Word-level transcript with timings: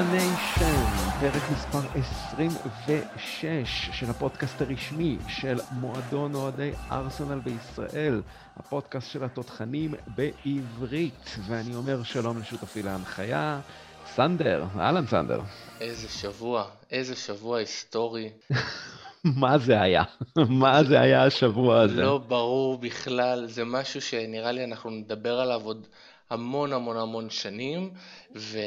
nation, 0.00 0.84
פרק 1.20 1.42
מספר 1.52 1.78
26 1.94 3.90
של 3.92 4.10
הפודקאסט 4.10 4.60
הרשמי 4.60 5.18
של 5.28 5.58
מועדון 5.72 6.34
אוהדי 6.34 6.70
ארסנל 6.90 7.38
בישראל, 7.38 8.22
הפודקאסט 8.56 9.10
של 9.10 9.24
התותחנים 9.24 9.94
בעברית, 10.06 11.36
ואני 11.46 11.74
אומר 11.74 12.02
שלום 12.02 12.38
לשותפי 12.40 12.82
להנחיה, 12.82 13.60
סנדר, 14.06 14.64
אהלן 14.78 15.06
סנדר. 15.06 15.40
איזה 15.80 16.08
שבוע, 16.08 16.64
איזה 16.90 17.16
שבוע 17.16 17.58
היסטורי. 17.58 18.30
מה 19.40 19.58
זה 19.58 19.80
היה? 19.80 20.02
מה 20.62 20.84
זה 20.84 21.00
היה 21.00 21.24
השבוע 21.24 21.80
הזה? 21.80 22.02
לא 22.02 22.18
ברור 22.18 22.78
בכלל, 22.78 23.46
זה 23.46 23.64
משהו 23.64 24.00
שנראה 24.00 24.52
לי 24.52 24.64
אנחנו 24.64 24.90
נדבר 24.90 25.40
עליו 25.40 25.60
עוד 25.64 25.86
המון 26.30 26.72
המון 26.72 26.96
המון 26.96 27.30
שנים, 27.30 27.90
ו... 28.36 28.58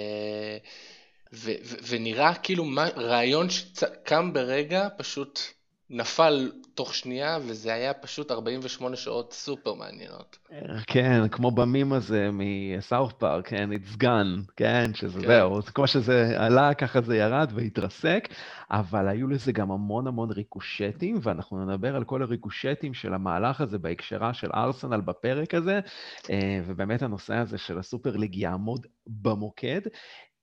ו... 1.35 1.52
ו... 1.63 1.75
ונראה 1.88 2.35
כאילו 2.35 2.66
מה... 2.66 2.88
רעיון 2.95 3.49
שקם 3.49 4.34
ברגע 4.34 4.88
פשוט 4.98 5.39
נפל 5.89 6.52
תוך 6.76 6.95
שנייה, 6.95 7.38
וזה 7.48 7.73
היה 7.73 7.93
פשוט 7.93 8.31
48 8.31 8.95
שעות 8.95 9.34
סופר 9.34 9.73
מעניינות. 9.73 10.38
כן, 10.88 11.27
כמו 11.31 11.52
במים 11.52 11.93
הזה 11.93 12.29
מסאוף 12.34 13.13
פארק, 13.13 13.48
כן, 13.48 13.70
it's 13.71 14.03
gone, 14.03 14.52
כן, 14.55 14.91
שזה 14.93 15.21
כן. 15.21 15.27
זהו, 15.27 15.62
כמו 15.73 15.88
שזה 15.88 16.34
עלה, 16.38 16.73
ככה 16.73 17.02
זה 17.02 17.17
ירד 17.17 17.52
והתרסק, 17.55 18.27
אבל 18.71 19.07
היו 19.07 19.27
לזה 19.27 19.52
גם 19.52 19.71
המון 19.71 20.07
המון 20.07 20.31
ריקושטים, 20.31 21.20
ואנחנו 21.21 21.65
נדבר 21.65 21.95
על 21.95 22.04
כל 22.04 22.21
הריקושטים 22.21 22.93
של 22.93 23.13
המהלך 23.13 23.62
הזה 23.62 23.77
בהקשרה 23.77 24.34
של 24.34 24.49
ארסנל 24.55 25.01
בפרק 25.01 25.54
הזה, 25.54 25.79
אה, 26.29 26.60
ובאמת 26.65 27.01
הנושא 27.01 27.34
הזה 27.34 27.57
של 27.57 27.79
הסופר 27.79 28.17
ליג 28.17 28.35
יעמוד 28.35 28.88
במוקד. 29.07 29.82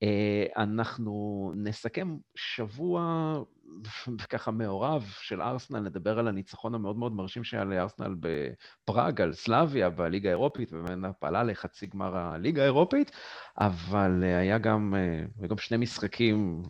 אה, 0.03 0.63
אנחנו 0.63 1.53
נסכם 1.57 2.17
שבוע 2.35 3.35
ככה 4.31 4.51
מעורב 4.51 5.07
של 5.21 5.43
ארסנל, 5.43 5.81
נדבר 5.81 6.19
על 6.19 6.29
הניצחון 6.29 6.75
המאוד 6.75 6.97
מאוד 6.97 7.13
מרשים 7.13 7.45
שהיה 7.45 7.65
לארסנל 7.65 8.15
בפראג, 8.21 9.21
על 9.21 9.33
סלאביה 9.33 9.91
בליגה 9.91 10.29
האירופית, 10.29 10.73
וממנה 10.73 11.13
פעלה 11.13 11.43
לחצי 11.43 11.87
גמר 11.87 12.17
הליגה 12.17 12.63
האירופית, 12.63 13.11
אבל 13.59 14.25
אה, 14.25 14.39
היה 14.39 14.59
גם, 14.59 14.95
אה, 15.43 15.47
גם 15.47 15.59
שני 15.59 15.77
משחקים 15.77 16.63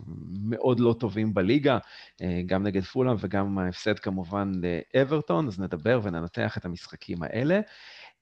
מאוד 0.43 0.79
לא 0.79 0.95
טובים 0.99 1.33
בליגה, 1.33 1.77
גם 2.45 2.63
נגד 2.63 2.81
פולאם 2.81 3.15
וגם 3.19 3.59
ההפסד 3.59 3.99
כמובן 3.99 4.51
לאברטון, 4.95 5.47
אז 5.47 5.59
נדבר 5.59 5.99
וננתח 6.03 6.57
את 6.57 6.65
המשחקים 6.65 7.23
האלה. 7.23 7.59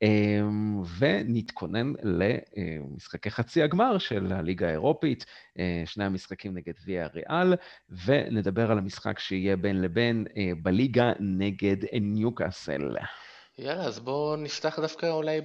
אמ, 0.02 0.82
ונתכונן 0.98 1.94
למשחקי 2.04 3.32
חצי 3.32 3.64
הגמר 3.64 3.98
של 3.98 4.34
הליגה 4.34 4.68
האירופית, 4.68 5.26
אה, 5.60 5.84
שני 5.86 6.04
המשחקים 6.04 6.54
נגד 6.54 6.74
ויה 6.86 7.08
ריאל, 7.08 7.54
ונדבר 8.06 8.72
על 8.72 8.78
המשחק 8.78 9.20
שיהיה 9.20 9.56
בין 9.56 9.82
לבין 9.82 10.26
אה, 10.38 10.52
בליגה 10.62 11.12
נגד 11.20 11.78
ניוקאסל. 12.02 12.90
יאללה, 13.58 13.84
אז 13.84 14.00
בואו 14.00 14.36
נפתח 14.36 14.80
דווקא 14.80 15.06
אולי 15.12 15.42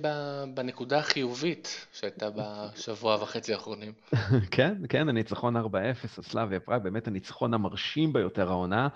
בנקודה 0.55 0.99
החיובית 0.99 1.87
שהייתה 1.93 2.29
בשבוע 2.31 3.15
וחצי 3.23 3.53
האחרונים. 3.53 3.93
כן, 4.51 4.75
כן, 4.89 5.09
הניצחון 5.09 5.57
4-0 5.57 5.61
על 6.17 6.23
סלאביה 6.23 6.61
פראג, 6.61 6.83
באמת 6.83 7.09
הניצחון 7.09 7.55
המרשים 7.55 8.12
ביותר 8.12 8.51
העונה 8.51 8.89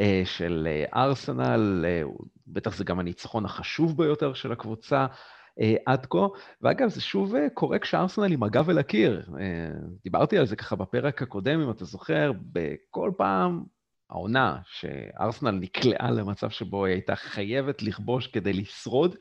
אה, 0.00 0.22
של 0.24 0.68
אה, 0.70 1.02
ארסנל, 1.02 1.84
אה, 1.88 2.02
בטח 2.46 2.76
זה 2.76 2.84
גם 2.84 2.98
הניצחון 2.98 3.44
החשוב 3.44 3.96
ביותר 3.96 4.32
של 4.34 4.52
הקבוצה. 4.52 5.06
עד 5.86 6.06
כה, 6.06 6.26
ואגב, 6.62 6.88
זה 6.88 7.00
שוב 7.00 7.34
קורה 7.54 7.78
כשארסנל 7.78 8.32
עם 8.32 8.42
הגב 8.42 8.70
אל 8.70 8.78
הקיר. 8.78 9.30
דיברתי 10.04 10.38
על 10.38 10.46
זה 10.46 10.56
ככה 10.56 10.76
בפרק 10.76 11.22
הקודם, 11.22 11.60
אם 11.60 11.70
אתה 11.70 11.84
זוכר, 11.84 12.32
בכל 12.52 13.10
פעם 13.16 13.64
העונה 14.10 14.58
שארסנל 14.64 15.50
נקלעה 15.50 16.10
למצב 16.10 16.50
שבו 16.50 16.84
היא 16.84 16.94
הייתה 16.94 17.16
חייבת 17.16 17.82
לכבוש 17.82 18.26
כדי 18.26 18.52
לשרוד, 18.52 19.16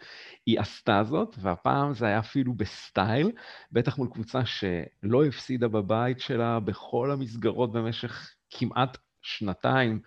היא 0.45 0.59
עשתה 0.59 1.03
זאת, 1.03 1.35
והפעם 1.41 1.93
זה 1.93 2.05
היה 2.05 2.19
אפילו 2.19 2.53
בסטייל, 2.53 3.31
בטח 3.71 3.97
מול 3.97 4.07
קבוצה 4.13 4.45
שלא 4.45 5.25
הפסידה 5.25 5.67
בבית 5.67 6.19
שלה 6.19 6.59
בכל 6.59 7.11
המסגרות 7.11 7.71
במשך 7.71 8.35
כמעט 8.49 8.97
שנתיים. 9.21 10.01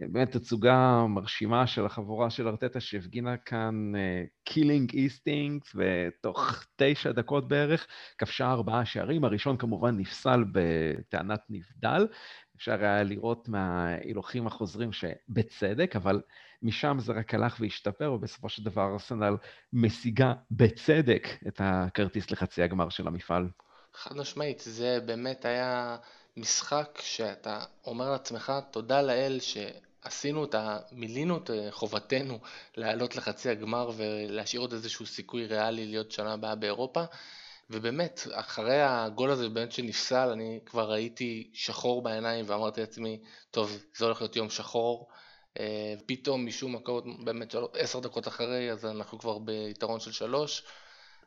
באמת 0.00 0.36
תצוגה 0.36 1.06
מרשימה 1.08 1.66
של 1.66 1.86
החבורה 1.86 2.30
של 2.30 2.48
ארטטה 2.48 2.80
שהפגינה 2.80 3.36
כאן 3.36 3.92
killing 4.44 4.90
אה, 4.90 4.94
instincts, 4.94 5.76
ותוך 5.76 6.64
תשע 6.76 7.12
דקות 7.12 7.48
בערך 7.48 7.86
כבשה 8.18 8.50
ארבעה 8.50 8.84
שערים. 8.84 9.24
הראשון 9.24 9.56
כמובן 9.56 9.96
נפסל 9.96 10.44
בטענת 10.52 11.40
נבדל, 11.50 12.06
אפשר 12.56 12.84
היה 12.84 13.02
לראות 13.02 13.48
מההילוכים 13.48 14.46
החוזרים 14.46 14.92
שבצדק, 14.92 15.96
אבל 15.96 16.20
משם 16.62 16.96
זה 17.00 17.12
רק 17.12 17.34
הלך 17.34 17.56
והשתפר, 17.60 18.12
ובסופו 18.12 18.48
של 18.48 18.64
דבר 18.64 18.92
ארסנל 18.92 19.36
משיגה 19.72 20.32
בצדק 20.50 21.28
את 21.48 21.60
הכרטיס 21.64 22.30
לחצי 22.30 22.62
הגמר 22.62 22.88
של 22.88 23.06
המפעל. 23.06 23.48
חד 23.94 24.16
משמעית, 24.16 24.60
זה 24.66 24.98
באמת 25.06 25.44
היה 25.44 25.96
משחק 26.36 26.98
שאתה 27.02 27.64
אומר 27.86 28.10
לעצמך, 28.10 28.52
תודה 28.70 29.02
לאל 29.02 29.38
שעשינו 29.40 30.44
את 30.44 30.54
ה... 30.54 30.78
מילינו 30.92 31.36
את 31.36 31.50
חובתנו 31.70 32.38
לעלות 32.76 33.16
לחצי 33.16 33.50
הגמר 33.50 33.90
ולהשאיר 33.96 34.60
עוד 34.60 34.72
איזשהו 34.72 35.06
סיכוי 35.06 35.46
ריאלי 35.46 35.86
להיות 35.86 36.10
שנה 36.10 36.32
הבאה 36.32 36.54
באירופה. 36.54 37.04
ובאמת, 37.70 38.20
אחרי 38.32 38.82
הגול 38.82 39.30
הזה 39.30 39.48
באמת 39.48 39.72
שנפסל, 39.72 40.28
אני 40.32 40.60
כבר 40.66 40.90
ראיתי 40.90 41.50
שחור 41.54 42.02
בעיניים 42.02 42.44
ואמרתי 42.48 42.80
לעצמי, 42.80 43.20
טוב, 43.50 43.84
זה 43.96 44.04
הולך 44.04 44.20
להיות 44.20 44.36
יום 44.36 44.50
שחור. 44.50 45.08
אה, 45.60 45.94
פתאום 46.06 46.46
משום 46.46 46.74
מקום, 46.74 47.24
באמת 47.24 47.54
עשר 47.74 48.00
דקות 48.00 48.28
אחרי, 48.28 48.72
אז 48.72 48.86
אנחנו 48.86 49.18
כבר 49.18 49.38
ביתרון 49.38 50.00
של 50.00 50.12
שלוש. 50.12 50.62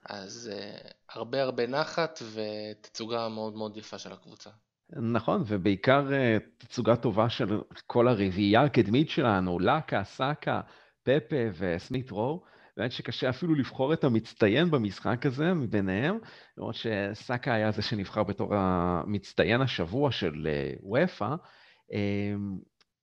אז 0.10 0.52
uh, 0.54 0.88
הרבה 1.14 1.42
הרבה 1.42 1.68
נחת 1.68 2.22
ותצוגה 2.34 3.30
מאוד 3.30 3.56
מאוד 3.56 3.78
יפה 3.78 3.98
של 3.98 4.12
הקבוצה. 4.12 4.50
נכון, 4.90 5.44
ובעיקר 5.48 6.08
uh, 6.08 6.44
תצוגה 6.58 6.96
טובה 6.96 7.30
של 7.30 7.62
כל 7.88 8.08
הרביעייה 8.08 8.64
הקדמית 8.64 9.10
שלנו, 9.10 9.60
לאקה, 9.60 10.04
סאקה, 10.04 10.62
פפה 11.04 11.36
וסמית 11.58 12.12
רו. 12.12 12.44
באמת 12.78 12.92
שקשה 12.92 13.30
אפילו 13.30 13.56
לבחור 13.56 13.94
את 13.94 14.04
המצטיין 14.04 14.72
במשחק 14.72 15.26
הזה 15.26 15.54
מביניהם, 15.54 16.18
למרות 16.58 16.76
שסאקה 16.76 17.54
היה 17.54 17.72
זה 17.72 17.82
שנבחר 17.82 18.24
בתור 18.24 18.56
המצטיין 18.56 19.62
השבוע 19.62 20.12
של 20.12 20.48
אה, 20.48 20.74
וופא. 20.80 21.36
אמ, 21.92 22.58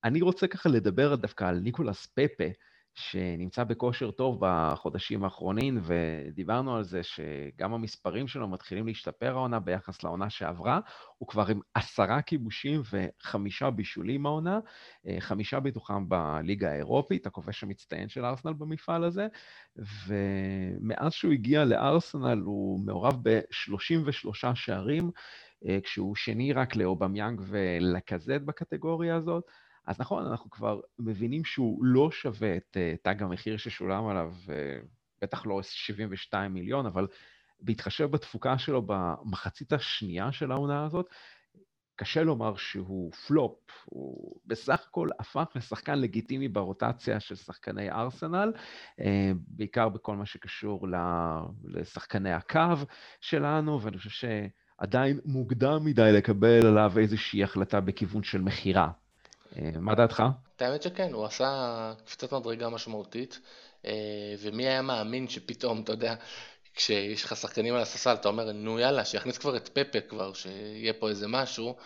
אני 0.05 0.23
רוצה 0.23 0.47
ככה 0.47 0.69
לדבר 0.69 1.15
דווקא 1.15 1.45
על 1.45 1.61
ניקולס 1.61 2.07
פפה, 2.07 2.45
שנמצא 2.95 3.65
בכושר 3.65 4.11
טוב 4.11 4.39
בחודשים 4.41 5.25
האחרונים, 5.25 5.81
ודיברנו 5.83 6.77
על 6.77 6.85
זה 6.85 7.01
שגם 7.03 7.75
המספרים 7.75 8.29
שלו 8.29 8.49
מתחילים 8.49 8.87
להשתפר 8.87 9.31
העונה 9.31 9.61
ביחס 9.61 10.03
לעונה 10.03 10.31
שעברה. 10.31 10.81
הוא 11.19 11.29
כבר 11.29 11.47
עם 11.51 11.61
עשרה 11.75 12.23
כיבושים 12.23 12.83
וחמישה 12.93 13.71
בישולים 13.71 14.27
העונה, 14.27 14.61
אה, 15.07 15.17
חמישה 15.21 15.61
בתוכם 15.61 16.09
בליגה 16.09 16.71
האירופית, 16.73 17.27
הכובש 17.27 17.63
המצטיין 17.63 18.09
של 18.09 18.25
ארסנל 18.25 18.53
במפעל 18.53 19.05
הזה, 19.05 19.27
ומאז 20.07 21.13
שהוא 21.13 21.33
הגיע 21.33 21.65
לארסנל 21.65 22.39
הוא 22.39 22.81
מעורב 22.87 23.17
ב-33 23.23 24.55
שערים, 24.55 25.11
אה, 25.69 25.79
כשהוא 25.83 26.17
שני 26.17 26.53
רק 26.53 26.77
לאובמיאנג 26.77 27.41
ולקזט 27.49 28.41
בקטגוריה 28.45 29.17
הזאת. 29.17 29.45
אז 29.87 30.01
נכון, 30.01 30.27
אנחנו 30.27 30.51
כבר 30.51 30.81
מבינים 30.99 31.45
שהוא 31.45 31.85
לא 31.85 32.11
שווה 32.11 32.57
את 32.57 32.77
uh, 32.77 33.03
תג 33.03 33.23
המחיר 33.23 33.57
ששולם 33.57 34.07
עליו, 34.07 34.33
uh, 34.47 34.87
בטח 35.23 35.47
לא 35.47 35.61
72 35.63 36.55
מיליון, 36.55 36.87
אבל 36.87 37.07
בהתחשב 37.61 38.05
בתפוקה 38.11 38.59
שלו 38.59 38.83
במחצית 38.87 39.73
השנייה 39.73 40.33
של 40.33 40.53
העונה 40.53 40.85
הזאת, 40.85 41.07
קשה 41.97 42.23
לומר 42.23 42.57
שהוא 42.57 43.13
פלופ, 43.13 43.59
הוא 43.85 44.41
בסך 44.47 44.87
הכל 44.89 45.09
הפך 45.19 45.45
לשחקן 45.55 45.99
לגיטימי 45.99 46.49
ברוטציה 46.49 47.21
של 47.21 47.35
שחקני 47.35 47.91
ארסנל, 47.91 48.53
אה, 49.01 49.33
בעיקר 49.49 49.89
בכל 49.89 50.17
מה 50.17 50.27
שקשור 50.27 50.89
לשחקני 51.65 52.33
הקו 52.33 52.77
שלנו, 53.21 53.83
ואני 53.83 53.99
חושב 53.99 54.11
שעדיין 54.81 55.21
מוקדם 55.25 55.85
מדי 55.85 56.11
לקבל 56.13 56.67
עליו 56.67 56.93
איזושהי 56.99 57.45
החלטה 57.45 57.81
בכיוון 57.81 58.23
של 58.23 58.41
מכירה. 58.41 58.91
אה, 59.59 59.71
מה 59.81 59.95
דעתך? 59.95 60.23
האמת 60.61 60.83
שכן, 60.83 61.13
הוא 61.13 61.25
עשה 61.25 61.93
קפיצת 62.05 62.33
מדרגה 62.33 62.69
משמעותית, 62.69 63.41
אה, 63.87 64.35
ומי 64.43 64.67
היה 64.67 64.83
מאמין 64.83 65.29
שפתאום, 65.29 65.81
אתה 65.81 65.93
יודע, 65.93 66.15
כשיש 66.75 67.25
לך 67.25 67.37
שחקנים 67.37 67.75
על 67.75 67.81
הספסל, 67.81 68.13
אתה 68.13 68.29
אומר, 68.29 68.53
נו 68.53 68.79
יאללה, 68.79 69.05
שיכניס 69.05 69.39
כבר 69.39 69.57
את 69.57 69.69
פפה 69.69 70.01
כבר, 70.01 70.33
שיהיה 70.33 70.93
פה 70.93 71.09
איזה 71.09 71.29
משהו. 71.29 71.77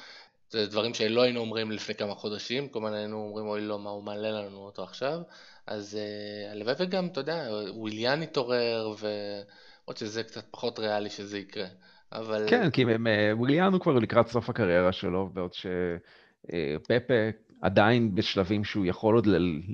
זה 0.50 0.66
דברים 0.66 0.94
שלא 0.94 1.22
היינו 1.22 1.40
אומרים 1.40 1.70
לפני 1.70 1.94
כמה 1.94 2.14
חודשים, 2.14 2.68
כל 2.68 2.78
הזמן 2.78 2.94
היינו 2.94 3.16
אומרים, 3.16 3.46
אוי 3.46 3.60
לא, 3.60 3.78
מה 3.78 3.90
הוא 3.90 4.02
מעלה 4.02 4.30
לנו 4.30 4.58
אותו 4.58 4.82
עכשיו. 4.82 5.20
אז 5.66 5.98
uh, 5.98 6.52
הלוואי 6.52 6.74
וגם, 6.78 7.06
אתה 7.06 7.20
יודע, 7.20 7.48
וויליאן 7.74 8.22
התעורר, 8.22 8.94
ולמרות 8.98 9.96
שזה 9.96 10.22
קצת 10.22 10.44
פחות 10.50 10.78
ריאלי 10.78 11.10
שזה 11.10 11.38
יקרה. 11.38 11.66
אבל... 12.12 12.46
כן, 12.50 12.70
כי 12.70 12.84
וויליאן 13.32 13.72
הוא 13.72 13.80
כבר 13.80 13.92
לקראת 13.92 14.28
סוף 14.28 14.50
הקריירה 14.50 14.92
שלו, 14.92 15.28
בעוד 15.32 15.52
שפפה 15.54 17.14
עדיין 17.62 18.14
בשלבים 18.14 18.64
שהוא 18.64 18.86
יכול 18.86 19.14
עוד 19.14 19.26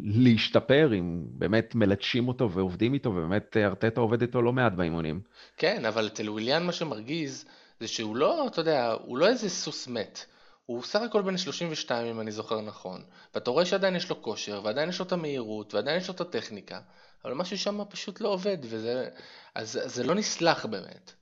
להשתפר, 0.02 0.90
אם 0.98 1.24
באמת 1.28 1.74
מלטשים 1.74 2.28
אותו 2.28 2.50
ועובדים 2.50 2.94
איתו, 2.94 3.10
ובאמת 3.10 3.56
ארטטה 3.56 4.00
עובד 4.00 4.22
איתו 4.22 4.42
לא 4.42 4.52
מעט 4.52 4.72
באימונים. 4.72 5.20
כן, 5.56 5.84
אבל 5.84 6.06
אצל 6.06 6.30
וויליאן 6.30 6.66
מה 6.66 6.72
שמרגיז 6.72 7.44
זה 7.80 7.88
שהוא 7.88 8.16
לא, 8.16 8.46
אתה 8.46 8.60
יודע, 8.60 8.92
הוא 9.04 9.18
לא 9.18 9.28
איזה 9.28 9.50
סוס 9.50 9.88
מת. 9.88 10.24
הוא 10.66 10.82
סך 10.82 11.00
הכל 11.00 11.22
בן 11.22 11.36
32 11.36 12.06
אם 12.06 12.20
אני 12.20 12.32
זוכר 12.32 12.60
נכון, 12.60 13.02
ואתה 13.34 13.50
רואה 13.50 13.64
שעדיין 13.64 13.96
יש 13.96 14.10
לו 14.10 14.22
כושר, 14.22 14.60
ועדיין 14.64 14.88
יש 14.88 14.98
לו 14.98 15.06
את 15.06 15.12
המהירות, 15.12 15.74
ועדיין 15.74 15.98
יש 15.98 16.08
לו 16.08 16.14
את 16.14 16.20
הטכניקה, 16.20 16.80
אבל 17.24 17.34
משהו 17.34 17.58
שם 17.58 17.80
פשוט 17.90 18.20
לא 18.20 18.28
עובד, 18.28 18.58
וזה... 18.62 19.08
אז 19.54 19.80
זה 19.84 20.04
לא 20.04 20.14
נסלח 20.14 20.66
באמת. 20.66 21.12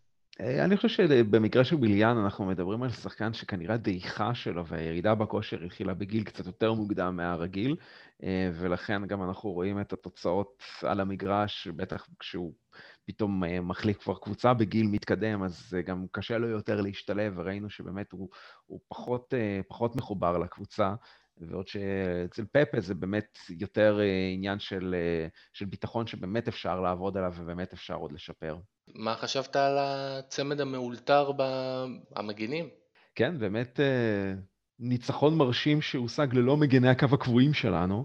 אה, 0.41 0.65
אני 0.65 0.77
חושב 0.77 0.89
שבמקרה 0.89 1.65
של 1.65 1.77
ביליאן 1.77 2.17
אנחנו 2.17 2.45
מדברים 2.45 2.83
על 2.83 2.91
שחקן 2.91 3.33
שכנראה 3.33 3.77
דעיכה 3.77 4.35
שלו 4.35 4.67
והירידה 4.67 5.15
בכושר 5.15 5.63
התחילה 5.65 5.95
בגיל 5.95 6.25
קצת 6.25 6.47
יותר 6.47 6.73
מוקדם 6.73 7.17
מהרגיל, 7.17 7.77
אה, 8.23 8.51
ולכן 8.55 9.07
גם 9.07 9.23
אנחנו 9.23 9.51
רואים 9.51 9.81
את 9.81 9.93
התוצאות 9.93 10.63
על 10.83 11.01
המגרש, 11.01 11.69
בטח 11.69 12.09
כשהוא 12.19 12.53
פתאום 13.05 13.45
אה, 13.45 13.61
מחליף 13.61 14.03
כבר 14.03 14.19
קבוצה 14.19 14.55
בגיל 14.55 14.87
מתקדם, 14.87 15.43
אז 15.43 15.77
גם 15.87 16.07
קשה 16.13 16.39
לו 16.39 16.49
יותר 16.49 16.81
להשתלב, 16.81 17.33
וראינו 17.37 17.71
שבאמת 17.71 18.13
הוא, 18.13 18.29
הוא 18.67 18.81
פחות, 18.89 19.35
פחות 19.69 19.97
מחובר 19.97 20.39
לקבוצה. 20.39 20.95
ועוד 21.37 21.69
שאצל 21.69 22.45
פפה 22.53 22.81
זה 22.81 22.95
באמת 22.95 23.39
יותר 23.51 23.99
עניין 24.35 24.59
של, 24.59 24.95
של 25.53 25.65
ביטחון 25.65 26.07
שבאמת 26.07 26.49
אפשר 26.49 26.81
לעבוד 26.81 27.17
עליו 27.17 27.33
ובאמת 27.37 27.73
אפשר 27.73 27.95
עוד 27.95 28.13
לשפר. 28.13 28.59
מה 28.95 29.15
חשבת 29.17 29.57
על 29.57 29.79
הצמד 29.79 30.61
המאולתר 30.61 31.33
במגינים? 32.17 32.69
כן, 33.15 33.39
באמת 33.39 33.81
אה, 33.81 34.35
ניצחון 34.79 35.37
מרשים 35.37 35.83
שהושג 35.83 36.27
ללא 36.33 36.57
מגני 36.57 36.89
הקו 36.89 37.07
הקבועים 37.13 37.55
שלנו, 37.55 38.05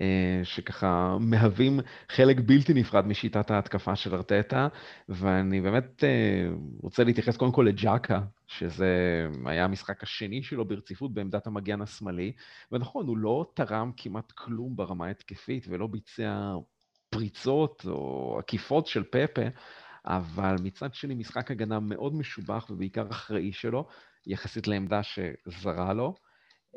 אה, 0.00 0.40
שככה 0.44 1.16
מהווים 1.20 1.80
חלק 2.08 2.36
בלתי 2.46 2.74
נפרד 2.74 3.06
משיטת 3.06 3.50
ההתקפה 3.50 3.96
של 3.96 4.14
ארטטה, 4.14 4.68
ואני 5.08 5.60
באמת 5.60 6.04
אה, 6.04 6.48
רוצה 6.82 7.04
להתייחס 7.04 7.36
קודם 7.36 7.52
כל 7.52 7.66
לג'קה, 7.68 8.20
שזה 8.46 9.26
היה 9.46 9.64
המשחק 9.64 10.02
השני 10.02 10.42
שלו 10.42 10.64
ברציפות 10.64 11.14
בעמדת 11.14 11.46
המגן 11.46 11.82
השמאלי, 11.82 12.32
ונכון, 12.72 13.06
הוא 13.06 13.18
לא 13.18 13.46
תרם 13.54 13.92
כמעט 13.96 14.32
כלום 14.32 14.76
ברמה 14.76 15.06
ההתקפית 15.06 15.66
ולא 15.68 15.86
ביצע 15.86 16.52
פריצות 17.10 17.82
או 17.86 18.36
עקיפות 18.38 18.86
של 18.86 19.04
פפה, 19.04 19.42
אבל 20.06 20.56
מצד 20.62 20.94
שני 20.94 21.14
משחק 21.14 21.50
הגנה 21.50 21.80
מאוד 21.80 22.14
משובח 22.14 22.66
ובעיקר 22.70 23.06
אחראי 23.10 23.52
שלו, 23.52 23.88
יחסית 24.26 24.68
לעמדה 24.68 25.00
שזרה 25.02 25.92
לו, 25.92 26.14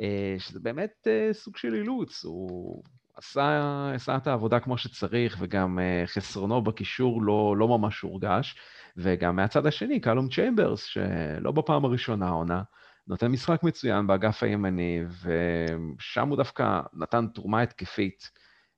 אה, 0.02 0.36
שזה 0.40 0.60
באמת 0.60 1.08
אה, 1.08 1.34
סוג 1.34 1.58
של 1.58 1.74
אילוץ, 1.74 2.26
הוא 2.26 2.84
עשה, 3.16 3.92
עשה 3.96 4.18
את 4.18 4.28
העבודה 4.28 4.60
כמו 4.60 4.78
שצריך, 4.78 5.38
וגם 5.40 5.80
אה, 5.80 6.04
חסרונו 6.06 6.62
בקישור 6.62 7.22
לא, 7.22 7.56
לא 7.58 7.68
ממש 7.68 8.02
הורגש, 8.02 8.56
וגם 8.98 9.36
מהצד 9.36 9.66
השני, 9.66 10.00
קלום 10.00 10.30
צ'יימברס, 10.30 10.84
שלא 10.84 11.52
בפעם 11.52 11.86
הראשונה 11.86 12.28
העונה, 12.28 12.62
נותן 13.08 13.28
משחק 13.28 13.64
מצוין 13.64 14.08
באגף 14.08 14.44
הימני, 14.44 15.00
ושם 15.22 16.30
הוא 16.30 16.38
דווקא 16.38 16.82
נתן 16.94 17.28
תרומה 17.34 17.62
התקפית. 17.62 18.32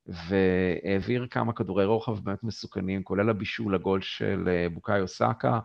והעביר 0.06 1.26
כמה 1.30 1.52
כדורי 1.52 1.84
רוחב 1.84 2.24
באמת 2.24 2.44
מסוכנים, 2.44 3.02
כולל 3.02 3.30
הבישול 3.30 3.74
לגול 3.74 4.00
של 4.00 4.48
אה, 4.48 4.66
בוקאיו 4.68 5.08
סאקה, 5.08 5.60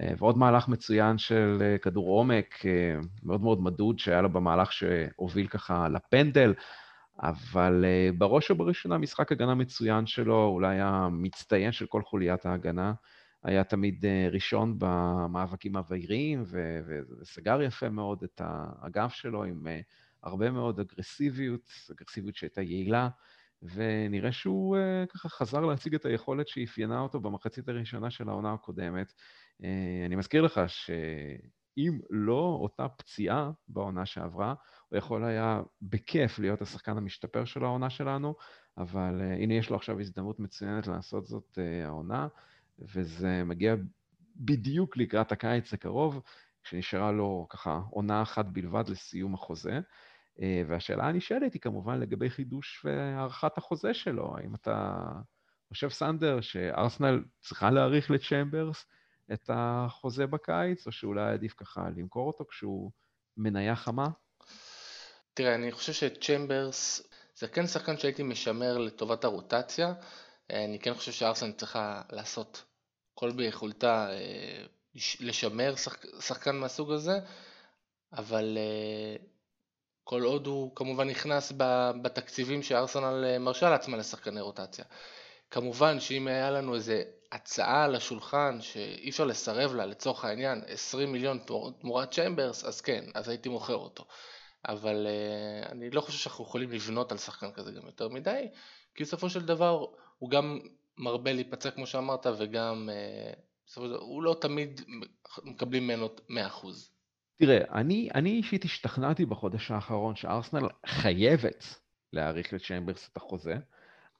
אה, 0.00 0.12
ועוד 0.18 0.38
מהלך 0.38 0.68
מצוין 0.68 1.18
של 1.18 1.58
אה, 1.60 1.78
כדור 1.78 2.08
עומק, 2.08 2.54
מאוד 3.22 3.40
מאוד 3.40 3.62
מדוד, 3.62 3.98
שהיה 3.98 4.22
לו 4.22 4.28
במהלך 4.28 4.72
שהוביל 4.72 5.46
ככה 5.46 5.88
לפנדל, 5.88 6.54
אבל 7.22 7.84
בראש 8.18 8.50
ובראשונה 8.50 8.98
משחק 8.98 9.32
הגנה 9.32 9.54
מצוין 9.54 10.06
שלו, 10.06 10.46
אולי 10.46 10.80
המצטיין 10.80 11.72
של 11.72 11.86
כל 11.86 12.02
חוליית 12.02 12.46
ההגנה. 12.46 12.92
היה 13.42 13.64
תמיד 13.64 14.04
ראשון 14.30 14.74
במאבקים 14.78 15.76
הבהירים, 15.76 16.44
וסגר 17.20 17.62
יפה 17.62 17.88
מאוד 17.88 18.22
את 18.24 18.40
האגף 18.44 19.12
שלו 19.12 19.44
עם 19.44 19.66
הרבה 20.22 20.50
מאוד 20.50 20.80
אגרסיביות, 20.80 21.70
אגרסיביות 21.92 22.36
שהייתה 22.36 22.62
יעילה. 22.62 23.08
ונראה 23.62 24.32
שהוא 24.32 24.76
uh, 24.76 25.06
ככה 25.06 25.28
חזר 25.28 25.60
להציג 25.60 25.94
את 25.94 26.04
היכולת 26.04 26.48
שאפיינה 26.48 27.00
אותו 27.00 27.20
במחצית 27.20 27.68
הראשונה 27.68 28.10
של 28.10 28.28
העונה 28.28 28.52
הקודמת. 28.52 29.12
Uh, 29.62 29.64
אני 30.06 30.16
מזכיר 30.16 30.42
לך 30.42 30.60
שאם 30.66 31.98
לא 32.10 32.58
אותה 32.62 32.88
פציעה 32.88 33.50
בעונה 33.68 34.06
שעברה, 34.06 34.54
הוא 34.88 34.98
יכול 34.98 35.24
היה 35.24 35.62
בכיף 35.82 36.38
להיות 36.38 36.62
השחקן 36.62 36.96
המשתפר 36.96 37.44
של 37.44 37.64
העונה 37.64 37.90
שלנו, 37.90 38.34
אבל 38.78 39.20
uh, 39.20 39.42
הנה 39.42 39.54
יש 39.54 39.70
לו 39.70 39.76
עכשיו 39.76 40.00
הזדמנות 40.00 40.40
מצוינת 40.40 40.86
לעשות 40.86 41.26
זאת 41.26 41.58
העונה, 41.84 42.28
וזה 42.78 43.44
מגיע 43.44 43.74
בדיוק 44.36 44.96
לקראת 44.96 45.32
הקיץ 45.32 45.72
הקרוב, 45.74 46.22
כשנשארה 46.64 47.12
לו 47.12 47.46
ככה 47.50 47.80
עונה 47.90 48.22
אחת 48.22 48.46
בלבד 48.46 48.88
לסיום 48.88 49.34
החוזה. 49.34 49.80
אה, 50.40 50.62
והשאלה 50.68 51.04
הנשאלת 51.04 51.52
היא 51.54 51.60
כמובן 51.60 52.00
לגבי 52.00 52.30
חידוש 52.30 52.84
והארכת 52.84 53.58
החוזה 53.58 53.94
שלו. 53.94 54.36
האם 54.38 54.54
אתה 54.54 55.04
חושב, 55.68 55.88
סנדר, 55.88 56.40
שארסנל 56.40 57.24
צריכה 57.40 57.70
להאריך 57.70 58.10
לצ'מברס 58.10 58.86
את 59.32 59.50
החוזה 59.52 60.26
בקיץ, 60.26 60.86
או 60.86 60.92
שאולי 60.92 61.32
עדיף 61.32 61.54
ככה 61.56 61.88
למכור 61.96 62.26
אותו 62.26 62.44
כשהוא 62.48 62.90
מניה 63.36 63.76
חמה? 63.76 64.08
תראה, 65.34 65.54
אני 65.54 65.72
חושב 65.72 65.92
שצ'מברס 65.92 67.08
זה 67.36 67.48
כן 67.48 67.66
שחקן 67.66 67.98
שהייתי 67.98 68.22
משמר 68.22 68.78
לטובת 68.78 69.24
הרוטציה. 69.24 69.94
אה, 70.50 70.64
אני 70.64 70.78
כן 70.78 70.94
חושב 70.94 71.12
שארסנל 71.12 71.52
צריכה 71.52 72.02
לעשות 72.12 72.64
כל 73.14 73.30
ביכולתה 73.30 74.10
אה, 74.10 74.64
לשמר 75.20 75.76
שחק... 75.76 76.06
שחקן 76.20 76.56
מהסוג 76.56 76.92
הזה, 76.92 77.18
אבל 78.12 78.58
כל 80.04 80.22
עוד 80.22 80.46
הוא 80.46 80.76
כמובן 80.76 81.08
נכנס 81.08 81.52
בתקציבים 82.02 82.62
שארסנל 82.62 83.24
אה, 83.24 83.38
מרשה 83.38 83.70
לעצמה 83.70 83.96
לשחקני 83.96 84.40
רוטציה. 84.40 84.84
כמובן 85.50 86.00
שאם 86.00 86.26
היה 86.26 86.50
לנו 86.50 86.74
איזה 86.74 87.02
הצעה 87.32 87.84
על 87.84 87.94
השולחן 87.94 88.58
שאי 88.60 89.10
אפשר 89.10 89.24
לסרב 89.24 89.74
לה, 89.74 89.86
לצורך 89.86 90.24
העניין 90.24 90.62
20 90.66 91.12
מיליון 91.12 91.38
תמורת 91.80 92.10
צ'מברס, 92.10 92.64
אז 92.64 92.80
כן, 92.80 93.04
אז 93.14 93.28
הייתי 93.28 93.48
מוכר 93.48 93.76
אותו. 93.76 94.04
אבל 94.68 95.06
uh, 95.06 95.72
אני 95.72 95.90
לא 95.90 96.00
חושב 96.00 96.18
שאנחנו 96.18 96.44
יכולים 96.44 96.70
לבנות 96.70 97.12
על 97.12 97.18
שחקן 97.18 97.52
כזה 97.52 97.72
גם 97.72 97.86
יותר 97.86 98.08
מדי, 98.08 98.48
כי 98.94 99.04
בסופו 99.04 99.30
של 99.30 99.46
דבר 99.46 99.86
הוא 100.18 100.30
גם 100.30 100.60
מרבה 100.98 101.32
להיפצע 101.32 101.70
כמו 101.70 101.86
שאמרת, 101.86 102.26
וגם 102.38 102.88
uh, 103.76 103.80
הוא 103.80 104.22
לא 104.22 104.36
תמיד 104.40 104.80
מקבלים 105.44 105.84
ממנו 105.84 106.08
100%. 106.28 106.32
תראה, 107.44 107.60
אני, 107.72 108.08
אני 108.14 108.30
אישית 108.30 108.64
השתכנעתי 108.64 109.26
בחודש 109.26 109.70
האחרון 109.70 110.16
שארסנל 110.16 110.68
חייבת 110.86 111.80
להאריך 112.12 112.52
לצ'יימברס 112.52 113.08
את 113.12 113.16
החוזה. 113.16 113.56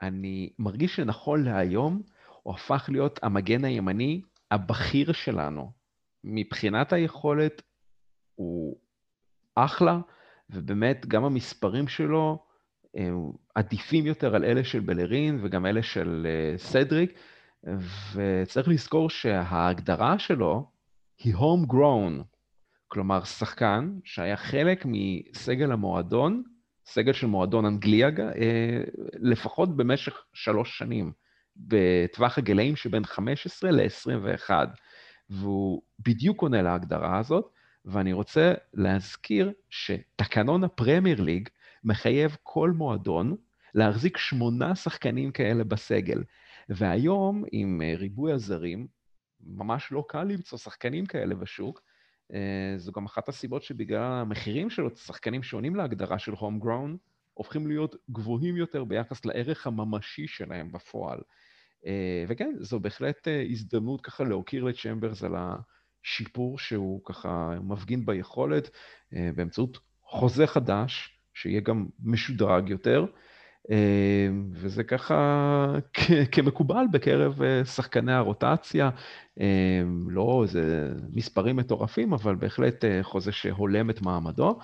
אני 0.02 0.50
מרגיש 0.59 0.97
שנכון 0.97 1.45
להיום 1.45 2.02
הוא 2.43 2.55
הפך 2.55 2.88
להיות 2.93 3.21
המגן 3.23 3.64
הימני 3.64 4.21
הבכיר 4.50 5.12
שלנו. 5.12 5.73
מבחינת 6.25 6.93
היכולת 6.93 7.62
הוא 8.35 8.76
אחלה, 9.55 9.99
ובאמת 10.50 11.07
גם 11.07 11.25
המספרים 11.25 11.88
שלו 11.88 12.45
הם 12.95 13.33
עדיפים 13.55 14.07
יותר 14.07 14.35
על 14.35 14.45
אלה 14.45 14.64
של 14.64 14.81
בלרין 14.81 15.38
וגם 15.43 15.67
אלה 15.67 15.83
של 15.83 16.26
אה, 16.31 16.59
סדריק, 16.59 17.19
וצריך 18.14 18.69
לזכור 18.69 19.11
שההגדרה 19.11 20.19
שלו 20.19 20.71
היא 21.19 21.35
home 21.35 21.73
grown. 21.73 22.32
כלומר, 22.93 23.25
שחקן 23.25 23.99
שהיה 24.05 24.37
חלק 24.37 24.87
מסגל 24.87 25.73
המועדון, 25.73 26.43
סגל 26.87 27.13
של 27.13 27.27
מועדון 27.27 27.65
אנגליה, 27.65 28.09
אה, 28.09 28.83
לפחות 29.13 29.77
במשך 29.77 30.25
שלוש 30.33 30.79
שנים, 30.79 31.13
בטווח 31.57 32.39
הגילאים 32.39 32.77
שבין 32.77 33.05
15 33.05 33.71
ל-21, 33.71 34.51
והוא 35.31 35.83
בדיוק 35.99 36.43
עונה 36.43 36.63
להגדרה 36.63 37.19
הזאת, 37.19 37.53
ואני 37.85 38.13
רוצה 38.13 38.55
להזכיר 38.75 39.53
שתקנון 39.71 40.65
הפרמייר 40.65 41.21
ליג 41.21 41.49
מחייב 41.85 42.37
כל 42.43 42.71
מועדון 42.71 43.37
להחזיק 43.75 44.17
שמונה 44.17 44.75
שחקנים 44.75 45.33
כאלה 45.33 45.65
בסגל. 45.65 46.23
והיום, 46.69 47.45
עם 47.53 47.83
אה, 47.85 47.95
ריבוי 47.97 48.33
הזרים, 48.33 48.87
ממש 49.41 49.93
לא 49.93 50.05
קל 50.09 50.25
למצוא 50.25 50.59
שחקנים 50.59 51.07
כאלה 51.07 51.35
בשוק, 51.35 51.92
זו 52.77 52.93
גם 52.93 53.05
אחת 53.05 53.29
הסיבות 53.29 53.62
שבגלל 53.62 54.03
המחירים 54.03 54.71
של 54.71 54.83
שחקנים 54.95 55.43
שעונים 55.43 55.75
להגדרה 55.77 56.19
של 56.19 56.33
הום 56.33 56.61
גראון, 56.61 56.97
הופכים 57.35 57.67
להיות 57.67 57.97
גבוהים 58.11 58.57
יותר 58.57 58.85
ביחס 58.85 59.25
לערך 59.25 59.67
הממשי 59.67 60.27
שלהם 60.27 60.73
בפועל. 60.73 61.21
אה, 61.87 62.25
וכן, 62.29 62.55
זו 62.61 62.81
בהחלט 62.81 63.29
אה, 63.29 63.45
הזדמנות 63.51 64.01
ככה 64.01 64.25
להוקיר 64.25 64.65
לצ'מברס 64.65 65.25
על 65.25 65.35
שיפור 66.03 66.59
שהוא 66.59 67.01
ככה 67.05 67.55
מפגין 67.62 68.07
ביכולת 68.07 68.71
באמצעות 69.12 69.79
חוזה 70.05 70.47
חדש, 70.47 71.19
שיהיה 71.35 71.61
גם 71.61 71.87
משודרג 72.03 72.69
יותר, 72.69 73.07
וזה 74.52 74.85
ככה 74.85 75.75
כמקובל 76.33 76.85
בקרב 76.92 77.40
שחקני 77.64 78.12
הרוטציה, 78.12 78.90
לא 80.09 80.40
איזה 80.42 80.92
מספרים 81.12 81.57
מטורפים, 81.57 82.12
אבל 82.12 82.35
בהחלט 82.35 82.85
חוזה 83.02 83.33
שהולם 83.33 83.90
את 83.90 84.02
מעמדו. 84.02 84.59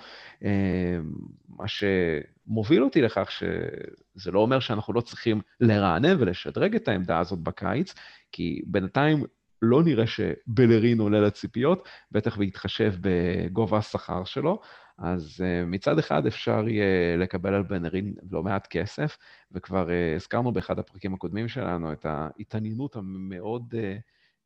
מה 1.49 1.65
שמוביל 1.67 2.83
אותי 2.83 3.01
לכך 3.01 3.31
שזה 3.31 4.31
לא 4.31 4.39
אומר 4.39 4.59
שאנחנו 4.59 4.93
לא 4.93 5.01
צריכים 5.01 5.41
לרענן 5.59 6.15
ולשדרג 6.19 6.75
את 6.75 6.87
העמדה 6.87 7.19
הזאת 7.19 7.39
בקיץ, 7.39 7.93
כי 8.31 8.61
בינתיים 8.67 9.23
לא 9.61 9.83
נראה 9.83 10.07
שבלרין 10.07 10.99
עולה 10.99 11.21
לציפיות, 11.21 11.87
בטח 12.11 12.37
בהתחשב 12.37 12.93
בגובה 13.01 13.77
השכר 13.77 14.23
שלו. 14.23 14.61
אז 15.01 15.37
uh, 15.37 15.65
מצד 15.65 15.99
אחד 15.99 16.25
אפשר 16.25 16.67
יהיה 16.67 17.17
לקבל 17.17 17.53
על 17.53 17.63
בנרין 17.63 18.13
לא 18.31 18.43
מעט 18.43 18.67
כסף, 18.67 19.17
וכבר 19.51 19.87
uh, 19.87 20.15
הזכרנו 20.15 20.51
באחד 20.51 20.79
הפרקים 20.79 21.13
הקודמים 21.13 21.47
שלנו 21.47 21.93
את 21.93 22.05
ההתעניינות 22.05 22.95
המאוד 22.95 23.73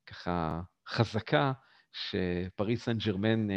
ככה 0.05 0.61
חזקה 0.87 1.51
שפריס 1.91 2.83
סן 2.83 2.97
ג'רמן 2.97 3.47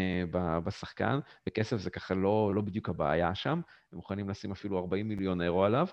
בשחקן, 0.64 1.18
וכסף 1.48 1.76
זה 1.76 1.90
ככה 1.90 2.14
לא, 2.14 2.52
לא 2.54 2.62
בדיוק 2.62 2.88
הבעיה 2.88 3.34
שם, 3.34 3.60
הם 3.92 3.96
מוכנים 3.96 4.28
לשים 4.28 4.52
אפילו 4.52 4.78
40 4.78 5.08
מיליון 5.08 5.40
אירו 5.40 5.64
עליו. 5.64 5.86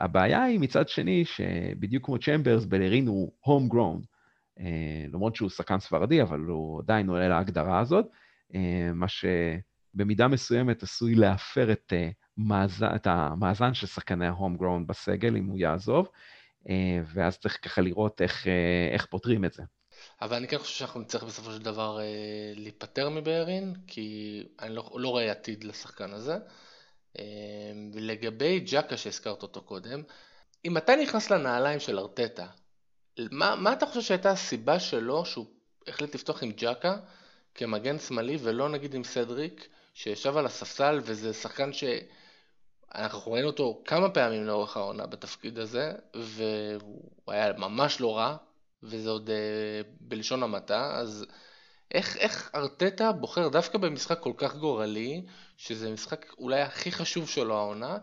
הבעיה 0.00 0.42
היא 0.42 0.60
מצד 0.60 0.88
שני, 0.88 1.24
שבדיוק 1.24 2.04
כמו 2.04 2.18
צ'מברס, 2.18 2.64
בלרין 2.64 3.06
הוא 3.06 3.68
גרון. 3.68 4.00
Uh, 4.58 4.62
למרות 5.12 5.36
שהוא 5.36 5.50
שחקן 5.50 5.78
ספרדי, 5.78 6.22
אבל 6.22 6.40
הוא 6.40 6.80
עדיין 6.80 7.08
עולה 7.08 7.28
להגדרה 7.28 7.80
הזאת, 7.80 8.06
מה 8.94 9.08
שבמידה 9.94 10.28
מסוימת 10.28 10.82
עשוי 10.82 11.14
להפר 11.14 11.72
את, 11.72 11.92
uh, 11.92 12.12
מאזן, 12.36 12.94
את 12.94 13.06
המאזן 13.06 13.74
של 13.74 13.86
שחקני 13.86 14.26
ההום 14.26 14.56
גרון 14.56 14.86
בסגל, 14.86 15.36
אם 15.36 15.46
הוא 15.46 15.58
יעזוב, 15.58 16.08
uh, 16.64 16.70
ואז 17.14 17.38
צריך 17.38 17.58
ככה 17.62 17.80
לראות 17.80 18.22
איך, 18.22 18.44
uh, 18.44 18.48
איך 18.92 19.06
פותרים 19.06 19.44
את 19.44 19.52
זה. 19.52 19.62
אבל 20.20 20.36
אני 20.36 20.48
כן 20.48 20.58
חושב 20.58 20.74
שאנחנו 20.74 21.00
נצטרך 21.00 21.22
בסופו 21.22 21.52
של 21.52 21.62
דבר 21.62 22.00
אה, 22.00 22.04
להיפטר 22.54 23.08
מבארין, 23.08 23.74
כי 23.86 24.42
אני 24.60 24.74
לא, 24.74 24.90
לא 24.94 25.08
רואה 25.08 25.30
עתיד 25.30 25.64
לשחקן 25.64 26.12
הזה. 26.12 26.38
אה, 27.18 27.24
ולגבי 27.92 28.60
ג'קה 28.60 28.96
שהזכרת 28.96 29.42
אותו 29.42 29.62
קודם, 29.62 30.02
אם 30.64 30.76
אתה 30.76 30.96
נכנס 30.96 31.30
לנעליים 31.30 31.80
של 31.80 31.98
ארטטה, 31.98 32.46
מה, 33.30 33.56
מה 33.56 33.72
אתה 33.72 33.86
חושב 33.86 34.00
שהייתה 34.00 34.30
הסיבה 34.30 34.80
שלו 34.80 35.24
שהוא 35.24 35.46
החליט 35.86 36.14
לפתוח 36.14 36.42
עם 36.42 36.52
ג'קה 36.56 36.96
כמגן 37.54 37.98
שמאלי 37.98 38.36
ולא 38.42 38.68
נגיד 38.68 38.94
עם 38.94 39.04
סדריק 39.04 39.68
שישב 39.98 40.36
על 40.36 40.46
הספסל 40.46 41.00
וזה 41.02 41.34
שחקן 41.34 41.70
שאנחנו 41.72 43.32
ראינו 43.32 43.46
אותו 43.46 43.82
כמה 43.84 44.10
פעמים 44.10 44.46
לאורך 44.46 44.76
העונה 44.76 45.06
בתפקיד 45.06 45.58
הזה 45.58 45.92
והוא 46.14 47.10
היה 47.26 47.52
ממש 47.52 48.00
לא 48.00 48.16
רע 48.16 48.36
וזה 48.82 49.10
עוד 49.10 49.28
uh, 49.28 49.32
בלשון 50.00 50.42
המעטה, 50.42 50.94
אז 50.94 51.26
איך, 51.94 52.16
איך 52.16 52.50
ארטטה 52.54 53.12
בוחר 53.12 53.48
דווקא 53.48 53.78
במשחק 53.78 54.20
כל 54.20 54.32
כך 54.36 54.56
גורלי, 54.56 55.26
שזה 55.56 55.90
משחק 55.90 56.26
אולי 56.38 56.60
הכי 56.60 56.92
חשוב 56.92 57.28
שלו 57.28 57.56
העונה, 57.56 57.98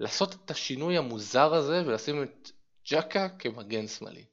לעשות 0.00 0.34
את 0.34 0.50
השינוי 0.50 0.98
המוזר 0.98 1.54
הזה 1.54 1.82
ולשים 1.86 2.22
את 2.22 2.50
ג'קה 2.90 3.28
כמגן 3.28 3.86
שמאלי? 3.86 4.24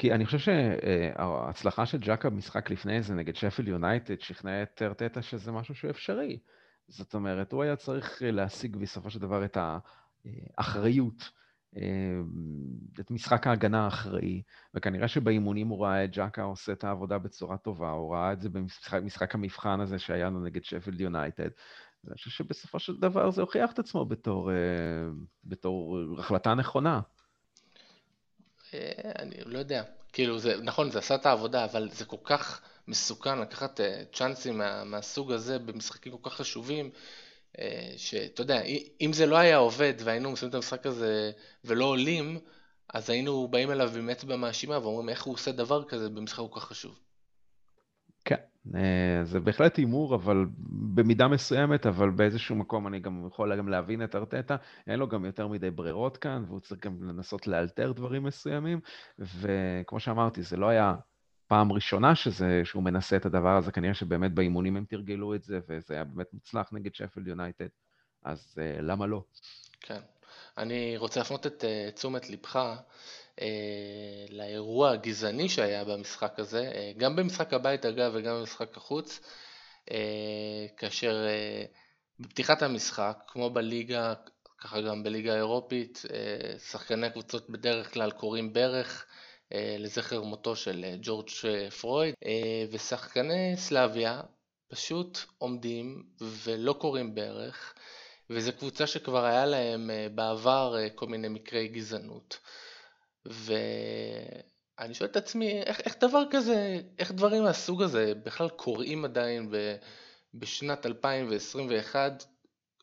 כי 0.00 0.12
אני 0.14 0.26
חושב 0.26 0.38
שההצלחה 0.38 1.86
של 1.86 1.98
ג'קה 1.98 2.30
במשחק 2.30 2.70
לפני 2.70 3.02
זה 3.02 3.14
נגד 3.14 3.36
שפל 3.36 3.68
יונייטד 3.68 4.20
שכנע 4.20 4.62
את 4.62 4.82
ארטטה 4.82 5.22
שזה 5.22 5.52
משהו 5.52 5.74
שהוא 5.74 5.90
אפשרי. 5.90 6.38
זאת 6.88 7.14
אומרת, 7.14 7.52
הוא 7.52 7.62
היה 7.62 7.76
צריך 7.76 8.22
להשיג 8.24 8.76
בסופו 8.76 9.10
של 9.10 9.18
דבר 9.18 9.44
את 9.44 9.58
האחריות 10.58 11.30
את 13.00 13.10
משחק 13.10 13.46
ההגנה 13.46 13.84
האחראי, 13.84 14.42
וכנראה 14.74 15.08
שבאימונים 15.08 15.68
הוא 15.68 15.84
ראה 15.84 16.04
את 16.04 16.10
ג'קה 16.12 16.42
עושה 16.42 16.72
את 16.72 16.84
העבודה 16.84 17.18
בצורה 17.18 17.56
טובה, 17.56 17.90
הוא 17.90 18.14
ראה 18.14 18.32
את 18.32 18.40
זה 18.40 18.48
במשחק 18.48 19.34
המבחן 19.34 19.80
הזה 19.80 19.98
שהיה 19.98 20.26
לנו 20.26 20.44
נגד 20.44 20.64
שפילד 20.64 21.00
יונייטד. 21.00 21.48
ואני 22.04 22.14
חושב 22.14 22.30
שבסופו 22.30 22.78
של 22.78 22.96
דבר 22.96 23.30
זה 23.30 23.42
הוכיח 23.42 23.72
את 23.72 23.78
עצמו 23.78 24.04
בתור, 24.04 24.50
בתור 25.44 25.98
החלטה 26.18 26.54
נכונה. 26.54 27.00
אה, 28.74 28.90
אני 29.18 29.34
לא 29.46 29.58
יודע, 29.58 29.82
כאילו 30.12 30.38
זה, 30.38 30.56
נכון, 30.62 30.90
זה 30.90 30.98
עשה 30.98 31.14
את 31.14 31.26
העבודה, 31.26 31.64
אבל 31.64 31.88
זה 31.92 32.04
כל 32.04 32.16
כך 32.24 32.60
מסוכן 32.88 33.38
לקחת 33.38 33.80
אה, 33.80 34.02
צ'אנסים 34.12 34.58
מה, 34.58 34.84
מהסוג 34.84 35.32
הזה 35.32 35.58
במשחקים 35.58 36.18
כל 36.18 36.30
כך 36.30 36.36
חשובים. 36.36 36.90
אה, 37.58 37.92
שאתה 37.96 38.42
יודע, 38.42 38.62
אם 39.00 39.12
זה 39.12 39.26
לא 39.26 39.36
היה 39.36 39.56
עובד 39.56 39.94
והיינו 39.98 40.30
מסיימים 40.30 40.50
את 40.50 40.54
המשחק 40.54 40.86
הזה 40.86 41.32
ולא 41.64 41.84
עולים, 41.84 42.38
אז 42.94 43.10
היינו 43.10 43.48
באים 43.48 43.70
אליו 43.70 43.96
עם 43.96 44.10
אצבע 44.10 44.36
מאשימה 44.36 44.78
ואומרים 44.78 45.08
איך 45.08 45.22
הוא 45.22 45.34
עושה 45.34 45.52
דבר 45.52 45.84
כזה 45.84 46.08
במשחק 46.08 46.38
כל 46.50 46.60
כך 46.60 46.66
חשוב. 46.66 46.98
אה, 48.74 49.24
זה 49.24 49.40
בהחלט 49.40 49.76
הימור, 49.76 50.14
אבל 50.14 50.46
במידה 50.94 51.28
מסוימת, 51.28 51.86
אבל 51.86 52.10
באיזשהו 52.10 52.56
מקום 52.56 52.86
אני 52.86 53.00
גם 53.00 53.26
יכול 53.26 53.56
גם 53.56 53.68
להבין 53.68 54.04
את 54.04 54.14
ארטטה, 54.14 54.56
אין 54.86 54.98
לו 54.98 55.08
גם 55.08 55.24
יותר 55.24 55.48
מדי 55.48 55.70
ברירות 55.70 56.16
כאן, 56.16 56.44
והוא 56.46 56.60
צריך 56.60 56.86
גם 56.86 57.02
לנסות 57.02 57.46
לאלתר 57.46 57.92
דברים 57.92 58.22
מסוימים, 58.22 58.80
וכמו 59.18 60.00
שאמרתי, 60.00 60.42
זה 60.42 60.56
לא 60.56 60.68
היה 60.68 60.94
פעם 61.46 61.72
ראשונה 61.72 62.14
שזה, 62.14 62.60
שהוא 62.64 62.82
מנסה 62.82 63.16
את 63.16 63.26
הדבר 63.26 63.56
הזה, 63.56 63.72
כנראה 63.72 63.94
שבאמת 63.94 64.34
באימונים 64.34 64.76
הם 64.76 64.84
תרגלו 64.84 65.34
את 65.34 65.42
זה, 65.42 65.60
וזה 65.68 65.94
היה 65.94 66.04
באמת 66.04 66.26
מוצלח 66.32 66.68
נגד 66.72 66.94
שפלד 66.94 67.26
יונייטד, 67.26 67.68
אז 68.24 68.58
uh, 68.58 68.82
למה 68.82 69.06
לא? 69.06 69.22
כן. 69.80 70.00
אני 70.58 70.96
רוצה 70.96 71.20
להפנות 71.20 71.46
את 71.46 71.64
uh, 71.64 71.94
תשומת 71.94 72.24
uh, 72.24 72.30
לאירוע 74.30 74.90
הגזעני 74.90 75.48
שהיה 75.48 75.84
במשחק 75.84 76.38
הזה, 76.38 76.72
uh, 76.72 76.98
גם 76.98 77.16
במשחק 77.16 77.52
הבית 77.52 77.86
אגב 77.86 78.12
וגם 78.14 78.36
במשחק 78.40 78.76
החוץ, 78.76 79.20
uh, 79.88 79.92
כאשר 80.76 81.26
בפתיחת 82.20 82.62
המשחק, 82.62 83.18
כמו 83.26 83.50
בליגה, 83.50 84.14
ככה 84.58 84.80
גם 84.80 85.02
בליגה 85.02 85.32
האירופית, 85.32 86.02
שחקני 86.70 87.06
הקבוצות 87.06 87.50
בדרך 87.50 87.94
כלל 87.94 88.10
קוראים 88.10 88.52
ברך, 88.52 89.06
אה, 89.54 89.76
לזכר 89.78 90.22
מותו 90.22 90.56
של 90.56 90.84
אה, 90.84 90.94
ג'ורג' 91.02 91.28
אה, 91.44 91.70
פרויד, 91.70 92.14
ושחקני 92.70 93.56
סלאביה 93.56 94.20
פשוט 94.68 95.18
עומדים 95.38 96.02
ולא 96.20 96.72
קוראים 96.72 97.14
ברך, 97.14 97.74
וזו 98.30 98.52
קבוצה 98.58 98.86
שכבר 98.86 99.24
היה 99.24 99.46
להם 99.46 99.90
בעבר 100.14 100.76
כל 100.94 101.06
מיני 101.06 101.28
מקרי 101.28 101.68
גזענות. 101.68 102.38
ואני 103.26 104.94
שואל 104.94 105.10
את 105.10 105.16
עצמי, 105.16 105.62
איך, 105.62 105.80
איך 105.80 105.96
דבר 106.00 106.22
כזה, 106.30 106.80
איך 106.98 107.12
דברים 107.12 107.42
מהסוג 107.42 107.82
הזה 107.82 108.12
בכלל 108.24 108.48
קורים 108.48 109.04
עדיין 109.04 109.50
ב, 109.50 109.76
בשנת 110.34 110.86
2021, 110.86 112.24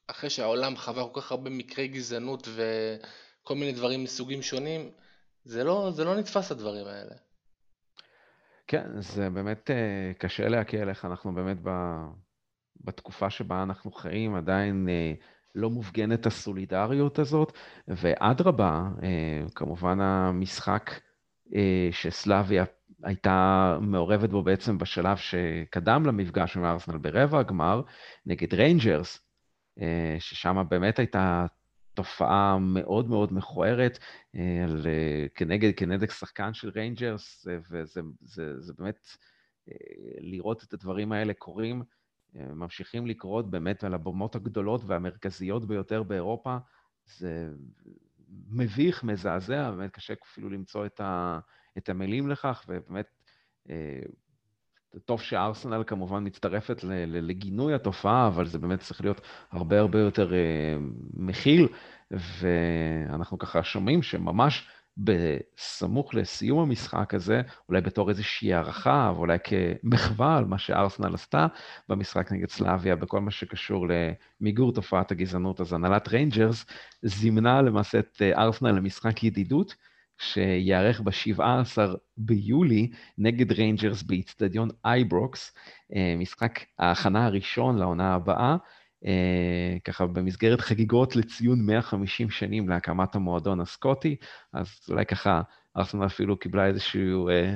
אחרי 0.08 0.30
שהעולם 0.30 0.78
חווה 0.78 1.04
כל 1.10 1.22
כך 1.22 1.32
הרבה 1.32 1.50
מקרי 1.50 1.88
גזענות 1.88 2.48
וכל 2.48 3.56
מיני 3.56 3.72
דברים 3.72 4.04
מסוגים 4.04 4.42
שונים, 4.42 4.92
זה 5.44 5.64
לא, 5.64 5.92
זה 5.92 6.04
לא 6.04 6.16
נתפס 6.16 6.52
הדברים 6.52 6.88
האלה. 6.88 7.16
כן, 8.68 9.02
זה 9.02 9.30
באמת 9.30 9.72
אה, 9.72 10.12
קשה 10.18 10.48
להקל 10.48 10.90
איך 10.90 11.06
אנחנו 11.06 11.34
באמת 11.34 11.58
ב, 11.64 11.70
בתקופה 12.82 13.30
שבה 13.30 13.64
אנחנו 13.64 13.92
חיים, 13.92 14.36
עדיין 14.36 14.90
אה, 14.90 15.14
לא 15.56 15.70
מופגנת 15.70 16.26
הסולידריות 16.26 17.20
הזאת, 17.20 17.54
ואדרבה, 17.88 18.90
אה, 19.04 19.46
כמובן 19.56 20.02
המשחק 20.02 20.92
שסלאביה 21.92 22.66
הייתה 23.04 23.78
מעורבת 23.82 24.30
בו 24.30 24.44
בעצם 24.44 24.78
בשלב 24.78 25.18
שקדם 25.18 26.06
למפגש 26.06 26.58
עם 26.58 26.66
ארסנל 26.66 26.98
ברבע 26.98 27.40
הגמר, 27.40 27.82
נגד 28.26 28.54
ריינג'רס, 28.54 29.20
ששם 30.20 30.64
באמת 30.70 31.00
הייתה 31.00 31.46
תופעה 31.98 32.58
מאוד 32.60 33.10
מאוד 33.10 33.34
מכוערת 33.34 34.00
אה, 34.36 34.66
כנגד, 35.36 35.72
כנגד 35.78 36.10
שחקן 36.10 36.54
של 36.54 36.70
ריינג'רס, 36.70 37.48
אה, 37.48 37.58
וזה 37.72 38.02
זה, 38.22 38.62
זה 38.62 38.74
באמת 38.78 39.08
אה, 39.70 39.76
לראות 40.20 40.64
את 40.64 40.74
הדברים 40.74 41.12
האלה 41.12 41.34
קורים, 41.34 41.84
ממשיכים 42.34 43.08
לקרות 43.08 43.50
באמת 43.50 43.84
על 43.84 43.94
הבמות 43.94 44.36
הגדולות 44.36 44.82
והמרכזיות 44.86 45.66
ביותר 45.68 46.04
באירופה. 46.04 46.58
זה 47.06 47.50
מביך, 48.50 49.04
מזעזע, 49.04 49.72
באמת 49.72 49.92
קשה 49.92 50.14
אפילו 50.24 50.50
למצוא 50.50 50.86
את, 50.86 51.00
ה, 51.00 51.40
את 51.78 51.90
המילים 51.90 52.30
לכך, 52.30 52.66
ובאמת 52.68 53.08
טוב 55.06 55.22
שארסנל 55.22 55.84
כמובן 55.88 56.24
מצטרפת 56.28 56.84
לגינוי 57.08 57.74
התופעה, 57.74 58.28
אבל 58.28 58.46
זה 58.46 58.60
באמת 58.60 58.80
צריך 58.80 59.02
להיות 59.02 59.22
הרבה 59.52 59.80
הרבה 59.80 60.00
יותר 60.00 60.34
אה, 60.34 60.78
מכיל, 61.14 61.68
ואנחנו 62.12 63.38
ככה 63.38 63.64
שומעים 63.64 64.02
שממש 64.04 64.68
בסמוך 64.98 66.16
לסיום 66.16 66.60
המשחק 66.60 67.14
הזה, 67.14 67.42
אולי 67.70 67.82
בתור 67.82 68.10
איזושהי 68.10 68.54
הערכה, 68.54 69.12
ואולי 69.16 69.38
כמחווה 69.44 70.38
על 70.38 70.46
מה 70.46 70.58
שארסנל 70.58 71.14
עשתה 71.14 71.48
במשחק 71.90 72.32
נגד 72.32 72.50
סלאביה, 72.50 72.96
בכל 72.96 73.22
מה 73.22 73.32
שקשור 73.32 73.86
למיגור 73.88 74.74
תופעת 74.74 75.12
הגזענות, 75.12 75.62
אז 75.62 75.74
הנהלת 75.74 76.08
ריינג'רס 76.08 76.66
זימנה 77.04 77.62
למעשה 77.62 78.00
את 78.00 78.22
ארסנל 78.22 78.72
למשחק 78.72 79.24
ידידות, 79.24 79.76
שייערך 80.18 81.02
ב-17 81.02 81.42
ביולי 82.18 82.92
נגד 83.18 83.52
ריינג'רס 83.52 84.04
באיצטדיון 84.04 84.70
אייברוקס, 84.86 85.54
אה, 85.96 86.16
משחק 86.18 86.60
ההכנה 86.80 87.26
הראשון 87.26 87.78
לעונה 87.78 88.14
הבאה, 88.14 88.52
אה, 88.52 88.56
ככה 89.84 90.06
במסגרת 90.06 90.62
חגיגות 90.62 91.16
לציון 91.16 91.66
150 91.66 92.30
שנים 92.30 92.70
להקמת 92.70 93.16
המועדון 93.16 93.62
הסקוטי, 93.62 94.16
אז 94.54 94.68
אולי 94.90 95.06
ככה 95.06 95.42
ארסנל 95.78 96.06
אפילו 96.06 96.40
קיבלה 96.40 96.66
איזשהו, 96.66 97.30
אה, 97.30 97.56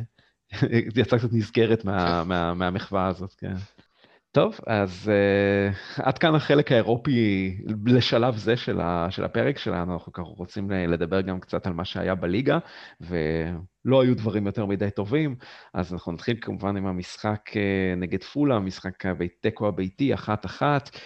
יצאה 0.95 1.19
קצת 1.19 1.33
נזכרת 1.33 1.85
מה, 1.85 2.23
מה, 2.29 2.53
מהמחווה 2.53 3.07
הזאת, 3.07 3.33
כן. 3.33 3.53
טוב, 4.33 4.59
אז 4.67 5.11
uh, 5.11 6.01
עד 6.03 6.17
כאן 6.17 6.35
החלק 6.35 6.71
האירופי 6.71 7.57
לשלב 7.85 8.35
זה 8.37 8.57
של, 8.57 8.81
ה, 8.81 9.07
של 9.09 9.23
הפרק 9.23 9.57
שלנו. 9.57 9.93
אנחנו 9.93 10.23
רוצים 10.23 10.71
לדבר 10.71 11.21
גם 11.21 11.39
קצת 11.39 11.67
על 11.67 11.73
מה 11.73 11.85
שהיה 11.85 12.15
בליגה, 12.15 12.59
ולא 13.01 14.01
היו 14.01 14.15
דברים 14.15 14.45
יותר 14.45 14.65
מדי 14.65 14.89
טובים, 14.91 15.35
אז 15.73 15.93
אנחנו 15.93 16.11
נתחיל 16.11 16.37
כמובן 16.41 16.77
עם 16.77 16.85
המשחק 16.85 17.49
uh, 17.49 17.99
נגד 17.99 18.23
פולה, 18.23 18.55
המשחק 18.55 19.05
התיקו 19.05 19.67
הביתי, 19.67 20.13
אחת-אחת. 20.13 20.89
Uh, 20.89 20.99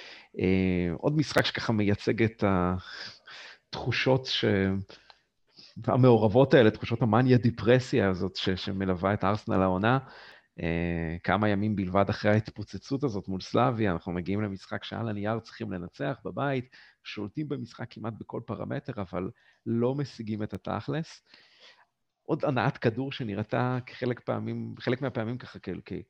עוד 0.98 1.18
משחק 1.18 1.46
שככה 1.46 1.74
מייצג 1.74 2.24
את 2.24 2.44
התחושות 3.70 4.26
ש... 4.26 4.46
המעורבות 5.88 6.54
האלה, 6.54 6.72
תחושות 6.72 7.02
המאניה-דיפרסיה 7.02 8.10
הזאת 8.10 8.36
ש, 8.36 8.50
שמלווה 8.50 9.14
את 9.14 9.24
ארסנל 9.24 9.62
העונה. 9.62 10.00
Uh, 10.60 10.64
כמה 11.24 11.50
ימים 11.50 11.76
בלבד 11.76 12.06
אחרי 12.10 12.32
ההתפוצצות 12.32 13.04
הזאת 13.04 13.28
מול 13.28 13.42
סלאביה, 13.42 13.92
אנחנו 13.92 14.12
מגיעים 14.12 14.42
למשחק 14.42 14.84
שעל 14.84 15.10
הנייר 15.10 15.40
צריכים 15.40 15.72
לנצח 15.72 16.20
בבית, 16.26 16.76
שולטים 17.04 17.50
במשחק 17.50 17.86
כמעט 17.90 18.14
בכל 18.20 18.42
פרמטר, 18.46 18.94
אבל 18.98 19.30
לא 19.66 19.96
משיגים 19.96 20.44
את 20.44 20.54
התכלס. 20.54 21.22
עוד 22.26 22.46
הנעת 22.46 22.78
כדור 22.78 23.12
שנראתה 23.12 23.78
כחלק 23.86 24.20
פעמים, 24.20 24.76
חלק 24.80 25.02
מהפעמים 25.02 25.38
ככה 25.38 25.60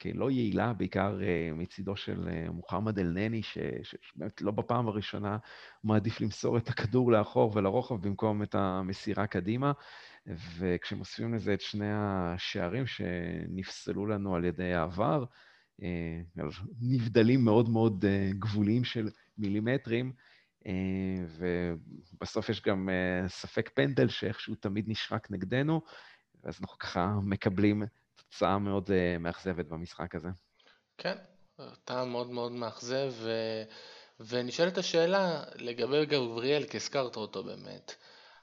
כלא 0.01 0.31
יעילה, 0.31 0.73
בעיקר 0.73 1.19
uh, 1.19 1.55
מצידו 1.55 1.95
של 1.95 2.27
uh, 2.27 2.51
מוחמד 2.51 2.99
אל-נני, 2.99 3.41
שבאמת 3.83 4.41
לא 4.41 4.51
בפעם 4.51 4.87
הראשונה 4.87 5.37
מעדיף 5.83 6.21
למסור 6.21 6.57
את 6.57 6.69
הכדור 6.69 7.11
לאחור 7.11 7.51
ולרוחב 7.55 8.07
במקום 8.07 8.43
את 8.43 8.55
המסירה 8.55 9.27
קדימה. 9.27 9.71
וכשמוסיפים 10.57 11.33
לזה 11.33 11.53
את 11.53 11.61
שני 11.61 11.91
השערים 11.93 12.87
שנפסלו 12.87 14.05
לנו 14.05 14.35
על 14.35 14.45
ידי 14.45 14.73
העבר, 14.73 15.25
אה, 15.83 16.43
נבדלים 16.81 17.45
מאוד 17.45 17.69
מאוד 17.69 18.05
אה, 18.05 18.29
גבוליים 18.39 18.83
של 18.83 19.09
מילימטרים, 19.37 20.05
אה, 20.05 20.34
ובסוף 21.27 22.49
יש 22.49 22.61
גם 22.61 22.89
ספק 23.27 23.69
פנדל 23.73 24.09
שאיכשהו 24.09 24.55
תמיד 24.55 24.85
נשרק 24.87 25.31
נגדנו, 25.31 25.81
אז 26.43 26.57
אנחנו 26.61 26.77
ככה 26.77 27.13
מקבלים 27.23 27.83
תוצאה 28.15 28.57
מאוד 28.59 28.89
מאכזבת 29.19 29.65
במשחק 29.65 30.15
הזה. 30.15 30.29
כן, 30.97 31.15
טעם 31.83 32.09
מאוד 32.09 32.29
מאוד 32.29 32.51
מאכזב, 32.51 33.13
ו... 33.13 33.31
ונשאלת 34.19 34.77
השאלה 34.77 35.43
לגבי 35.55 36.05
גבריאל, 36.05 36.63
כי 36.63 36.77
הזכרת 36.77 37.15
אותו 37.15 37.43
באמת. 37.43 37.95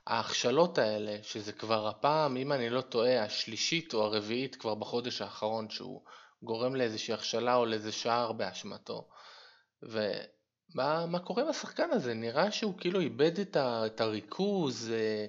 ההכשלות 0.07 0.79
האלה, 0.79 1.17
שזה 1.23 1.52
כבר 1.52 1.88
הפעם, 1.88 2.37
אם 2.37 2.53
אני 2.53 2.70
לא 2.70 2.81
טועה, 2.81 3.25
השלישית 3.25 3.94
או 3.94 4.05
הרביעית 4.05 4.57
כבר 4.57 4.75
בחודש 4.75 5.23
האחרון, 5.23 5.70
שהוא 5.70 6.03
גורם 6.42 6.75
לאיזושהי 6.75 7.14
הכשלה 7.14 7.55
או 7.55 7.66
לאיזה 7.66 7.92
שער 7.92 8.33
באשמתו. 8.33 9.09
ומה 10.75 11.19
קורה 11.19 11.43
עם 11.43 11.49
השחקן 11.49 11.91
הזה? 11.91 12.15
נראה 12.15 12.51
שהוא 12.51 12.75
כאילו 12.79 13.01
איבד 13.01 13.39
את, 13.41 13.57
ה, 13.57 13.87
את 13.87 14.01
הריכוז, 14.01 14.91
אה, 14.93 15.27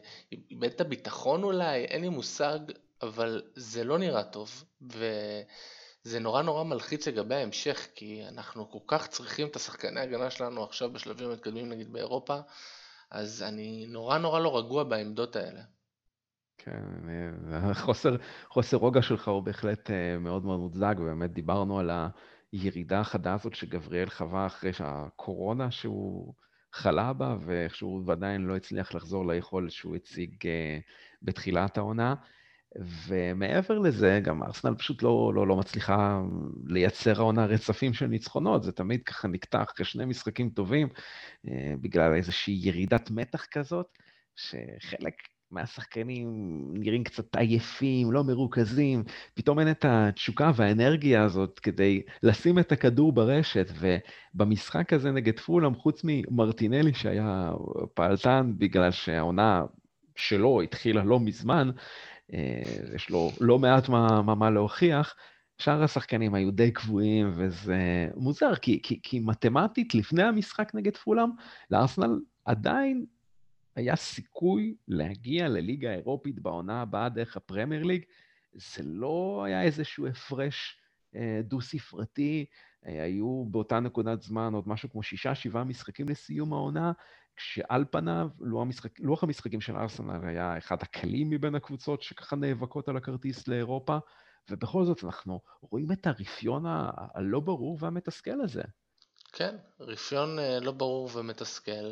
איבד 0.51 0.69
את 0.69 0.81
הביטחון 0.81 1.43
אולי, 1.43 1.85
אין 1.85 2.01
לי 2.01 2.09
מושג, 2.09 2.59
אבל 3.01 3.41
זה 3.55 3.83
לא 3.83 3.97
נראה 3.97 4.23
טוב. 4.23 4.63
וזה 4.81 6.19
נורא 6.19 6.41
נורא 6.41 6.63
מלחיץ 6.63 7.07
לגבי 7.07 7.35
ההמשך, 7.35 7.87
כי 7.95 8.23
אנחנו 8.27 8.71
כל 8.71 8.79
כך 8.87 9.07
צריכים 9.07 9.47
את 9.47 9.55
השחקני 9.55 9.99
ההגנה 9.99 10.29
שלנו 10.29 10.63
עכשיו 10.63 10.93
בשלבים 10.93 11.29
המתקדמים 11.29 11.69
נגיד 11.69 11.93
באירופה. 11.93 12.39
אז 13.11 13.43
אני 13.43 13.85
נורא 13.89 14.17
נורא 14.17 14.39
לא 14.39 14.57
רגוע 14.57 14.83
בעמדות 14.83 15.35
האלה. 15.35 15.61
כן, 16.57 16.83
החוסר 17.71 18.15
חוסר 18.49 18.77
רוגע 18.77 19.01
שלך 19.01 19.27
הוא 19.27 19.43
בהחלט 19.43 19.91
אה, 19.91 20.17
מאוד 20.19 20.45
מאוד 20.45 20.59
מוצדק, 20.59 20.95
ובאמת 20.99 21.33
דיברנו 21.33 21.79
על 21.79 21.89
הירידה 22.53 22.99
החדה 22.99 23.33
הזאת 23.33 23.55
שגבריאל 23.55 24.09
חווה 24.09 24.45
אחרי 24.45 24.73
שהקורונה 24.73 25.71
שהוא 25.71 26.33
חלה 26.73 27.13
בה, 27.13 27.37
ואיכשהו 27.45 28.03
עדיין 28.11 28.41
לא 28.41 28.55
הצליח 28.55 28.93
לחזור 28.93 29.27
ליכולת 29.27 29.71
שהוא 29.71 29.95
הציג 29.95 30.35
אה, 30.45 30.79
בתחילת 31.21 31.77
העונה. 31.77 32.15
ומעבר 33.07 33.79
לזה, 33.79 34.19
גם 34.23 34.43
ארסנל 34.43 34.75
פשוט 34.75 35.03
לא, 35.03 35.31
לא, 35.35 35.47
לא 35.47 35.55
מצליחה 35.55 36.21
לייצר 36.67 37.19
העונה 37.19 37.45
רצפים 37.45 37.93
של 37.93 38.07
ניצחונות, 38.07 38.63
זה 38.63 38.71
תמיד 38.71 39.03
ככה 39.03 39.27
נקטע 39.27 39.63
אחרי 39.63 39.85
שני 39.85 40.05
משחקים 40.05 40.49
טובים, 40.49 40.87
אה, 41.47 41.73
בגלל 41.81 42.13
איזושהי 42.13 42.59
ירידת 42.63 43.11
מתח 43.11 43.45
כזאת, 43.51 43.87
שחלק 44.35 45.13
מהשחקנים 45.53 46.27
נראים 46.73 47.03
קצת 47.03 47.35
עייפים, 47.35 48.11
לא 48.11 48.23
מרוכזים, 48.23 49.03
פתאום 49.33 49.59
אין 49.59 49.71
את 49.71 49.85
התשוקה 49.87 50.51
והאנרגיה 50.55 51.23
הזאת 51.23 51.59
כדי 51.59 52.01
לשים 52.23 52.59
את 52.59 52.71
הכדור 52.71 53.13
ברשת, 53.13 53.71
ובמשחק 53.79 54.93
הזה 54.93 55.11
נגד 55.11 55.39
פולאם, 55.39 55.75
חוץ 55.75 56.01
ממרטינלי 56.03 56.93
שהיה 56.93 57.51
פעלתן 57.93 58.53
בגלל 58.57 58.91
שהעונה 58.91 59.63
שלו 60.15 60.61
התחילה 60.61 61.03
לא 61.03 61.19
מזמן, 61.19 61.69
אה, 62.33 62.61
יש 62.95 63.09
לו 63.09 63.31
לא 63.41 63.59
מעט 63.59 63.89
מה, 63.89 64.21
מה, 64.21 64.35
מה 64.35 64.49
להוכיח. 64.49 65.15
שאר 65.57 65.83
השחקנים 65.83 66.33
היו 66.33 66.51
די 66.51 66.71
קבועים, 66.71 67.31
וזה 67.35 68.07
מוזר, 68.15 68.55
כי, 68.55 68.79
כי, 68.83 68.99
כי 69.03 69.19
מתמטית, 69.19 69.95
לפני 69.95 70.23
המשחק 70.23 70.71
נגד 70.73 70.97
פולאם, 70.97 71.29
לארסנל 71.71 72.19
עדיין 72.45 73.05
היה 73.75 73.95
סיכוי 73.95 74.75
להגיע 74.87 75.49
לליגה 75.49 75.91
האירופית 75.91 76.39
בעונה 76.39 76.81
הבאה 76.81 77.09
דרך 77.09 77.37
הפרמייר 77.37 77.83
ליג. 77.83 78.03
זה 78.53 78.83
לא 78.83 79.43
היה 79.45 79.63
איזשהו 79.63 80.07
הפרש 80.07 80.77
אה, 81.15 81.41
דו-ספרתי, 81.43 82.45
אה, 82.85 83.03
היו 83.03 83.45
באותה 83.45 83.79
נקודת 83.79 84.21
זמן 84.21 84.53
עוד 84.53 84.67
משהו 84.67 84.89
כמו 84.89 85.03
שישה, 85.03 85.35
שבעה 85.35 85.63
משחקים 85.63 86.09
לסיום 86.09 86.53
העונה, 86.53 86.91
כשעל 87.35 87.85
פניו 87.91 88.27
לוח, 88.39 88.61
המשחק, 88.61 88.99
לוח 88.99 89.23
המשחקים 89.23 89.61
של 89.61 89.75
ארסנל 89.75 90.27
היה 90.27 90.57
אחד 90.57 90.77
הקלים 90.81 91.29
מבין 91.29 91.55
הקבוצות 91.55 92.01
שככה 92.01 92.35
נאבקות 92.35 92.89
על 92.89 92.97
הכרטיס 92.97 93.47
לאירופה, 93.47 93.97
ובכל 94.49 94.85
זאת 94.85 95.03
אנחנו 95.03 95.41
רואים 95.61 95.91
את 95.91 96.07
הרפיון 96.07 96.63
הלא 96.67 97.39
ברור 97.39 97.77
והמתסכל 97.81 98.41
הזה. 98.41 98.61
כן, 99.33 99.55
רפיון 99.79 100.39
אה, 100.39 100.59
לא 100.59 100.71
ברור 100.71 101.09
ומתסכל, 101.13 101.91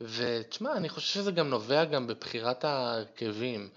ותשמע, 0.00 0.76
אני 0.76 0.88
חושב 0.88 1.14
שזה 1.14 1.32
גם 1.32 1.48
נובע 1.48 1.84
גם 1.84 2.06
בבחירת 2.06 2.64
ההרכבים. 2.64 3.70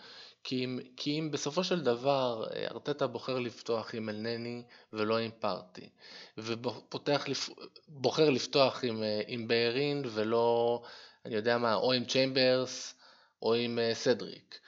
כי 0.44 0.66
אם, 0.66 0.80
כי 0.98 1.20
אם 1.20 1.32
בסופו 1.32 1.64
של 1.64 1.84
דבר 1.84 2.48
אה, 2.54 2.68
ארטטה 2.68 3.08
בוחר 3.08 3.40
לפתוח 3.40 3.96
עם 3.96 4.10
אלנני 4.10 4.64
ולא 4.94 5.18
עם 5.18 5.32
פארטי, 5.40 5.90
ובוחר 6.38 8.30
לפתוח 8.30 8.84
עם, 8.84 9.04
אה, 9.04 9.22
עם 9.28 9.48
ביירין 9.48 10.04
ולא, 10.06 10.82
אני 11.26 11.36
יודע 11.36 11.58
מה, 11.58 11.76
או 11.76 11.94
עם 11.94 12.06
צ'יימברס 12.06 12.96
או 13.42 13.54
עם 13.54 13.80
אה, 13.80 13.96
סדריק, 13.96 14.60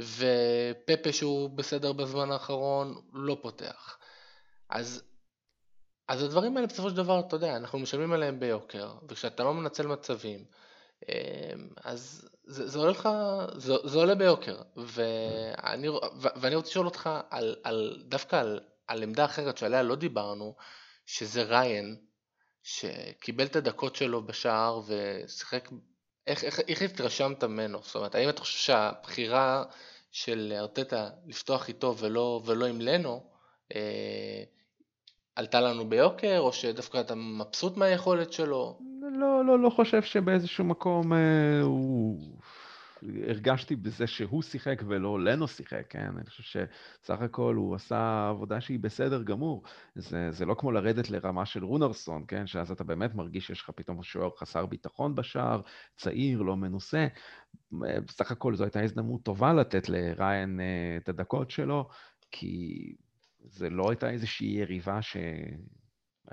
ופפה 0.00 1.12
שהוא 1.12 1.50
בסדר 1.50 1.92
בזמן 1.92 2.30
האחרון 2.30 2.94
לא 3.12 3.36
פותח. 3.42 3.98
אז, 4.68 5.02
אז 6.08 6.22
הדברים 6.22 6.56
האלה 6.56 6.66
בסופו 6.66 6.90
של 6.90 6.96
דבר, 6.96 7.20
אתה 7.20 7.36
יודע, 7.36 7.56
אנחנו 7.56 7.78
משלמים 7.78 8.12
עליהם 8.12 8.40
ביוקר, 8.40 8.94
וכשאתה 9.08 9.44
לא 9.44 9.54
מנצל 9.54 9.86
מצבים, 9.86 10.44
אז 11.84 12.28
זה, 12.44 12.68
זה, 12.68 12.78
עולה 12.78 12.90
לך, 12.90 13.08
זה, 13.56 13.74
זה 13.84 13.98
עולה 13.98 14.14
ביוקר, 14.14 14.56
ואני, 14.76 15.88
ואני 16.36 16.54
רוצה 16.54 16.70
לשאול 16.70 16.86
אותך 16.86 17.10
על, 17.30 17.56
על, 17.64 18.02
דווקא 18.08 18.36
על, 18.36 18.60
על 18.86 19.02
עמדה 19.02 19.24
אחרת 19.24 19.58
שעליה 19.58 19.82
לא 19.82 19.94
דיברנו, 19.94 20.54
שזה 21.06 21.42
ריין, 21.42 21.96
שקיבל 22.62 23.44
את 23.44 23.56
הדקות 23.56 23.96
שלו 23.96 24.26
בשער 24.26 24.80
ושיחק, 24.86 25.68
איך, 26.26 26.44
איך, 26.44 26.60
איך 26.60 26.82
התרשמת 26.82 27.44
ממנו? 27.44 27.78
זאת 27.82 27.94
אומרת, 27.94 28.14
האם 28.14 28.28
אתה 28.28 28.40
חושב 28.40 28.58
שהבחירה 28.58 29.64
של 30.12 30.52
ארטטה 30.56 31.10
לפתוח 31.26 31.68
איתו 31.68 31.96
ולא, 31.98 32.42
ולא 32.44 32.66
עם 32.66 32.80
לנו, 32.80 33.30
אה, 33.74 34.42
עלתה 35.36 35.60
לנו 35.60 35.88
ביוקר, 35.88 36.38
או 36.38 36.52
שדווקא 36.52 37.00
אתה 37.00 37.14
מבסוט 37.14 37.76
מהיכולת 37.76 38.32
שלו? 38.32 38.78
לא, 39.12 39.44
לא, 39.44 39.58
לא 39.58 39.70
חושב 39.70 40.02
שבאיזשהו 40.02 40.64
מקום 40.64 41.12
אה, 41.12 41.60
הוא 41.60 42.18
הרגשתי 43.02 43.76
בזה 43.76 44.06
שהוא 44.06 44.42
שיחק 44.42 44.82
ולא 44.86 45.20
לנו 45.20 45.48
שיחק, 45.48 45.86
כן? 45.88 46.10
אני 46.16 46.26
חושב 46.26 46.42
שסך 46.42 47.20
הכל 47.20 47.54
הוא 47.54 47.74
עשה 47.74 48.28
עבודה 48.28 48.60
שהיא 48.60 48.78
בסדר 48.78 49.22
גמור. 49.22 49.62
זה, 49.94 50.30
זה 50.30 50.46
לא 50.46 50.54
כמו 50.58 50.72
לרדת 50.72 51.10
לרמה 51.10 51.46
של 51.46 51.64
רונרסון, 51.64 52.24
כן? 52.28 52.46
שאז 52.46 52.70
אתה 52.70 52.84
באמת 52.84 53.14
מרגיש 53.14 53.46
שיש 53.46 53.60
לך 53.60 53.70
פתאום 53.70 54.02
שוער 54.02 54.30
חסר 54.38 54.66
ביטחון 54.66 55.14
בשער, 55.14 55.60
צעיר, 55.96 56.42
לא 56.42 56.56
מנוסה. 56.56 57.06
בסך 57.72 58.30
הכל 58.30 58.54
זו 58.54 58.64
הייתה 58.64 58.82
הזדמנות 58.82 59.22
טובה 59.22 59.52
לתת 59.52 59.88
לריין 59.88 60.60
אה, 60.60 60.96
את 60.96 61.08
הדקות 61.08 61.50
שלו, 61.50 61.88
כי 62.30 62.94
זה 63.40 63.70
לא 63.70 63.90
הייתה 63.90 64.10
איזושהי 64.10 64.48
יריבה 64.48 65.02
ש... 65.02 65.16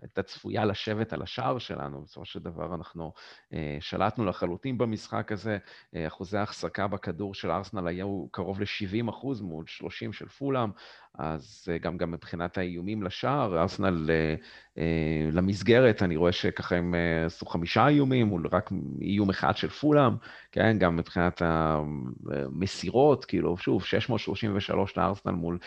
הייתה 0.02 0.24
צפויה 0.24 0.66
לשבת 0.66 1.14
על 1.14 1.22
השער 1.22 1.58
שלנו, 1.60 2.02
בסופו 2.02 2.26
של 2.26 2.40
דבר 2.40 2.76
אנחנו 2.76 3.14
אה, 3.54 3.78
שלטנו 3.80 4.26
לחלוטין 4.26 4.78
במשחק 4.78 5.32
הזה, 5.32 5.58
אה, 5.96 6.08
אחוזי 6.08 6.38
ההחזקה 6.38 6.88
בכדור 6.88 7.34
של 7.34 7.52
ארסנל 7.52 7.88
היו 7.88 8.28
קרוב 8.32 8.60
ל-70 8.62 9.10
אחוז 9.10 9.42
מול 9.42 9.66
30 9.68 10.14
של 10.14 10.28
פולאם, 10.28 10.70
אז 11.18 11.66
אה, 11.72 11.78
גם, 11.78 11.98
גם 11.98 12.12
מבחינת 12.12 12.58
האיומים 12.58 13.04
לשער, 13.04 13.62
ארסנל 13.62 14.10
אה, 14.10 14.36
אה, 14.78 15.30
למסגרת, 15.32 16.04
אני 16.04 16.16
רואה 16.16 16.32
שככה 16.32 16.76
הם 16.76 16.96
עשו 17.26 17.46
חמישה 17.46 17.88
איומים 17.88 18.28
מול 18.28 18.48
רק 18.52 18.70
איום 19.02 19.30
אחד 19.30 19.58
של 19.58 19.70
פולאם, 19.70 20.14
כן, 20.52 20.78
גם 20.80 20.96
מבחינת 20.96 21.42
המסירות, 21.42 23.26
כאילו, 23.26 23.58
שוב, 23.58 23.86
633 23.86 24.98
לארסנל 24.98 25.32
מול 25.32 25.58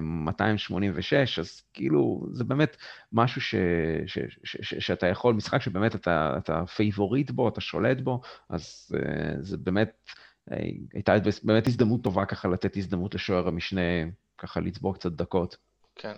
286, 0.00 1.14
אה, 1.14 1.42
אז 1.42 1.62
כאילו, 1.74 2.26
זה 2.32 2.44
באמת 2.44 2.76
משהו 3.12 3.40
ש, 3.40 3.54
ש, 4.06 4.18
ש, 4.44 4.56
ש, 4.62 4.74
שאתה 4.74 5.06
יכול, 5.06 5.34
משחק 5.34 5.62
שבאמת 5.62 5.94
אתה, 5.94 6.34
אתה 6.38 6.66
פייבוריט 6.66 7.30
בו, 7.30 7.48
אתה 7.48 7.60
שולט 7.60 8.00
בו, 8.00 8.20
אז 8.48 8.88
זה 9.40 9.56
באמת, 9.56 10.10
הייתה 10.92 11.14
באמת 11.42 11.66
הזדמנות 11.66 12.02
טובה 12.02 12.24
ככה 12.24 12.48
לתת 12.48 12.76
הזדמנות 12.76 13.14
לשוער 13.14 13.48
המשנה, 13.48 13.80
ככה 14.42 14.60
לצבור 14.60 14.94
קצת 14.94 15.12
דקות. 15.12 15.56
כן. 15.94 16.14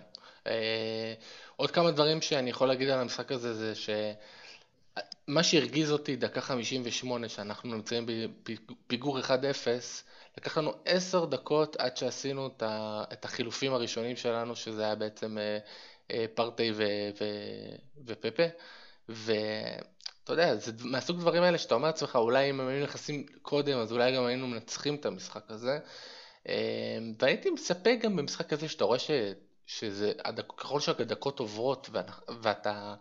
עוד 1.55 1.71
כמה 1.71 1.91
דברים 1.91 2.21
שאני 2.21 2.49
יכול 2.49 2.67
להגיד 2.67 2.89
על 2.89 2.99
המשחק 2.99 3.31
הזה 3.31 3.53
זה 3.53 3.73
שמה 3.75 5.43
שהרגיז 5.43 5.91
אותי 5.91 6.15
דקה 6.15 6.41
58 6.41 7.29
שאנחנו 7.29 7.75
נמצאים 7.75 8.05
בפיגור 8.43 9.19
1-0 9.19 9.29
לקח 10.37 10.57
לנו 10.57 10.73
10 10.85 11.25
דקות 11.25 11.75
עד 11.75 11.97
שעשינו 11.97 12.49
את 13.13 13.25
החילופים 13.25 13.73
הראשונים 13.73 14.15
שלנו 14.15 14.55
שזה 14.55 14.85
היה 14.85 14.95
בעצם 14.95 15.37
אה, 15.37 15.57
אה, 16.11 16.25
פרטי 16.35 16.71
ופפה 18.05 18.43
ואתה 19.09 20.33
יודע 20.33 20.55
זה 20.55 20.71
מהסוג 20.83 21.19
דברים 21.19 21.43
האלה 21.43 21.57
שאתה 21.57 21.75
אומר 21.75 21.87
לעצמך 21.87 22.15
אולי 22.15 22.49
אם 22.49 22.59
היו 22.59 22.83
נכנסים 22.83 23.25
קודם 23.41 23.77
אז 23.77 23.91
אולי 23.91 24.15
גם 24.15 24.25
היינו 24.25 24.47
מנצחים 24.47 24.95
את 24.95 25.05
המשחק 25.05 25.51
הזה 25.51 25.71
אה, 25.71 25.79
והייתי 27.19 27.49
מצפה 27.49 27.95
גם 27.95 28.15
במשחק 28.15 28.53
הזה 28.53 28.69
שאתה 28.69 28.83
רואה 28.83 28.99
ש... 28.99 29.11
שזה, 29.67 30.13
ככל 30.57 30.79
שהדקות 30.79 31.39
עוברות 31.39 31.89
ואתה 32.41 32.95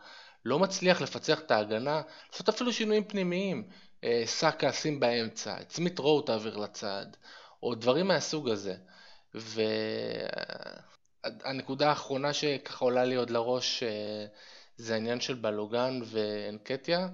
לא 0.45 0.59
מצליח 0.59 1.03
לפצח 1.03 1.41
את 1.41 1.51
ההגנה, 1.51 2.03
לעשות 2.33 2.49
אפילו 2.49 2.73
שינויים 2.73 3.05
פנימיים, 3.05 3.69
אה, 4.05 4.23
סאקה 4.27 4.73
שים 4.73 5.01
באמצע, 5.01 5.61
את 5.61 5.71
סמית 5.71 5.99
רואו 5.99 6.23
תעביר 6.23 6.57
לצד, 6.57 7.07
או 7.63 7.75
דברים 7.75 8.09
מהסוג 8.09 8.49
הזה. 8.49 8.75
והנקודה 11.25 11.89
האחרונה 11.89 12.33
שככה 12.33 12.85
עולה 12.85 13.05
לי 13.05 13.15
עוד 13.15 13.31
לראש 13.31 13.83
אה, 13.83 14.27
זה 14.77 14.95
העניין 14.95 15.21
של 15.21 15.35
בלוגן 15.35 16.01
ואנקטיה, 16.05 17.09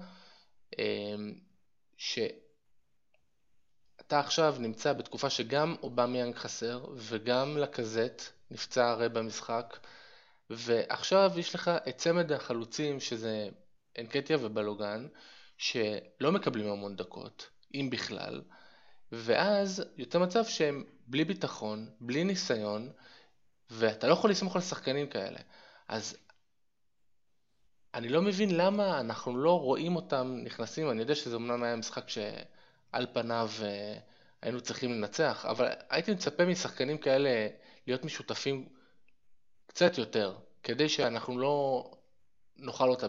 אה, 0.79 1.15
שאתה 4.11 4.19
עכשיו 4.19 4.55
נמצא 4.59 4.93
בתקופה 4.93 5.29
שגם 5.29 5.75
אובמיאנג 5.83 6.35
חסר 6.35 6.85
וגם 6.95 7.57
לקזט 7.57 8.21
נפצע 8.51 8.89
הרי 8.89 9.09
במשחק, 9.09 9.77
ועכשיו 10.49 11.31
יש 11.37 11.55
לך 11.55 11.71
את 11.89 11.97
צמד 11.97 12.31
החלוצים 12.31 12.99
שזה 12.99 13.49
אנקטיה 13.99 14.37
ובלוגן, 14.41 15.07
שלא 15.57 16.31
מקבלים 16.31 16.67
המון 16.67 16.95
דקות, 16.95 17.49
אם 17.73 17.89
בכלל, 17.91 18.41
ואז 19.11 19.83
יוצא 19.97 20.19
מצב 20.19 20.45
שהם 20.45 20.83
בלי 21.07 21.25
ביטחון, 21.25 21.89
בלי 21.99 22.23
ניסיון, 22.23 22.91
ואתה 23.69 24.07
לא 24.07 24.13
יכול 24.13 24.29
לסמוך 24.29 24.55
על 24.55 24.61
שחקנים 24.61 25.07
כאלה. 25.07 25.39
אז 25.87 26.17
אני 27.93 28.09
לא 28.09 28.21
מבין 28.21 28.57
למה 28.57 28.99
אנחנו 28.99 29.37
לא 29.37 29.59
רואים 29.59 29.95
אותם 29.95 30.37
נכנסים, 30.43 30.89
אני 30.89 31.01
יודע 31.01 31.15
שזה 31.15 31.35
אמנם 31.35 31.63
היה 31.63 31.75
משחק 31.75 32.09
שעל 32.91 33.07
פניו 33.13 33.49
אה, 33.63 33.93
היינו 34.41 34.61
צריכים 34.61 34.91
לנצח, 34.91 35.45
אבל 35.45 35.67
הייתי 35.89 36.11
מצפה 36.11 36.45
משחקנים 36.45 36.97
כאלה 36.97 37.47
להיות 37.87 38.05
משותפים 38.05 38.65
קצת 39.67 39.97
יותר, 39.97 40.35
כדי 40.63 40.89
שאנחנו 40.89 41.39
לא 41.39 41.85
נאכל 42.57 42.89
אותה 42.89 43.07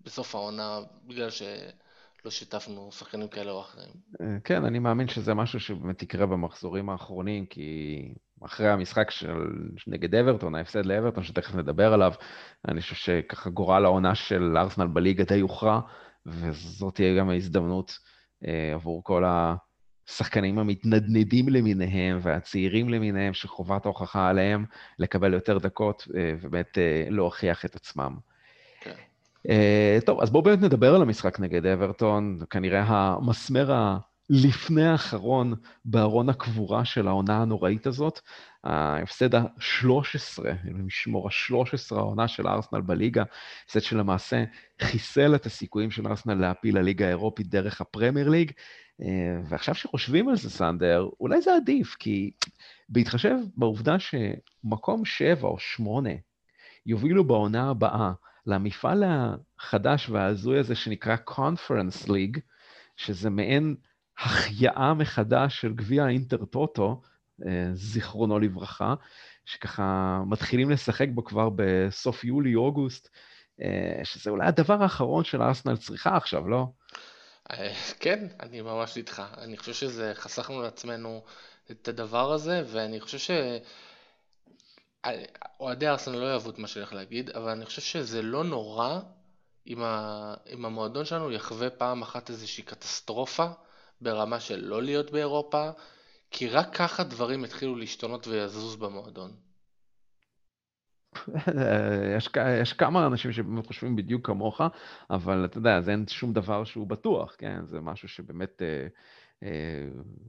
בסוף 0.00 0.34
העונה 0.34 0.78
בגלל 1.04 1.30
שלא 1.30 2.30
שיתפנו 2.30 2.92
שחקנים 2.92 3.28
כאלה 3.28 3.50
או 3.50 3.60
אחרים. 3.60 3.92
אה, 4.20 4.26
כן, 4.44 4.64
אני 4.64 4.78
מאמין 4.78 5.08
שזה 5.08 5.34
משהו 5.34 5.60
שבאמת 5.60 6.02
יקרה 6.02 6.26
במחזורים 6.26 6.90
האחרונים, 6.90 7.46
כי 7.46 7.98
אחרי 8.44 8.68
המשחק 8.68 9.10
של 9.10 9.46
נגד 9.86 10.14
אברטון, 10.14 10.54
ההפסד 10.54 10.86
לאברטון, 10.86 11.24
שתכף 11.24 11.54
נדבר 11.54 11.92
עליו, 11.92 12.12
אני 12.68 12.80
חושב 12.80 12.94
שככה 12.94 13.50
גורל 13.50 13.84
העונה 13.84 14.14
של 14.14 14.56
ארסנל 14.56 14.86
בליגה 14.86 15.24
די 15.24 15.40
הוכרע, 15.40 15.80
וזאת 16.26 16.94
תהיה 16.94 17.18
גם 17.18 17.30
ההזדמנות 17.30 17.98
עבור 18.74 19.04
כל 19.04 19.24
ה... 19.24 19.54
השחקנים 20.10 20.58
המתנדנדים 20.58 21.48
למיניהם 21.48 22.18
והצעירים 22.22 22.88
למיניהם 22.88 23.34
שחובת 23.34 23.84
ההוכחה 23.84 24.28
עליהם 24.28 24.64
לקבל 24.98 25.34
יותר 25.34 25.58
דקות 25.58 26.08
אה, 26.16 26.34
ובאמת 26.40 26.78
אה, 26.78 27.06
להוכיח 27.10 27.64
את 27.64 27.76
עצמם. 27.76 28.16
כן. 28.80 28.94
אה, 29.48 29.98
טוב, 30.06 30.20
אז 30.20 30.30
בואו 30.30 30.42
באמת 30.42 30.60
נדבר 30.60 30.94
על 30.94 31.02
המשחק 31.02 31.40
נגד 31.40 31.66
אברטון, 31.66 32.38
כנראה 32.50 32.84
המסמר 32.88 33.72
הלפני 33.72 34.86
האחרון 34.86 35.54
בארון 35.84 36.28
הקבורה 36.28 36.84
של 36.84 37.08
העונה 37.08 37.42
הנוראית 37.42 37.86
הזאת. 37.86 38.20
ההפסד 38.64 39.34
ה-13, 39.34 40.42
משמור 40.72 41.28
ה-13 41.28 41.96
העונה 41.96 42.28
של 42.28 42.46
ארסנל 42.46 42.80
בליגה, 42.80 43.24
הפסד 43.64 43.80
שלמעשה 43.80 44.44
חיסל 44.82 45.34
את 45.34 45.46
הסיכויים 45.46 45.90
של 45.90 46.06
ארסנל 46.06 46.34
להפיל 46.34 46.78
לליגה 46.78 47.06
האירופית 47.06 47.46
דרך 47.46 47.80
הפרמייר 47.80 48.28
ליג. 48.28 48.52
אה, 49.02 49.40
ועכשיו 49.48 49.74
שחושבים 49.74 50.28
על 50.28 50.36
זה, 50.36 50.50
סנדר, 50.50 51.08
אולי 51.20 51.40
זה 51.40 51.54
עדיף, 51.54 51.94
כי 51.98 52.30
בהתחשב 52.88 53.36
בעובדה 53.56 53.96
שמקום 53.98 55.04
שבע 55.04 55.48
או 55.48 55.58
שמונה 55.58 56.10
יובילו 56.86 57.24
בעונה 57.24 57.70
הבאה 57.70 58.12
למפעל 58.46 59.04
החדש 59.06 60.08
וההזוי 60.08 60.58
הזה 60.58 60.74
שנקרא 60.74 61.16
Conference 61.30 62.08
League, 62.08 62.40
שזה 62.96 63.30
מעין 63.30 63.76
החייאה 64.18 64.94
מחדש 64.94 65.60
של 65.60 65.72
גביע 65.72 66.04
האינטר-טוטו, 66.04 67.00
זיכרונו 67.74 68.38
לברכה, 68.38 68.94
שככה 69.44 70.20
מתחילים 70.26 70.70
לשחק 70.70 71.06
בו 71.14 71.24
כבר 71.24 71.48
בסוף 71.56 72.24
יולי-אוגוסט, 72.24 73.08
אה, 73.62 74.00
שזה 74.04 74.30
אולי 74.30 74.46
הדבר 74.46 74.82
האחרון 74.82 75.24
של 75.24 75.42
ארסנל 75.42 75.76
צריכה 75.76 76.16
עכשיו, 76.16 76.48
לא? 76.48 76.66
אה, 77.50 77.74
כן, 78.00 78.26
אני 78.40 78.60
ממש 78.60 78.96
איתך. 78.96 79.22
אני 79.38 79.56
חושב 79.56 79.72
שזה, 79.72 80.12
חסכנו 80.14 80.62
לעצמנו 80.62 81.22
את 81.70 81.88
הדבר 81.88 82.32
הזה, 82.32 82.62
ואני 82.66 83.00
חושב 83.00 83.18
ש... 83.18 83.30
אוהדי 85.60 85.88
ארסנל 85.88 86.16
לא 86.16 86.26
יאהבו 86.26 86.50
את 86.50 86.58
מה 86.58 86.68
שאני 86.68 86.82
הולך 86.82 86.94
להגיד, 86.94 87.30
אבל 87.30 87.50
אני 87.50 87.66
חושב 87.66 87.82
שזה 87.82 88.22
לא 88.22 88.44
נורא 88.44 89.00
אם, 89.66 89.82
ה... 89.82 90.34
אם 90.52 90.64
המועדון 90.64 91.04
שלנו 91.04 91.32
יחווה 91.32 91.70
פעם 91.70 92.02
אחת 92.02 92.30
איזושהי 92.30 92.64
קטסטרופה 92.64 93.46
ברמה 94.00 94.40
של 94.40 94.64
לא 94.64 94.82
להיות 94.82 95.10
באירופה, 95.10 95.70
כי 96.30 96.48
רק 96.48 96.76
ככה 96.76 97.04
דברים 97.04 97.44
יתחילו 97.44 97.76
להשתנות 97.76 98.26
ויזוז 98.26 98.76
במועדון. 98.76 99.32
יש, 102.16 102.28
יש 102.62 102.72
כמה 102.72 103.06
אנשים 103.06 103.32
שבאמת 103.32 103.66
חושבים 103.66 103.96
בדיוק 103.96 104.26
כמוך, 104.26 104.60
אבל 105.10 105.44
אתה 105.44 105.58
יודע, 105.58 105.76
אז 105.76 105.88
אין 105.88 106.04
שום 106.08 106.32
דבר 106.32 106.64
שהוא 106.64 106.86
בטוח, 106.86 107.34
כן? 107.38 107.66
זה 107.66 107.80
משהו 107.80 108.08
שבאמת 108.08 108.62
אה, 108.62 108.86
אה, 109.42 109.50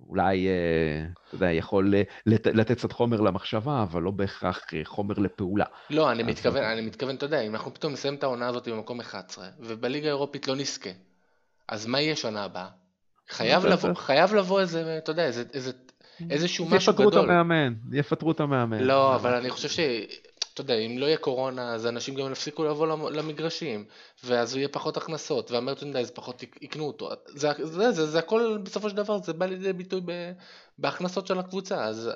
אולי, 0.07 0.47
אה, 0.47 1.05
אתה 1.27 1.35
יודע, 1.35 1.51
יכול 1.51 1.93
לת, 2.25 2.47
לתת 2.47 2.77
קצת 2.77 2.91
חומר 2.91 3.21
למחשבה, 3.21 3.83
אבל 3.83 4.01
לא 4.01 4.11
בהכרח 4.11 4.65
חומר 4.83 5.15
לפעולה. 5.19 5.65
לא, 5.89 6.11
אני 6.11 6.23
מתכוון, 6.23 6.63
אני 6.63 6.81
מתכוון, 6.81 7.15
אתה 7.15 7.25
יודע, 7.25 7.41
אם 7.41 7.55
אנחנו 7.55 7.73
פתאום 7.73 7.93
נסיים 7.93 8.15
את 8.15 8.23
העונה 8.23 8.47
הזאת 8.47 8.67
במקום 8.67 8.99
11, 8.99 9.47
ובליגה 9.59 10.07
האירופית 10.07 10.47
לא 10.47 10.55
נזכה, 10.55 10.89
אז 11.67 11.85
מה 11.85 12.01
יהיה 12.01 12.15
שנה 12.15 12.43
הבאה? 12.43 12.69
חייב 13.29 13.65
לבוא, 13.65 13.93
חייב 13.93 14.35
לבוא 14.35 14.59
איזה, 14.59 14.97
אתה 14.97 15.11
יודע, 15.11 15.25
איזה, 15.25 15.43
איזה, 15.53 15.71
איזשהו 16.29 16.65
משהו 16.65 16.93
גדול. 16.93 17.07
יפטרו 17.07 17.23
את 17.23 17.29
המאמן, 17.29 17.73
יפטרו 17.91 18.31
את 18.31 18.39
המאמן. 18.39 18.83
לא, 18.83 19.15
אבל 19.15 19.33
אני 19.33 19.49
חושב 19.49 19.69
ש... 19.69 19.79
אתה 20.53 20.61
יודע, 20.61 20.73
אם 20.73 20.97
לא 20.97 21.05
יהיה 21.05 21.17
קורונה, 21.17 21.73
אז 21.73 21.87
אנשים 21.87 22.15
גם 22.15 22.31
יפסיקו 22.31 22.63
לבוא 22.63 23.09
למגרשים, 23.11 23.85
ואז 24.23 24.55
יהיה 24.55 24.67
פחות 24.67 24.97
הכנסות, 24.97 25.51
והמרצ'נדייז 25.51 26.11
פחות 26.11 26.43
יקנו 26.61 26.83
אותו. 26.83 27.09
זה, 27.27 27.49
זה, 27.63 27.91
זה, 27.91 28.05
זה 28.05 28.19
הכל, 28.19 28.57
בסופו 28.63 28.89
של 28.89 28.95
דבר, 28.95 29.21
זה 29.21 29.33
בא 29.33 29.45
לידי 29.45 29.73
ביטוי 29.73 30.01
בהכנסות 30.77 31.27
של 31.27 31.39
הקבוצה, 31.39 31.83
אז 31.85 32.09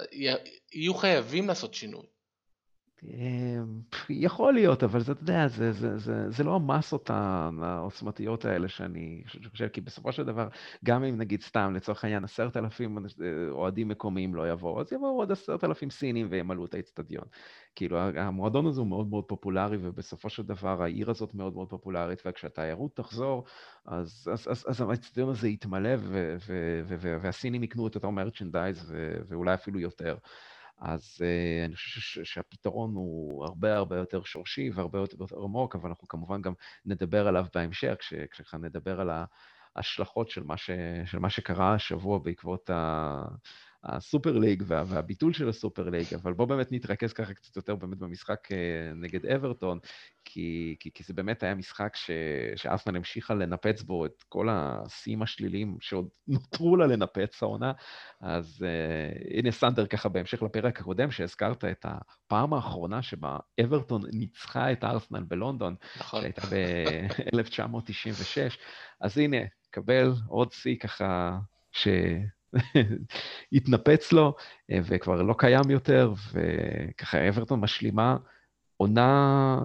יהיו 0.73 0.93
חייבים 0.93 1.47
לעשות 1.47 1.73
שינוי. 1.73 2.05
אמ, 3.03 3.81
יכול 4.09 4.53
להיות, 4.53 4.83
אבל 4.83 4.99
זה, 4.99 5.11
אתה 5.11 5.21
יודע, 5.21 5.47
זה, 5.47 5.71
זה, 5.71 5.97
זה, 5.97 6.29
זה 6.31 6.43
לא 6.43 6.55
המסות 6.55 7.09
העוצמתיות 7.09 8.45
האלה 8.45 8.67
שאני 8.67 9.23
חושב, 9.51 9.67
כי 9.67 9.81
בסופו 9.81 10.11
של 10.11 10.23
דבר, 10.23 10.47
גם 10.85 11.03
אם 11.03 11.17
נגיד 11.17 11.41
סתם, 11.41 11.73
לצורך 11.75 12.03
העניין, 12.03 12.23
עשרת 12.23 12.57
אלפים 12.57 12.97
אה, 12.97 13.03
אוהדים 13.49 13.87
מקומיים 13.87 14.35
לא 14.35 14.51
יבואו, 14.51 14.81
אז 14.81 14.93
יבואו 14.93 15.17
עוד 15.17 15.31
עשרת 15.31 15.63
אלפים 15.63 15.89
סינים 15.89 16.27
וימלאו 16.29 16.65
את 16.65 16.73
האצטדיון. 16.73 17.25
כאילו, 17.75 17.97
המועדון 17.97 18.65
הזה 18.65 18.79
הוא 18.81 18.87
מאוד 18.87 19.07
מאוד 19.09 19.23
פופולרי, 19.27 19.77
ובסופו 19.81 20.29
של 20.29 20.43
דבר 20.43 20.83
העיר 20.83 21.09
הזאת 21.09 21.33
מאוד 21.33 21.53
מאוד 21.53 21.69
פופולרית, 21.69 22.21
וכשהתיירות 22.25 22.95
תחזור, 22.95 23.43
אז 23.85 24.27
האצטדיון 24.89 25.29
הזה 25.29 25.47
יתמלא, 25.47 25.89
והסינים 27.21 27.63
יקנו 27.63 27.87
את 27.87 27.95
אותו 27.95 28.11
מרצ'נדייז, 28.11 28.93
ואולי 29.27 29.53
אפילו 29.53 29.79
יותר. 29.79 30.17
אז 30.77 31.17
uh, 31.17 31.65
אני 31.65 31.75
חושב 31.75 32.23
שהפתרון 32.23 32.95
הוא 32.95 33.45
הרבה 33.45 33.75
הרבה 33.75 33.97
יותר 33.97 34.23
שורשי 34.23 34.69
והרבה 34.73 34.99
יותר 34.99 35.17
עמוק, 35.43 35.75
אבל 35.75 35.89
אנחנו 35.89 36.07
כמובן 36.07 36.41
גם 36.41 36.53
נדבר 36.85 37.27
עליו 37.27 37.45
בהמשך, 37.53 37.95
כשנדבר 38.31 39.01
על 39.01 39.09
ההשלכות 39.75 40.29
של 40.29 40.43
מה, 40.43 40.57
ש, 40.57 40.69
של 41.05 41.19
מה 41.19 41.29
שקרה 41.29 41.73
השבוע 41.73 42.19
בעקבות 42.19 42.69
ה... 42.69 43.25
הסופר 43.85 44.37
ליג 44.37 44.63
וה, 44.65 44.83
והביטול 44.87 45.33
של 45.33 45.49
הסופר 45.49 45.89
ליג, 45.89 46.13
אבל 46.13 46.33
בואו 46.33 46.47
באמת 46.47 46.71
נתרכז 46.71 47.13
ככה 47.13 47.33
קצת 47.33 47.55
יותר 47.55 47.75
באמת 47.75 47.97
במשחק 47.97 48.51
אה, 48.51 48.57
נגד 48.95 49.25
אברטון, 49.25 49.79
כי, 50.25 50.75
כי, 50.79 50.91
כי 50.93 51.03
זה 51.03 51.13
באמת 51.13 51.43
היה 51.43 51.55
משחק 51.55 51.95
ש, 51.95 52.11
שאסנל 52.55 52.95
המשיכה 52.95 53.33
לנפץ 53.33 53.81
בו 53.81 54.05
את 54.05 54.23
כל 54.29 54.47
השיאים 54.51 55.21
השליליים 55.21 55.77
שעוד 55.81 56.07
נותרו 56.27 56.75
לה 56.75 56.87
לנפץ 56.87 57.43
העונה. 57.43 57.71
אז 58.21 58.65
uh, 58.65 59.37
הנה 59.39 59.51
סנדר 59.51 59.85
ככה 59.85 60.09
בהמשך 60.09 60.43
לפרק 60.43 60.79
הקודם, 60.79 61.11
שהזכרת 61.11 61.65
את 61.65 61.85
הפעם 61.85 62.53
האחרונה 62.53 63.01
שבה 63.01 63.37
אברטון 63.63 64.01
ניצחה 64.13 64.71
את 64.71 64.83
ארסנל 64.83 65.23
בלונדון, 65.23 65.75
נכון. 65.99 66.21
שהייתה 66.21 66.41
ב-1996, 66.41 68.55
אז 69.01 69.17
הנה, 69.17 69.37
קבל 69.71 70.13
עוד 70.27 70.51
שיא 70.51 70.75
ככה, 70.79 71.37
ש... 71.71 71.87
התנפץ 73.53 74.11
לו, 74.11 74.35
אה, 74.71 74.79
וכבר 74.83 75.21
לא 75.21 75.35
קיים 75.37 75.69
יותר, 75.69 76.13
וככה 76.33 77.29
אברטון 77.29 77.59
משלימה 77.59 78.17
עונה 78.77 79.59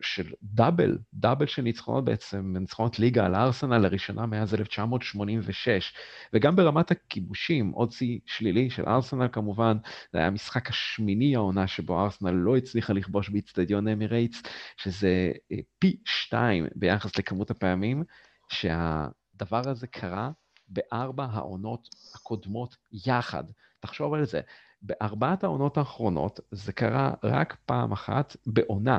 של 0.00 0.32
דאבל, 0.42 0.98
דאבל 1.14 1.46
של 1.46 1.62
ניצחונות 1.62 2.04
בעצם, 2.04 2.56
ניצחונות 2.58 2.98
ליגה 2.98 3.26
על 3.26 3.34
ארסנל 3.34 3.78
לראשונה 3.78 4.26
מאז 4.26 4.54
1986, 4.54 5.92
וגם 6.32 6.56
ברמת 6.56 6.90
הכיבושים, 6.90 7.70
עוד 7.70 7.92
שיא 7.92 8.18
שלילי 8.26 8.70
של 8.70 8.84
ארסנל 8.86 9.28
כמובן, 9.32 9.76
זה 10.12 10.18
היה 10.18 10.26
המשחק 10.26 10.70
השמיני 10.70 11.36
העונה 11.36 11.66
שבו 11.66 12.04
ארסנל 12.04 12.30
לא 12.30 12.56
הצליחה 12.56 12.92
לכבוש 12.92 13.28
באיצטדיון 13.28 13.88
אמירייטס, 13.88 14.42
שזה 14.76 15.32
אה, 15.52 15.56
פי 15.78 15.96
שתיים 16.04 16.66
ביחס 16.74 17.18
לכמות 17.18 17.50
הפעמים 17.50 18.04
שהדבר 18.48 19.68
הזה 19.68 19.86
קרה 19.86 20.30
בארבע 20.70 21.26
העונות 21.30 21.88
הקודמות 22.14 22.76
יחד. 23.06 23.44
תחשוב 23.80 24.14
על 24.14 24.24
זה. 24.24 24.40
בארבעת 24.82 25.44
העונות 25.44 25.78
האחרונות 25.78 26.40
זה 26.50 26.72
קרה 26.72 27.12
רק 27.24 27.56
פעם 27.66 27.92
אחת 27.92 28.36
בעונה. 28.46 28.98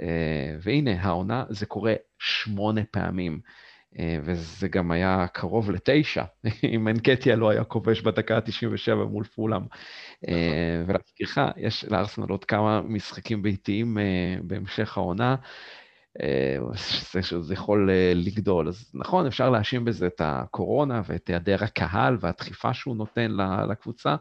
אה, 0.00 0.56
והנה, 0.60 1.02
העונה 1.02 1.44
זה 1.48 1.66
קורה 1.66 1.94
שמונה 2.18 2.80
פעמים. 2.90 3.40
אה, 3.98 4.18
וזה 4.22 4.68
גם 4.68 4.90
היה 4.90 5.26
קרוב 5.32 5.70
לתשע, 5.70 6.24
אם 6.74 6.88
אנקטיה 6.88 7.36
לא 7.36 7.50
היה 7.50 7.64
כובש 7.64 8.00
בדקה 8.00 8.36
ה-97 8.36 8.94
מול 8.94 9.24
פולאם. 9.24 9.62
אה, 10.28 10.84
ולהזכירך, 10.86 11.38
יש 11.56 11.84
לארסנל 11.84 12.28
עוד 12.28 12.44
כמה 12.44 12.80
משחקים 12.82 13.42
ביתיים 13.42 13.98
בהמשך 14.42 14.98
העונה, 14.98 15.36
אה, 16.20 16.56
שזה 17.22 17.54
יכול 17.54 17.90
אה, 17.90 18.12
לגדול. 18.14 18.68
אז 18.68 18.90
נכון, 18.94 19.26
אפשר 19.26 19.50
להאשים 19.50 19.84
בזה 19.84 20.06
את 20.06 20.20
הקורונה 20.24 21.02
ואת 21.06 21.28
היעדר 21.28 21.64
הקהל 21.64 22.16
והדחיפה 22.20 22.74
שהוא 22.74 22.96
נותן 22.96 23.30
לקבוצה, 23.68 24.16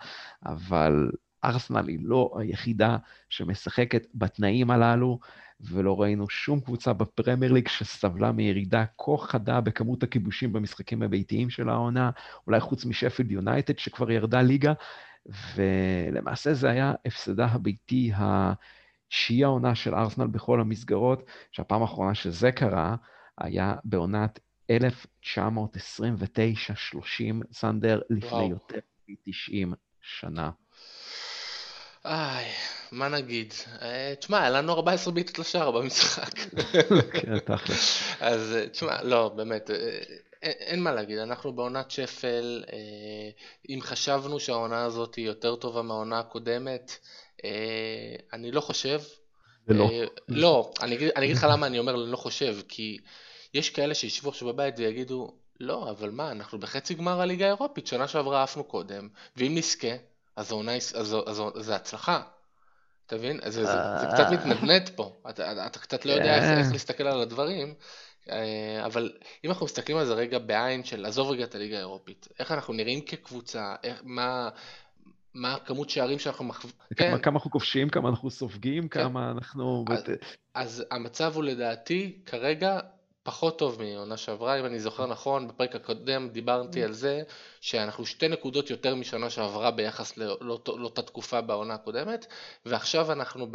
אבל 0.45 1.11
ארסנל 1.43 1.87
היא 1.87 1.99
לא 2.01 2.31
היחידה 2.39 2.97
שמשחקת 3.29 4.07
בתנאים 4.15 4.71
הללו, 4.71 5.19
ולא 5.61 6.01
ראינו 6.01 6.29
שום 6.29 6.59
קבוצה 6.59 6.93
בפרמייר 6.93 7.51
ליג 7.51 7.67
שסבלה 7.67 8.31
מירידה 8.31 8.85
כה 8.97 9.17
חדה 9.17 9.61
בכמות 9.61 10.03
הכיבושים 10.03 10.53
במשחקים 10.53 11.01
הביתיים 11.01 11.49
של 11.49 11.69
העונה, 11.69 12.11
אולי 12.47 12.59
חוץ 12.59 12.85
משפילד 12.85 13.31
יונייטד 13.31 13.79
שכבר 13.79 14.11
ירדה 14.11 14.41
ליגה, 14.41 14.73
ולמעשה 15.55 16.53
זה 16.53 16.69
היה 16.69 16.93
הפסדה 17.05 17.45
הביתי 17.45 18.11
ה... 18.15 18.53
שהיא 19.11 19.45
העונה 19.45 19.75
של 19.75 19.95
ארסנל 19.95 20.27
בכל 20.27 20.61
המסגרות, 20.61 21.23
שהפעם 21.51 21.81
האחרונה 21.81 22.15
שזה 22.15 22.51
קרה 22.51 22.95
היה 23.37 23.75
בעונת 23.83 24.39
1929-30 24.71 24.73
סנדר 27.53 28.01
לפני 28.09 28.29
וואו. 28.29 28.49
יותר 28.49 28.79
מ-90 29.09 29.75
שנה. 30.01 30.49
איי, 32.05 32.45
מה 32.91 33.09
נגיד? 33.09 33.53
אה, 33.81 34.13
תשמע, 34.19 34.39
היה 34.39 34.49
לנו 34.49 34.73
14 34.73 35.13
בעיטות 35.13 35.39
לשער 35.39 35.71
במשחק. 35.71 36.39
כן, 37.21 37.39
תכל'ס. 37.39 38.03
אז 38.19 38.55
אה, 38.55 38.69
תשמע, 38.69 39.03
לא, 39.03 39.29
באמת, 39.29 39.71
אה, 39.71 39.75
אין, 40.41 40.53
אין 40.59 40.79
מה 40.83 40.91
להגיד, 40.91 41.17
אנחנו 41.17 41.53
בעונת 41.53 41.91
שפל, 41.91 42.63
אם 43.69 43.79
חשבנו 43.81 44.39
שהעונה 44.39 44.83
הזאת 44.83 45.15
היא 45.15 45.25
יותר 45.25 45.55
טובה 45.55 45.81
מהעונה 45.81 46.19
הקודמת, 46.19 46.97
אני 48.33 48.51
לא 48.51 48.61
חושב. 48.61 49.01
ולא. 49.67 49.89
אה, 49.91 50.03
לא, 50.27 50.71
אני 50.81 50.95
אגיד, 50.95 51.37
לך 51.37 51.47
למה 51.49 51.67
אני 51.67 51.79
אומר 51.79 52.03
אני 52.03 52.11
לא 52.11 52.17
חושב, 52.17 52.57
כי 52.67 52.97
יש 53.53 53.69
כאלה 53.69 53.93
שישבו 53.93 54.29
עכשיו 54.29 54.47
בבית 54.47 54.75
ויגידו, 54.77 55.35
לא, 55.59 55.89
אבל 55.89 56.09
מה, 56.09 56.31
אנחנו 56.31 56.59
בחצי 56.59 56.93
גמר 56.93 57.21
הליגה 57.21 57.45
האירופית, 57.45 57.87
שנה 57.87 58.07
שעברה 58.07 58.43
עפנו 58.43 58.63
קודם, 58.63 59.09
ואם 59.37 59.55
נזכה, 59.55 59.87
אז 60.35 60.55
זה 61.55 61.75
הצלחה. 61.75 62.21
אתה 63.05 63.15
מבין? 63.15 63.39
זה, 63.43 63.65
זה, 63.65 63.71
זה 64.01 64.07
קצת 64.13 64.25
אה. 64.25 64.31
מתנדנד 64.31 64.89
פה, 64.95 65.15
אתה, 65.29 65.65
אתה 65.67 65.79
קצת 65.79 66.05
לא 66.05 66.11
יודע 66.11 66.35
איך, 66.35 66.59
איך 66.59 66.71
להסתכל 66.71 67.07
על 67.07 67.21
הדברים, 67.21 67.73
אבל 68.85 69.11
אם 69.45 69.49
אנחנו 69.49 69.65
מסתכלים 69.65 69.97
על 69.97 70.05
זה 70.05 70.13
רגע 70.13 70.39
בעין 70.39 70.83
של 70.83 71.05
עזוב 71.05 71.31
רגע 71.31 71.43
את 71.43 71.55
הליגה 71.55 71.77
האירופית, 71.77 72.27
איך 72.39 72.51
אנחנו 72.51 72.73
נראים 72.73 73.01
כקבוצה, 73.01 73.75
איך, 73.83 74.01
מה, 74.03 74.49
מה 75.33 75.53
הכמות 75.53 75.89
שערים 75.89 76.19
שאנחנו 76.19 76.45
מחווים. 76.45 76.73
כן. 76.95 77.17
כמה 77.21 77.33
אנחנו 77.33 77.51
כובשים, 77.51 77.89
כמה 77.89 78.09
אנחנו 78.09 78.29
סופגים, 78.29 78.87
כן. 78.87 79.03
כמה 79.03 79.31
אנחנו... 79.31 79.85
אז, 79.89 80.03
אז 80.53 80.85
המצב 80.91 81.35
הוא 81.35 81.43
לדעתי 81.43 82.19
כרגע 82.25 82.79
פחות 83.23 83.59
טוב 83.59 83.81
מעונה 83.81 84.17
שעברה, 84.17 84.59
אם 84.59 84.65
אני 84.65 84.79
זוכר 84.79 85.07
נכון, 85.07 85.47
בפרק 85.47 85.75
הקודם 85.75 86.29
דיברתי 86.29 86.83
על 86.83 86.93
זה 86.93 87.21
שאנחנו 87.61 88.05
שתי 88.05 88.27
נקודות 88.27 88.69
יותר 88.69 88.95
משנה 88.95 89.29
שעברה 89.29 89.71
ביחס 89.71 90.17
לאותה 90.17 90.71
לא, 90.77 90.91
תקופה 91.05 91.41
בעונה 91.41 91.73
הקודמת, 91.73 92.25
ועכשיו 92.65 93.11
אנחנו 93.11 93.47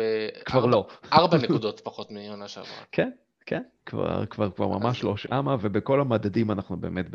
כבר 0.45 0.67
לא. 0.67 0.87
ארבע 1.13 1.37
נקודות 1.39 1.81
פחות 1.81 2.11
מעונה 2.11 2.49
שעברה. 2.49 2.83
כן, 2.93 3.11
כן, 3.47 3.63
כבר, 3.87 4.27
כבר, 4.27 4.51
כבר 4.51 4.69
ממש 4.69 5.05
לא 5.05 5.17
שמה, 5.17 5.57
ובכל 5.61 6.01
המדדים 6.01 6.51
אנחנו 6.51 6.77
באמת 6.77 7.07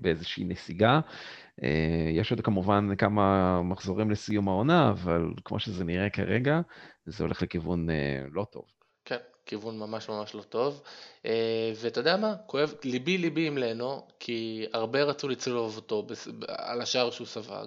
באיזושהי 0.00 0.44
נסיגה. 0.44 1.00
אה, 1.62 2.10
יש 2.12 2.30
עוד 2.30 2.40
כמובן 2.40 2.96
כמה 2.98 3.62
מחזורים 3.62 4.10
לסיום 4.10 4.48
העונה, 4.48 4.90
אבל 4.90 5.22
כמו 5.44 5.58
שזה 5.58 5.84
נראה 5.84 6.10
כרגע, 6.10 6.60
זה 7.06 7.24
הולך 7.24 7.42
לכיוון 7.42 7.90
אה, 7.90 8.24
לא 8.32 8.46
טוב. 8.52 8.64
כן, 9.04 9.16
כיוון 9.46 9.78
ממש 9.78 10.08
ממש 10.08 10.34
לא 10.34 10.42
טוב. 10.42 10.82
אה, 11.26 11.72
ואתה 11.76 12.00
יודע 12.00 12.16
מה? 12.16 12.34
כואב, 12.46 12.74
ליבי 12.84 13.18
ליבי 13.18 13.46
עם 13.46 13.58
לנו, 13.58 14.06
כי 14.20 14.66
הרבה 14.72 15.02
רצו 15.02 15.28
לצלוב 15.28 15.76
אותו 15.76 16.06
על 16.48 16.80
השער 16.80 17.10
שהוא 17.10 17.26
ספג. 17.26 17.66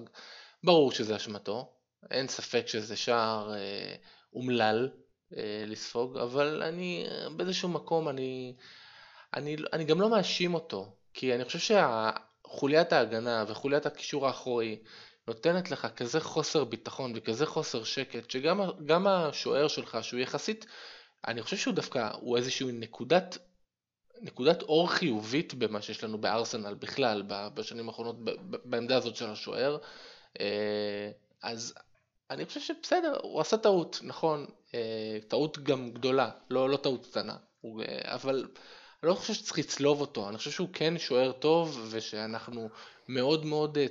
ברור 0.64 0.92
שזה 0.92 1.16
אשמתו, 1.16 1.72
אין 2.12 2.28
ספק 2.28 2.68
שזה 2.68 2.96
שער 2.96 3.54
אומלל 4.34 4.90
לספוג, 5.68 6.18
אבל 6.18 6.64
אני 6.64 7.08
באיזשהו 7.36 7.70
מקום, 7.70 8.10
אני, 8.10 8.54
אני, 9.34 9.56
אני 9.74 9.84
גם 9.84 10.02
לא 10.02 10.10
מאשים 10.10 10.54
אותו, 10.54 10.96
כי 11.14 11.36
אני 11.36 11.46
חושב 11.46 11.60
שה... 11.60 12.12
חוליית 12.48 12.94
ההגנה 12.94 13.44
וחוליית 13.48 13.86
הקישור 13.86 14.28
האחורי 14.28 14.80
נותנת 15.28 15.72
לך 15.72 15.88
כזה 15.96 16.20
חוסר 16.20 16.64
ביטחון 16.64 17.14
וכזה 17.16 17.46
חוסר 17.46 17.84
שקט, 17.84 18.30
שגם 18.30 19.08
השוער 19.08 19.68
שלך, 19.68 19.98
שהוא 20.02 20.20
יחסית, 20.20 20.66
אני 21.28 21.42
חושב 21.42 21.58
שהוא 21.58 21.74
דווקא, 21.74 22.10
הוא 22.22 22.38
איזושהי 22.38 22.72
נקודת, 22.72 23.38
נקודת 24.22 24.62
אור 24.62 24.92
חיובית 24.92 25.54
במה 25.54 25.82
שיש 25.82 26.04
לנו 26.04 26.18
בארסנל 26.18 26.74
בכלל, 26.74 27.24
בשנים 27.28 27.90
האחרונות, 27.90 28.16
בעמדה 28.66 28.98
הזאת 28.98 29.16
של 29.16 29.30
השוער. 29.30 29.78
אה, 30.40 31.12
אז 31.44 31.74
אני 32.30 32.46
חושב 32.46 32.60
שבסדר, 32.60 33.18
הוא 33.22 33.42
עשה 33.42 33.58
טעות, 33.58 34.00
נכון, 34.04 34.40
אה, 34.42 34.67
טעות 35.28 35.58
גם 35.58 35.92
גדולה, 35.92 36.30
לא, 36.50 36.70
לא 36.70 36.78
טעות 36.78 37.06
קטנה, 37.06 37.38
הוא, 37.62 37.82
אה, 37.82 38.16
אבל 38.16 38.48
אני 39.04 39.10
לא 39.10 39.16
חושב 39.16 39.34
שצריך 39.34 39.60
לצלוב 39.60 40.02
אותו, 40.02 40.30
אני 40.30 40.38
חושב 40.38 40.52
שהוא 40.52 40.70
כן 40.74 40.98
שוער 40.98 41.32
טוב, 41.32 41.88
ושאנחנו 41.92 42.70
מאוד 43.10 43.46
מאוד 43.46 43.78
אה, 43.78 43.86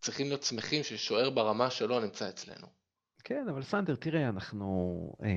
צריכים 0.00 0.28
להיות 0.28 0.42
שמחים 0.42 0.82
ששוער 0.82 1.30
ברמה 1.30 1.70
שלו 1.70 2.00
נמצא 2.00 2.28
אצלנו. 2.28 2.66
כן, 3.24 3.46
אבל 3.50 3.62
סנדר, 3.62 3.94
תראה, 3.94 4.28
אנחנו... 4.28 4.96
אה, 5.22 5.28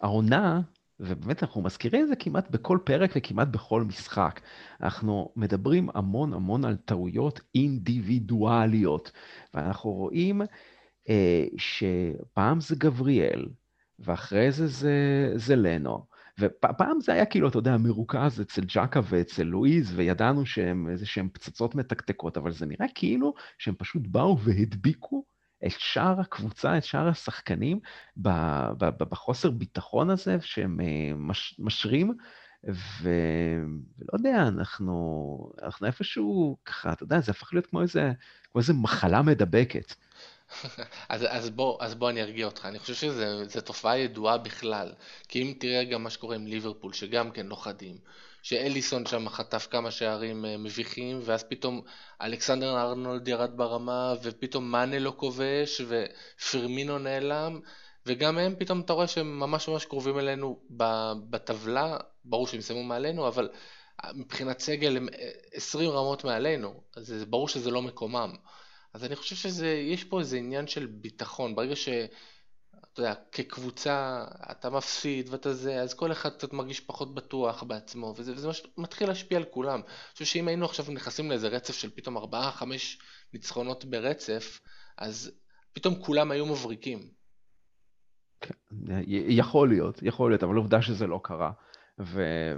העונה, 0.00 0.60
ובאמת 1.00 1.42
אנחנו 1.42 1.62
מזכירים 1.62 2.02
את 2.02 2.08
זה 2.08 2.16
כמעט 2.16 2.50
בכל 2.50 2.78
פרק 2.84 3.10
וכמעט 3.16 3.48
בכל 3.48 3.82
משחק. 3.82 4.40
אנחנו 4.80 5.32
מדברים 5.36 5.88
המון 5.94 6.32
המון 6.32 6.64
על 6.64 6.76
טעויות 6.76 7.40
אינדיבידואליות, 7.54 9.12
ואנחנו 9.54 9.90
רואים 9.90 10.42
אה, 11.08 11.44
שפעם 11.56 12.60
זה 12.60 12.76
גבריאל, 12.78 13.46
ואחרי 13.98 14.52
זה 14.52 14.66
זה, 14.66 15.32
זה 15.34 15.56
לנו. 15.56 16.06
ופעם 16.38 17.00
זה 17.00 17.12
היה 17.12 17.26
כאילו, 17.26 17.48
אתה 17.48 17.58
יודע, 17.58 17.76
מרוכז 17.76 18.40
אצל 18.40 18.62
ג'קה 18.64 19.00
ואצל 19.08 19.42
לואיז, 19.42 19.92
וידענו 19.96 20.46
שהם 20.46 20.88
איזה 20.88 21.06
שהם 21.06 21.28
פצצות 21.32 21.74
מתקתקות, 21.74 22.36
אבל 22.36 22.52
זה 22.52 22.66
נראה 22.66 22.86
כאילו 22.94 23.34
שהם 23.58 23.74
פשוט 23.78 24.02
באו 24.06 24.38
והדביקו 24.40 25.24
את 25.66 25.70
שאר 25.78 26.20
הקבוצה, 26.20 26.78
את 26.78 26.84
שאר 26.84 27.08
השחקנים, 27.08 27.80
בחוסר 28.78 29.50
ביטחון 29.50 30.10
הזה 30.10 30.36
שהם 30.40 30.80
אה, 30.80 31.14
מש, 31.14 31.56
משרים. 31.58 32.14
ולא 32.64 34.12
יודע, 34.12 34.48
אנחנו, 34.48 35.52
אנחנו 35.62 35.86
איפשהו 35.86 36.56
ככה, 36.64 36.92
אתה 36.92 37.02
יודע, 37.02 37.20
זה 37.20 37.32
הפך 37.32 37.52
להיות 37.52 37.66
כמו 37.66 37.82
איזה, 37.82 38.12
כמו 38.52 38.60
איזה 38.60 38.72
מחלה 38.72 39.22
מדבקת. 39.22 39.94
אז, 41.08 41.24
אז, 41.28 41.50
בוא, 41.50 41.76
אז 41.80 41.94
בוא 41.94 42.10
אני 42.10 42.22
ארגיע 42.22 42.46
אותך, 42.46 42.66
אני 42.66 42.78
חושב 42.78 42.94
שזו 42.94 43.60
תופעה 43.60 43.98
ידועה 43.98 44.38
בכלל, 44.38 44.92
כי 45.28 45.42
אם 45.42 45.54
תראה 45.60 45.84
גם 45.84 46.02
מה 46.02 46.10
שקורה 46.10 46.34
עם 46.34 46.46
ליברפול, 46.46 46.92
שגם 46.92 47.30
כן 47.30 47.46
לא 47.46 47.56
שאליסון 48.42 49.06
שם 49.06 49.28
חטף 49.28 49.68
כמה 49.70 49.90
שערים 49.90 50.44
אה, 50.44 50.56
מביכים, 50.56 51.20
ואז 51.24 51.44
פתאום 51.44 51.82
אלכסנדר 52.22 52.80
ארנולד 52.80 53.28
ירד 53.28 53.56
ברמה, 53.56 54.14
ופתאום 54.22 54.70
מאנה 54.70 54.98
לא 54.98 55.12
כובש, 55.16 55.80
ופרמינו 55.88 56.98
נעלם, 56.98 57.60
וגם 58.06 58.38
הם 58.38 58.54
פתאום 58.58 58.80
אתה 58.80 58.92
רואה 58.92 59.06
שהם 59.06 59.40
ממש 59.40 59.68
ממש 59.68 59.84
קרובים 59.84 60.18
אלינו 60.18 60.60
בטבלה, 61.30 61.96
ברור 62.24 62.46
שהם 62.46 62.60
יסיימו 62.60 62.82
מעלינו, 62.82 63.28
אבל 63.28 63.48
מבחינת 64.14 64.58
סגל 64.58 64.96
הם 64.96 65.08
20 65.52 65.90
אה, 65.90 65.94
רמות 65.94 66.24
מעלינו, 66.24 66.80
אז 66.96 67.24
ברור 67.28 67.48
שזה 67.48 67.70
לא 67.70 67.82
מקומם. 67.82 68.34
אז 68.98 69.04
אני 69.04 69.16
חושב 69.16 69.36
שיש 69.36 70.04
פה 70.04 70.20
איזה 70.20 70.36
עניין 70.36 70.66
של 70.66 70.86
ביטחון, 70.86 71.54
ברגע 71.54 71.76
ש... 71.76 71.88
אתה 72.92 73.00
יודע, 73.00 73.14
כקבוצה 73.32 74.24
אתה 74.50 74.70
מפסיד 74.70 75.28
ואתה 75.30 75.54
זה, 75.54 75.80
אז 75.80 75.94
כל 75.94 76.12
אחד 76.12 76.32
קצת 76.32 76.52
מרגיש 76.52 76.80
פחות 76.80 77.14
בטוח 77.14 77.62
בעצמו, 77.62 78.14
וזה, 78.16 78.32
וזה 78.32 78.48
מש, 78.48 78.62
מתחיל 78.78 79.08
להשפיע 79.08 79.38
על 79.38 79.44
כולם. 79.44 79.80
אני 79.80 80.12
חושב 80.12 80.24
שאם 80.24 80.48
היינו 80.48 80.64
עכשיו 80.64 80.86
נכנסים 80.88 81.30
לאיזה 81.30 81.48
רצף 81.48 81.74
של 81.74 81.90
פתאום 81.90 82.18
4-5 82.18 82.20
ניצחונות 83.32 83.84
ברצף, 83.84 84.60
אז 84.98 85.30
פתאום 85.72 86.02
כולם 86.02 86.30
היו 86.30 86.46
מבריקים. 86.46 87.10
כן, 88.40 88.54
יכול 89.08 89.68
להיות, 89.68 90.02
יכול 90.02 90.30
להיות, 90.30 90.42
אבל 90.42 90.56
עובדה 90.56 90.82
שזה 90.82 91.06
לא 91.06 91.20
קרה. 91.22 91.50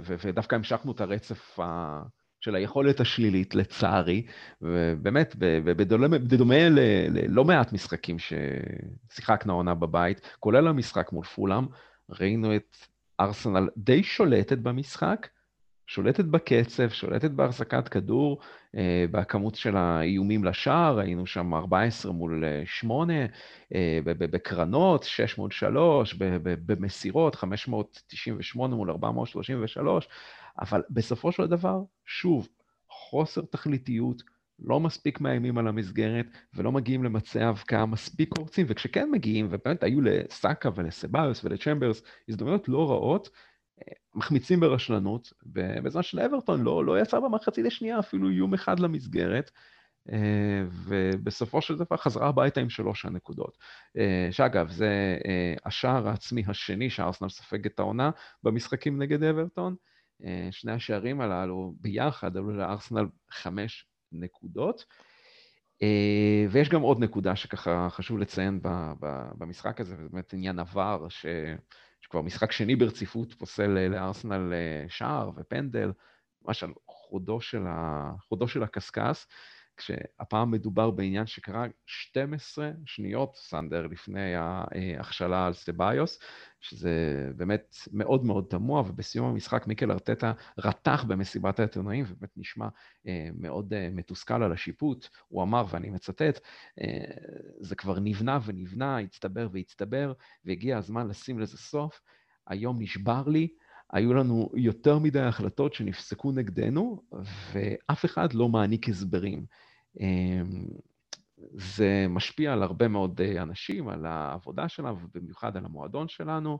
ודווקא 0.03 0.55
המשכנו 0.55 0.91
את 0.91 1.01
הרצף 1.01 1.59
ה... 1.59 2.01
של 2.41 2.55
היכולת 2.55 2.99
השלילית, 2.99 3.55
לצערי, 3.55 4.25
ובאמת, 4.61 5.35
בדומה, 5.37 6.69
ללא 6.69 7.45
מעט 7.45 7.73
משחקים 7.73 8.17
ששיחקנו 8.19 9.53
העונה 9.53 9.75
בבית, 9.75 10.21
כולל 10.39 10.67
המשחק 10.67 11.11
מול 11.11 11.25
פולאם, 11.25 11.65
ראינו 12.09 12.55
את 12.55 12.77
ארסנל 13.19 13.69
די 13.77 14.03
שולטת 14.03 14.57
במשחק, 14.57 15.27
שולטת 15.87 16.25
בקצב, 16.25 16.89
שולטת 16.89 17.31
בהחזקת 17.31 17.87
כדור, 17.87 18.39
אה, 18.75 19.05
בכמות 19.11 19.55
של 19.55 19.77
האיומים 19.77 20.43
לשער, 20.43 20.99
היינו 20.99 21.25
שם 21.25 21.53
14 21.53 22.11
מול 22.11 22.43
8, 22.65 23.13
אה, 23.75 23.99
בקרנות, 24.05 25.03
6 25.03 25.37
מול 25.37 25.51
3, 25.51 26.15
במסירות, 26.65 27.35
598 27.35 28.75
מול 28.75 28.89
433, 28.89 30.07
אבל 30.61 30.81
בסופו 30.89 31.31
של 31.31 31.47
דבר, 31.47 31.81
שוב, 32.05 32.47
חוסר 32.89 33.41
תכליתיות, 33.41 34.23
לא 34.59 34.79
מספיק 34.79 35.21
מאיימים 35.21 35.57
על 35.57 35.67
המסגרת 35.67 36.25
ולא 36.53 36.71
מגיעים 36.71 37.03
למצעי 37.03 37.43
הבקעה 37.43 37.85
מספיק 37.85 38.29
קורצים, 38.29 38.65
וכשכן 38.69 39.11
מגיעים, 39.11 39.47
ובאמת 39.51 39.83
היו 39.83 40.01
לסאקה 40.01 40.69
ולסבאיוס 40.75 41.45
ולצ'מברס 41.45 42.01
הזדמנויות 42.29 42.69
לא 42.69 42.91
רעות, 42.91 43.29
אה, 43.79 43.93
מחמיצים 44.15 44.59
ברשלנות, 44.59 45.33
ובזמן 45.45 46.03
של 46.03 46.19
אברטון 46.19 46.61
לא, 46.61 46.85
לא 46.85 46.99
יצא 46.99 47.19
במחצית 47.19 47.65
השנייה 47.65 47.99
אפילו 47.99 48.29
איום 48.29 48.53
אחד 48.53 48.79
למסגרת, 48.79 49.51
אה, 50.11 50.63
ובסופו 50.71 51.61
של 51.61 51.75
דבר 51.75 51.97
חזרה 51.97 52.27
הביתה 52.27 52.61
עם 52.61 52.69
שלוש 52.69 53.05
הנקודות. 53.05 53.57
אה, 53.97 54.27
שאגב, 54.31 54.69
זה 54.71 55.17
השער 55.65 56.07
העצמי 56.07 56.43
השני 56.47 56.89
שארסנל 56.89 57.29
ספג 57.29 57.65
את 57.65 57.79
העונה 57.79 58.11
במשחקים 58.43 59.01
נגד 59.01 59.23
אברטון. 59.23 59.75
אה, 60.25 60.47
שני 60.51 60.71
השערים 60.71 61.21
הללו 61.21 61.73
ביחד 61.79 62.37
עלו 62.37 62.51
לארסנל 62.51 63.05
חמש 63.31 63.85
נקודות. 64.11 64.85
אה, 65.81 66.45
ויש 66.49 66.69
גם 66.69 66.81
עוד 66.81 66.99
נקודה 66.99 67.35
שככה 67.35 67.87
חשוב 67.89 68.19
לציין 68.19 68.59
במשחק 69.37 69.81
הזה, 69.81 69.95
וזה 69.99 70.09
באמת 70.09 70.33
עניין 70.33 70.59
עבר, 70.59 71.09
ש... 71.09 71.25
שכבר 72.01 72.21
משחק 72.21 72.51
שני 72.51 72.75
ברציפות 72.75 73.33
פוסל 73.33 73.77
אה, 73.77 73.87
לארסנל 73.87 74.53
שער 74.89 75.31
ופנדל, 75.35 75.91
ממש 76.45 76.63
על 76.63 76.73
חודו 76.87 77.41
של, 77.41 77.67
ה... 77.67 78.11
חודו 78.27 78.47
של 78.47 78.63
הקשקש. 78.63 79.27
כשהפעם 79.77 80.51
מדובר 80.51 80.91
בעניין 80.91 81.25
שקרה 81.25 81.65
12 81.85 82.71
שניות, 82.85 83.35
סנדר, 83.35 83.87
לפני 83.87 84.35
ההכשלה 84.35 85.45
על 85.45 85.53
סטביוס, 85.53 86.19
שזה 86.61 86.91
באמת 87.35 87.75
מאוד 87.91 88.25
מאוד 88.25 88.45
תמוה, 88.49 88.81
ובסיום 88.81 89.27
המשחק 89.27 89.67
מיקל 89.67 89.91
ארטטה 89.91 90.33
רתח 90.57 91.05
במסיבת 91.07 91.59
העיתונאים, 91.59 92.05
ובאמת 92.07 92.31
נשמע 92.37 92.67
אה, 93.07 93.29
מאוד 93.33 93.73
אה, 93.73 93.89
מתוסכל 93.91 94.43
על 94.43 94.51
השיפוט. 94.51 95.07
הוא 95.27 95.43
אמר, 95.43 95.65
ואני 95.69 95.89
מצטט, 95.89 96.39
אה, 96.81 96.87
זה 97.59 97.75
כבר 97.75 97.99
נבנה 97.99 98.39
ונבנה, 98.45 98.97
הצטבר 98.99 99.47
והצטבר, 99.51 100.13
והגיע 100.45 100.77
הזמן 100.77 101.07
לשים 101.07 101.39
לזה 101.39 101.57
סוף. 101.57 102.01
היום 102.47 102.81
נשבר 102.81 103.23
לי, 103.27 103.47
היו 103.91 104.13
לנו 104.13 104.49
יותר 104.53 104.99
מדי 104.99 105.19
החלטות 105.19 105.73
שנפסקו 105.73 106.31
נגדנו, 106.31 107.01
ואף 107.53 108.05
אחד 108.05 108.33
לא 108.33 108.49
מעניק 108.49 108.89
הסברים. 108.89 109.45
אמ, 109.99 110.65
זה 111.53 112.05
משפיע 112.09 112.53
על 112.53 112.63
הרבה 112.63 112.87
מאוד 112.87 113.21
אה, 113.21 113.41
אנשים, 113.41 113.89
על 113.89 114.05
העבודה 114.05 114.69
שלנו, 114.69 114.97
ובמיוחד 115.03 115.57
על 115.57 115.65
המועדון 115.65 116.07
שלנו. 116.07 116.59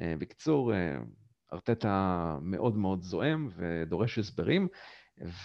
אה, 0.00 0.14
בקיצור, 0.18 0.74
אה, 0.74 0.96
ארטטה 1.52 2.36
מאוד 2.42 2.76
מאוד 2.76 3.02
זועם 3.02 3.48
ודורש 3.56 4.18
הסברים, 4.18 4.68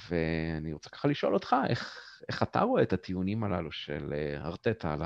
ואני 0.10 0.74
רוצה 0.74 0.90
ככה 0.90 1.08
לשאול 1.08 1.34
אותך, 1.34 1.56
איך, 1.70 1.98
איך 2.30 2.44
אתה 2.44 2.62
רואה 2.62 2.84
את 2.84 2.94
הטיעונים 2.94 3.44
הללו 3.44 3.72
של 3.72 4.14
ארטטה 4.38 4.94
על, 4.94 5.02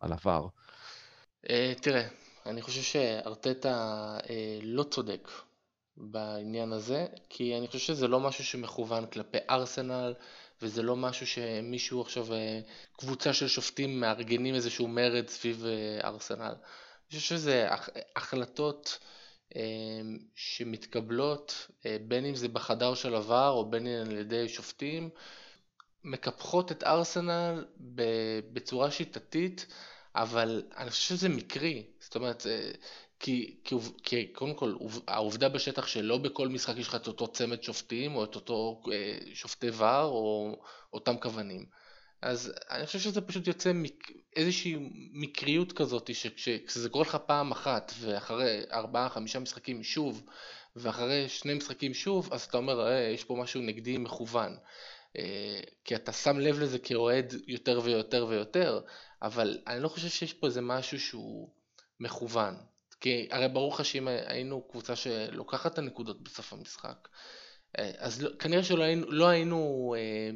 על 0.00 0.12
עבר? 0.12 0.46
תראה, 1.82 2.08
אני 2.46 2.62
חושב 2.62 2.82
שארטטה 2.82 4.18
לא 4.62 4.82
צודק 4.82 5.28
בעניין 5.96 6.72
הזה, 6.72 7.06
כי 7.28 7.58
אני 7.58 7.66
חושב 7.66 7.78
שזה 7.78 8.08
לא 8.08 8.20
משהו 8.20 8.44
שמכוון 8.44 9.06
כלפי 9.06 9.38
ארסנל, 9.50 10.14
וזה 10.62 10.82
לא 10.82 10.96
משהו 10.96 11.26
שמישהו 11.26 12.00
עכשיו, 12.00 12.32
אה, 12.32 12.60
קבוצה 12.96 13.32
של 13.32 13.48
שופטים 13.48 14.00
מארגנים 14.00 14.54
איזשהו 14.54 14.88
מרד 14.88 15.28
סביב 15.28 15.64
אה, 15.66 16.08
ארסנל. 16.08 16.54
אני 17.10 17.20
חושב 17.20 17.36
שזה 17.36 17.68
החלטות 18.16 18.98
אה, 19.56 19.60
שמתקבלות, 20.34 21.70
בין 22.06 22.24
אם 22.26 22.34
זה 22.34 22.48
בחדר 22.48 22.94
של 22.94 23.14
עבר 23.14 23.50
או 23.50 23.70
בין 23.70 23.86
אם 23.86 24.10
על 24.10 24.16
ידי 24.16 24.48
שופטים, 24.48 25.10
מקפחות 26.04 26.72
את 26.72 26.82
ארסנל 26.82 27.64
בצורה 28.52 28.90
שיטתית, 28.90 29.66
אבל 30.14 30.62
אני 30.76 30.90
חושב 30.90 31.02
שזה 31.02 31.28
מקרי. 31.28 31.86
זאת 32.00 32.14
אומרת, 32.14 32.46
כי, 33.20 33.56
כי, 33.64 33.74
כי 34.02 34.26
קודם 34.26 34.54
כל, 34.54 34.74
העובדה 35.08 35.48
בשטח 35.48 35.86
שלא 35.86 36.18
בכל 36.18 36.48
משחק 36.48 36.76
יש 36.76 36.88
לך 36.88 36.94
את 36.94 37.06
אותו 37.06 37.28
צמד 37.28 37.62
שופטים, 37.62 38.14
או 38.14 38.24
את 38.24 38.34
אותו 38.34 38.82
אה, 38.92 39.18
שופטי 39.34 39.70
ור, 39.70 40.10
או 40.10 40.62
אותם 40.92 41.16
כוונים. 41.16 41.66
אז 42.22 42.52
אני 42.70 42.86
חושב 42.86 42.98
שזה 42.98 43.20
פשוט 43.20 43.46
יוצא 43.46 43.72
מק... 43.72 44.10
איזושהי 44.36 44.76
מקריות 45.12 45.72
כזאת, 45.72 46.10
שכשזה 46.14 46.88
קורה 46.88 47.04
לך 47.04 47.18
פעם 47.26 47.52
אחת, 47.52 47.92
ואחרי 48.00 48.62
ארבעה, 48.72 49.08
חמישה 49.08 49.38
משחקים 49.38 49.82
שוב, 49.82 50.22
ואחרי 50.76 51.28
שני 51.28 51.54
משחקים 51.54 51.94
שוב, 51.94 52.28
אז 52.32 52.42
אתה 52.42 52.56
אומר, 52.56 52.86
אה, 52.86 53.10
יש 53.14 53.24
פה 53.24 53.36
משהו 53.36 53.60
נגדי 53.60 53.98
מכוון. 53.98 54.56
אה, 55.18 55.60
כי 55.84 55.94
אתה 55.94 56.12
שם 56.12 56.38
לב 56.38 56.58
לזה 56.58 56.78
כאוהד 56.78 57.34
יותר 57.46 57.80
ויותר 57.84 58.26
ויותר, 58.28 58.80
אבל 59.22 59.58
אני 59.66 59.82
לא 59.82 59.88
חושב 59.88 60.08
שיש 60.08 60.32
פה 60.32 60.46
איזה 60.46 60.60
משהו 60.60 61.00
שהוא 61.00 61.50
מכוון. 62.00 62.54
כי 63.04 63.28
הרי 63.30 63.48
ברור 63.48 63.74
לך 63.74 63.84
שאם 63.84 64.08
היינו 64.08 64.62
קבוצה 64.70 64.96
שלוקחת 64.96 65.72
את 65.72 65.78
הנקודות 65.78 66.22
בסוף 66.22 66.52
המשחק, 66.52 67.08
אה, 67.78 67.90
אז 67.98 68.22
לא, 68.22 68.30
כנראה 68.38 68.62
שלא 68.62 68.82
היינו, 68.82 69.12
לא 69.12 69.28
היינו 69.28 69.94
אה, 69.98 70.30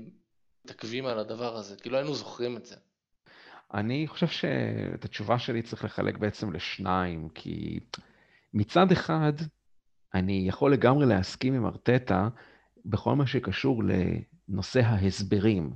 מתעכבים 0.64 1.07
על 1.07 1.19
הדבר 1.19 1.57
הזה, 1.57 1.77
כי 1.77 1.91
לא 1.91 1.97
היינו 1.97 2.14
זוכרים 2.14 2.57
את 2.57 2.64
זה. 2.66 2.77
אני 3.75 4.07
חושב 4.09 4.27
שאת 4.27 5.05
התשובה 5.05 5.39
שלי 5.39 5.62
צריך 5.62 5.85
לחלק 5.85 6.19
בעצם 6.19 6.53
לשניים, 6.53 7.29
כי 7.29 7.81
מצד 8.55 8.93
אחד, 8.93 9.33
אני 10.14 10.45
יכול 10.49 10.73
לגמרי 10.73 11.07
להסכים 11.07 11.55
עם 11.55 11.66
ארטטה 11.66 12.29
בכל 12.85 13.14
מה 13.14 13.27
שקשור 13.27 13.83
לנושא 14.49 14.81
ההסברים. 14.81 15.73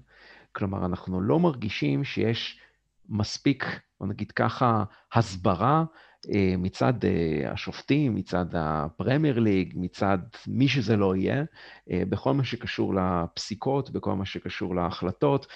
כלומר, 0.52 0.86
אנחנו 0.86 1.20
לא 1.20 1.38
מרגישים 1.38 2.04
שיש 2.04 2.60
מספיק, 3.08 3.64
בוא 4.00 4.06
נגיד 4.08 4.32
ככה, 4.32 4.84
הסברה 5.12 5.84
מצד 6.58 7.04
אה, 7.04 7.52
השופטים, 7.52 8.14
מצד 8.14 8.46
הפרמייר 8.52 9.38
ליג, 9.38 9.72
מצד 9.76 10.18
מי 10.46 10.68
שזה 10.68 10.96
לא 10.96 11.16
יהיה, 11.16 11.44
אה, 11.90 12.02
בכל 12.08 12.34
מה 12.34 12.44
שקשור 12.44 12.94
לפסיקות, 12.94 13.90
בכל 13.90 14.14
מה 14.14 14.24
שקשור 14.24 14.74
להחלטות, 14.74 15.46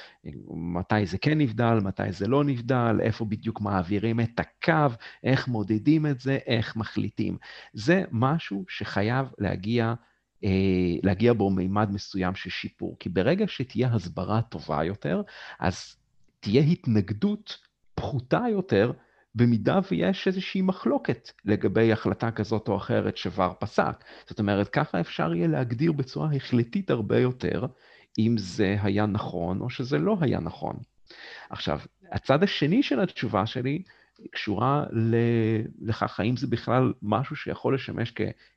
מתי 0.50 1.06
זה 1.06 1.18
כן 1.18 1.38
נבדל, 1.38 1.78
מתי 1.82 2.12
זה 2.12 2.28
לא 2.28 2.44
נבדל, 2.44 2.98
איפה 3.00 3.24
בדיוק 3.24 3.60
מעבירים 3.60 4.20
את 4.20 4.40
הקו, 4.40 4.96
איך 5.24 5.48
מודדים 5.48 6.06
את 6.06 6.20
זה, 6.20 6.38
איך 6.46 6.76
מחליטים. 6.76 7.36
זה 7.72 8.04
משהו 8.12 8.64
שחייב 8.68 9.26
להגיע 9.38 9.94
להגיע 11.02 11.32
בו 11.32 11.50
מימד 11.50 11.90
מסוים 11.90 12.34
של 12.34 12.50
שיפור. 12.50 12.96
כי 13.00 13.08
ברגע 13.08 13.44
שתהיה 13.48 13.88
הסברה 13.94 14.42
טובה 14.42 14.84
יותר, 14.84 15.22
אז 15.60 15.96
תהיה 16.40 16.62
התנגדות 16.62 17.58
פחותה 17.94 18.40
יותר 18.50 18.92
במידה 19.36 19.80
ויש 19.90 20.26
איזושהי 20.26 20.62
מחלוקת 20.62 21.30
לגבי 21.44 21.92
החלטה 21.92 22.30
כזאת 22.30 22.68
או 22.68 22.76
אחרת 22.76 23.16
שוואר 23.16 23.52
פסק. 23.58 24.04
זאת 24.28 24.38
אומרת, 24.38 24.68
ככה 24.68 25.00
אפשר 25.00 25.34
יהיה 25.34 25.48
להגדיר 25.48 25.92
בצורה 25.92 26.28
החלטית 26.36 26.90
הרבה 26.90 27.18
יותר 27.18 27.66
אם 28.18 28.34
זה 28.38 28.76
היה 28.82 29.06
נכון 29.06 29.60
או 29.60 29.70
שזה 29.70 29.98
לא 29.98 30.16
היה 30.20 30.40
נכון. 30.40 30.76
עכשיו, 31.50 31.80
הצד 32.12 32.42
השני 32.42 32.82
של 32.82 33.00
התשובה 33.00 33.46
שלי 33.46 33.82
קשורה 34.32 34.84
לכך 35.80 36.20
האם 36.20 36.36
זה 36.36 36.46
בכלל 36.46 36.92
משהו 37.02 37.36
שיכול 37.36 37.74
לשמש 37.74 38.12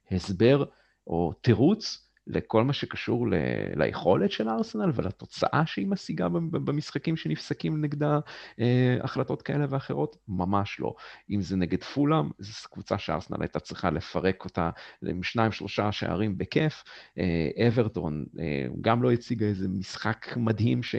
כהסבר 0.09 0.63
או 1.07 1.33
תירוץ 1.41 2.08
לכל 2.29 2.63
מה 2.63 2.73
שקשור 2.73 3.27
ל... 3.27 3.33
ליכולת 3.75 4.31
של 4.31 4.47
הארסנל 4.47 4.91
ולתוצאה 4.95 5.63
שהיא 5.65 5.87
משיגה 5.87 6.29
במשחקים 6.51 7.17
שנפסקים 7.17 7.81
נגדה 7.81 8.19
אה, 8.59 8.97
החלטות 9.01 9.41
כאלה 9.41 9.65
ואחרות? 9.69 10.17
ממש 10.27 10.79
לא. 10.79 10.93
אם 11.31 11.41
זה 11.41 11.55
נגד 11.55 11.83
פולאם, 11.83 12.29
זו 12.39 12.69
קבוצה 12.71 12.97
שארסנל 12.97 13.37
הייתה 13.41 13.59
צריכה 13.59 13.89
לפרק 13.89 14.45
אותה 14.45 14.69
עם 15.05 15.23
שניים 15.23 15.51
שלושה 15.51 15.91
שערים 15.91 16.37
בכיף. 16.37 16.83
אה, 17.17 17.67
אברטון 17.67 18.25
אה, 18.39 18.65
גם 18.81 19.03
לא 19.03 19.11
הציגה 19.11 19.45
איזה 19.45 19.67
משחק 19.67 20.37
מדהים, 20.37 20.83
ש... 20.83 20.95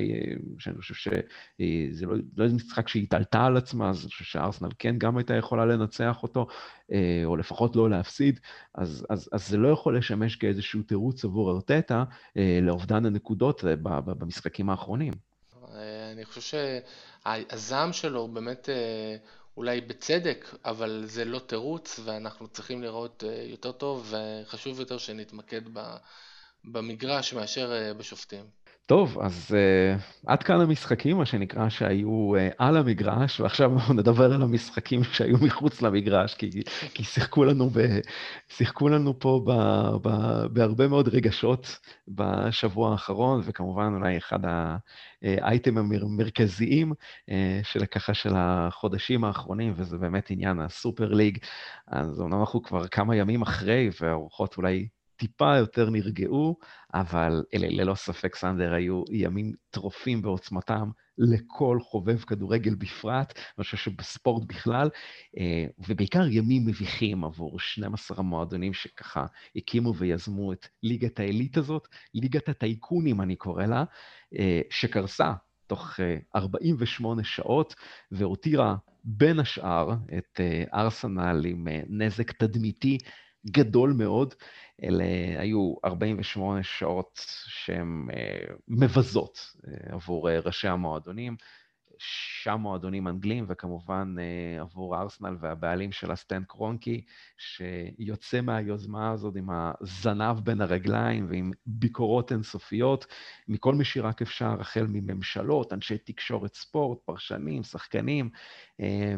שאני 0.59 0.77
חושב 0.79 0.95
שזה 0.95 2.07
לא, 2.07 2.15
לא 2.37 2.45
איזה 2.45 2.57
משחק 2.57 2.89
שהיא 2.89 3.03
התעלתה 3.03 3.45
על 3.45 3.57
עצמה, 3.57 3.91
אז 3.91 4.03
אני 4.03 4.11
חושב 4.11 4.25
שארסנל 4.25 4.69
כן 4.79 4.99
גם 4.99 5.17
הייתה 5.17 5.35
יכולה 5.35 5.67
לנצח 5.67 6.23
אותו, 6.23 6.47
או 7.25 7.37
לפחות 7.37 7.77
לא 7.77 7.91
להפסיד, 7.91 8.41
אז, 8.75 9.07
אז, 9.11 9.29
אז 9.33 9.49
זה 9.49 9.57
לא 9.57 9.69
יכול 9.69 9.99
לשמש 9.99 10.37
כאיזשהו 10.37 10.83
תירוץ 10.83 11.25
עבור 11.25 11.51
ארטטה 11.51 12.05
אה, 12.37 12.59
לאובדן 12.63 13.07
הנקודות 13.07 13.65
אה, 13.65 13.77
במשחקים 14.05 14.71
האחרונים. 14.71 15.13
אה, 15.75 16.13
אני 16.13 16.25
חושב 16.25 16.59
שהזעם 17.25 17.93
שלו 17.93 18.29
באמת 18.29 18.69
אולי 19.57 19.81
בצדק, 19.81 20.55
אבל 20.65 21.03
זה 21.07 21.25
לא 21.25 21.39
תירוץ 21.39 22.01
ואנחנו 22.05 22.49
צריכים 22.49 22.83
לראות 22.83 23.25
יותר 23.47 23.73
טוב 23.73 24.15
וחשוב 24.15 24.81
יותר 24.81 24.99
שנתמקד 24.99 25.63
במגרש 26.65 27.35
מאשר 27.35 27.93
בשופטים. 27.99 28.45
טוב, 28.91 29.19
אז 29.21 29.51
uh, 29.51 30.03
עד 30.27 30.43
כאן 30.43 30.61
המשחקים, 30.61 31.17
מה 31.17 31.27
שנקרא, 31.27 31.69
שהיו 31.69 32.33
uh, 32.37 32.55
על 32.59 32.77
המגרש, 32.77 33.41
ועכשיו 33.41 33.71
נדבר 33.95 34.33
על 34.33 34.43
המשחקים 34.43 35.05
שהיו 35.15 35.37
מחוץ 35.43 35.83
למגרש, 35.83 36.35
כי, 36.35 36.51
כי 36.95 37.05
שיחקו, 37.05 37.45
לנו 37.45 37.71
ב, 37.71 37.79
שיחקו 38.49 38.89
לנו 38.89 39.19
פה 39.19 39.43
ב, 39.47 39.53
ב, 40.09 40.11
בהרבה 40.53 40.89
מאוד 40.89 41.09
רגשות 41.09 41.79
בשבוע 42.09 42.93
האחרון, 42.93 43.41
וכמובן 43.45 43.93
אולי 43.95 44.19
אחד 44.19 44.39
האייטמים 45.23 45.93
המרכזיים 46.03 46.93
uh, 46.93 47.33
של 47.63 47.87
ככה 47.87 48.15
של 48.15 48.33
החודשים 48.37 49.25
האחרונים, 49.25 49.73
וזה 49.77 49.99
באמת 49.99 50.31
עניין 50.31 50.61
הסופר 50.61 51.09
ליג. 51.13 51.39
אז 51.87 52.21
אומנם 52.21 52.41
אנחנו 52.41 52.63
כבר 52.63 52.89
כמה 52.89 53.17
ימים 53.17 53.43
אחרי, 53.43 53.91
והרוחות 54.01 54.57
אולי 54.57 54.89
טיפה 55.21 55.57
יותר 55.57 55.91
נרגעו, 55.91 56.57
אבל 56.95 57.45
אלה 57.55 57.67
ללא 57.71 57.95
ספק, 57.95 58.37
סנדר, 58.37 58.73
היו 58.75 59.03
ימים 59.11 59.53
טרופים 59.71 60.23
בעוצמתם 60.23 60.91
לכל 61.19 61.79
חובב 61.83 62.19
כדורגל 62.19 62.75
בפרט, 62.75 63.33
אני 63.37 63.65
חושב 63.65 63.77
שבספורט 63.77 64.43
בכלל, 64.47 64.89
אה, 65.39 65.65
ובעיקר 65.89 66.27
ימים 66.27 66.67
מביכים 66.67 67.25
עבור 67.25 67.61
12 67.61 68.19
המועדונים 68.19 68.75
שככה 68.75 69.27
הקימו 69.57 69.95
ויזמו 69.95 70.53
את 70.53 70.67
ליגת 70.83 71.21
העילית 71.21 71.57
הזאת, 71.57 71.89
ליגת 72.15 72.49
הטייקונים 72.49 73.21
אני 73.21 73.37
קורא 73.37 73.67
לה, 73.67 73.85
אה, 74.39 74.61
שקרסה 74.71 75.33
תוך 75.67 76.01
48 76.37 77.21
אה, 77.21 77.27
שעות 77.27 77.75
והותירה 78.11 78.77
בין 79.05 79.39
השאר 79.39 79.93
את 80.19 80.41
ארסנל 80.75 81.43
עם 81.47 81.69
נזק 81.89 82.33
תדמיתי 82.33 82.99
גדול 83.47 83.93
מאוד. 83.93 84.35
אלה 84.85 85.05
היו 85.39 85.75
48 85.85 86.63
שעות 86.63 87.21
שהן 87.47 88.07
אה, 88.13 88.55
מבזות 88.69 89.55
אה, 89.69 89.95
עבור 89.95 90.31
אה, 90.31 90.41
ראשי 90.41 90.69
המועדונים. 90.69 91.37
שישה 92.03 92.57
מועדונים 92.57 93.09
אנגלים, 93.09 93.45
וכמובן 93.49 94.15
עבור 94.61 94.97
ארסנל 95.01 95.37
והבעלים 95.41 95.93
של 95.93 96.11
הסטן 96.11 96.45
קרונקי, 96.45 97.05
שיוצא 97.39 98.41
מהיוזמה 98.41 99.11
הזאת 99.11 99.37
עם 99.37 99.49
הזנב 99.51 100.41
בין 100.41 100.61
הרגליים 100.61 101.27
ועם 101.29 101.51
ביקורות 101.67 102.33
אינסופיות, 102.33 103.07
מכל 103.49 103.75
מי 103.75 103.85
שרק 103.85 104.23
אפשר, 104.23 104.61
החל 104.61 104.87
מממשלות, 104.89 105.73
אנשי 105.73 105.99
תקשורת 105.99 106.55
ספורט, 106.55 106.99
פרשנים, 107.05 107.63
שחקנים, 107.63 108.31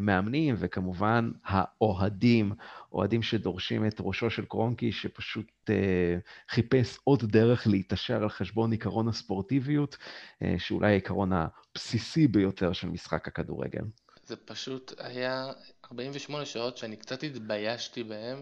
מאמנים, 0.01 0.55
וכמובן 0.57 1.31
האוהדים, 1.45 2.51
אוהדים 2.91 3.23
שדורשים 3.23 3.87
את 3.87 3.95
ראשו 3.99 4.29
של 4.29 4.45
קרונקי, 4.45 4.91
שפשוט 4.91 5.51
אה, 5.69 6.17
חיפש 6.49 6.97
עוד 7.03 7.23
דרך 7.31 7.67
להתעשר 7.67 8.23
על 8.23 8.29
חשבון 8.29 8.71
עיקרון 8.71 9.07
הספורטיביות, 9.07 9.97
אה, 10.41 10.55
שאולי 10.57 10.87
העיקרון 10.91 11.31
הבסיסי 11.33 12.27
ביותר 12.27 12.73
של 12.73 12.87
משחק 12.87 13.27
הכדורגל. 13.27 13.83
זה 14.25 14.35
פשוט 14.35 14.93
היה 14.97 15.51
48 15.85 16.45
שעות 16.45 16.77
שאני 16.77 16.95
קצת 16.95 17.23
התביישתי 17.23 18.03
בהם, 18.03 18.41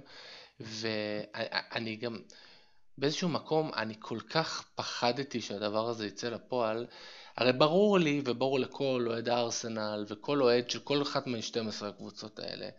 ואני 0.59 1.95
גם, 1.95 2.17
באיזשהו 2.97 3.29
מקום, 3.29 3.71
אני 3.77 3.93
כל 3.99 4.19
כך 4.29 4.65
פחדתי 4.75 5.41
שהדבר 5.41 5.89
הזה 5.89 6.07
יצא 6.07 6.29
לפועל. 6.29 6.85
הרי 7.41 7.53
ברור 7.53 7.99
לי, 7.99 8.21
וברור 8.25 8.59
לכל 8.59 9.05
אוהד 9.09 9.29
הארסנל, 9.29 10.05
וכל 10.07 10.41
אוהד 10.41 10.69
של 10.69 10.79
כל 10.79 11.01
אחת 11.01 11.27
מ-12 11.27 11.85
הקבוצות 11.85 12.39
האלה, 12.39 12.69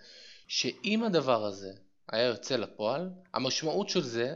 שאם 0.48 1.02
הדבר 1.04 1.44
הזה 1.44 1.72
היה 2.08 2.26
יוצא 2.26 2.56
לפועל, 2.56 3.10
המשמעות 3.34 3.88
של 3.88 4.02
זה, 4.02 4.34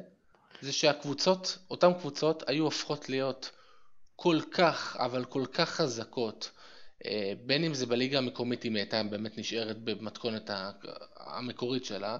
זה 0.60 0.72
שהקבוצות, 0.72 1.58
אותן 1.70 1.92
קבוצות, 1.94 2.42
היו 2.46 2.64
הופכות 2.64 3.08
להיות 3.08 3.50
כל 4.16 4.38
כך, 4.50 4.96
אבל 5.00 5.24
כל 5.24 5.44
כך 5.52 5.68
חזקות, 5.68 6.50
אה, 7.04 7.32
בין 7.46 7.64
אם 7.64 7.74
זה 7.74 7.86
בליגה 7.86 8.18
המקומית, 8.18 8.64
אם 8.64 8.74
היא 8.74 8.82
הייתה 8.82 9.02
באמת 9.02 9.38
נשארת 9.38 9.78
במתכונת 9.78 10.50
המקורית 11.16 11.84
שלה, 11.84 12.18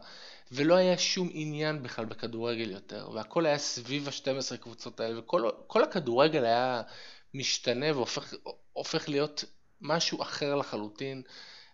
ולא 0.53 0.75
היה 0.75 0.99
שום 0.99 1.29
עניין 1.33 1.83
בכלל 1.83 2.05
בכדורגל 2.05 2.71
יותר, 2.71 3.09
והכל 3.15 3.47
היה 3.47 3.59
סביב 3.59 4.09
ה-12 4.09 4.57
קבוצות 4.57 5.01
האלה, 5.01 5.19
וכל 5.19 5.83
הכדורגל 5.83 6.45
היה 6.45 6.83
משתנה 7.37 7.87
והופך 7.97 9.09
להיות 9.09 9.45
משהו 9.81 10.23
אחר 10.23 10.55
לחלוטין. 10.55 11.23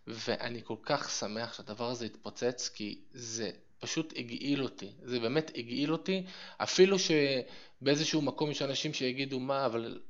ואני 0.07 0.65
כל 0.65 0.77
כך 0.83 1.11
שמח 1.11 1.53
שהדבר 1.55 1.91
הזה 1.91 2.07
התפוצץ, 2.07 2.71
כי 2.75 3.01
זה 3.13 3.51
פשוט 3.79 4.13
הגעיל 4.17 4.63
אותי. 4.63 4.93
זה 5.03 5.21
באמת 5.21 5.51
הגעיל 5.55 5.93
אותי, 5.93 6.25
אפילו 6.59 6.97
שבאיזשהו 6.99 8.23
מקום 8.23 8.51
יש 8.51 8.63
אנשים 8.63 8.95
שיגידו 8.95 9.41
מה, 9.41 9.67
אבל 9.67 10.01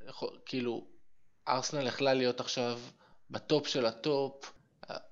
כאילו, 0.46 0.86
ארסנל 1.48 1.86
יכלה 1.86 2.14
להיות 2.14 2.40
עכשיו 2.40 2.80
בטופ 3.30 3.66
של 3.66 3.86
הטופ. 3.86 4.52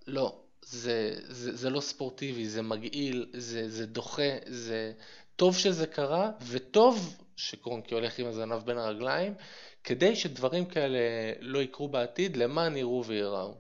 לא, 0.07 0.41
זה, 0.63 1.15
זה, 1.23 1.57
זה 1.57 1.71
לא 1.71 1.81
ספורטיבי, 1.81 2.49
זה 2.49 2.63
מגעיל, 2.63 3.31
זה, 3.33 3.71
זה 3.71 3.87
דוחה, 3.87 4.33
זה 4.47 4.93
טוב 5.37 5.57
שזה 5.57 5.87
קרה, 5.87 6.31
וטוב 6.47 7.17
שקרונקי 7.37 7.95
הולך 7.95 8.19
עם 8.19 8.27
הזנב 8.27 8.63
בין 8.65 8.79
הרגליים, 8.79 9.35
כדי 9.85 10.17
שדברים 10.17 10.65
כאלה 10.65 10.99
לא 11.41 11.59
יקרו 11.59 11.89
בעתיד, 11.89 12.37
למען 12.37 12.77
יראו 12.77 13.05
וייראו. 13.07 13.55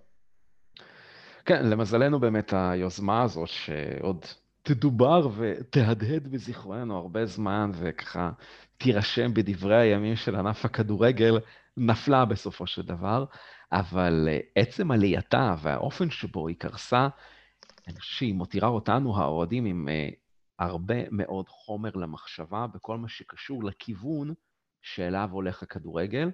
כן, 1.45 1.67
למזלנו 1.67 2.21
באמת 2.21 2.53
היוזמה 2.57 3.23
הזאת, 3.23 3.49
שעוד 3.49 4.25
תדובר 4.63 5.29
ותהדהד 5.37 6.29
בזיכרוננו 6.29 6.97
הרבה 6.97 7.27
זמן, 7.27 7.71
וככה 7.75 8.31
תירשם 8.79 9.35
בדברי 9.35 9.77
הימים 9.77 10.17
של 10.17 10.37
ענף 10.37 10.65
הכדורגל, 10.65 11.39
נפלה 11.77 12.25
בסופו 12.25 12.67
של 12.67 12.83
דבר, 12.83 13.25
אבל 13.73 14.29
אה, 14.31 14.39
עצם 14.55 14.91
עלייתה 14.91 15.55
והאופן 15.63 16.11
שבו 16.11 16.49
היא 16.49 16.57
קרסה, 16.57 17.09
אני 17.89 18.01
חושב 18.01 18.17
שהיא 18.17 18.35
מותירה 18.35 18.69
אותנו, 18.69 19.19
האוהדים, 19.19 19.65
עם 19.65 19.89
אה, 19.89 20.09
הרבה 20.59 20.95
מאוד 21.11 21.49
חומר 21.49 21.91
למחשבה 21.95 22.67
בכל 22.75 22.99
מה 22.99 23.09
שקשור 23.09 23.65
לכיוון 23.65 24.35
שאליו 24.83 25.29
הולך 25.33 25.63
הכדורגל. 25.63 26.31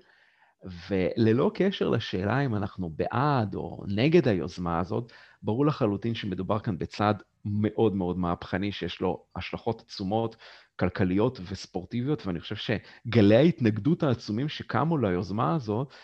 וללא 0.91 1.51
קשר 1.55 1.89
לשאלה 1.89 2.41
אם 2.41 2.55
אנחנו 2.55 2.91
בעד 2.91 3.55
או 3.55 3.85
נגד 3.89 4.29
היוזמה 4.29 4.79
הזאת, 4.79 5.13
ברור 5.43 5.67
לחלוטין 5.67 6.15
שמדובר 6.15 6.59
כאן 6.59 6.79
בצעד 6.79 7.23
מאוד 7.45 7.95
מאוד 7.95 8.19
מהפכני, 8.19 8.73
שיש 8.73 9.01
לו 9.01 9.25
השלכות 9.37 9.81
עצומות, 9.81 10.37
כלכליות 10.79 11.41
וספורטיביות, 11.51 12.27
ואני 12.27 12.41
חושב 12.41 12.57
שגלי 12.57 13.37
ההתנגדות 13.37 14.03
העצומים 14.03 14.49
שקמו 14.49 14.99
ליוזמה 14.99 15.55
הזאת, 15.55 15.95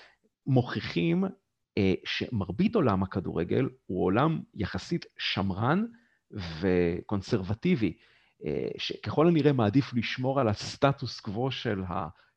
מוכיחים 0.47 1.24
אה, 1.78 1.95
שמרבית 2.05 2.74
עולם 2.74 3.03
הכדורגל 3.03 3.68
הוא 3.86 4.05
עולם 4.05 4.40
יחסית 4.55 5.05
שמרן 5.18 5.84
וקונסרבטיבי, 6.61 7.97
אה, 8.45 8.68
שככל 8.78 9.28
הנראה 9.28 9.53
מעדיף 9.53 9.95
לשמור 9.95 10.40
על 10.40 10.49
הסטטוס 10.49 11.20
קוו 11.20 11.51
של 11.51 11.82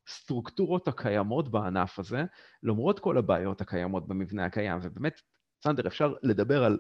הסטרוקטורות 0.08 0.88
הקיימות 0.88 1.52
בענף 1.52 2.00
הזה, 2.00 2.24
למרות 2.64 3.00
כל 3.00 3.18
הבעיות 3.18 3.62
הקיימות 3.62 4.08
במבנה 4.08 4.46
הקיים. 4.46 4.80
ובאמת, 4.82 5.22
סנדר, 5.64 5.88
אפשר 5.88 6.14
לדבר 6.24 6.64
על 6.64 6.78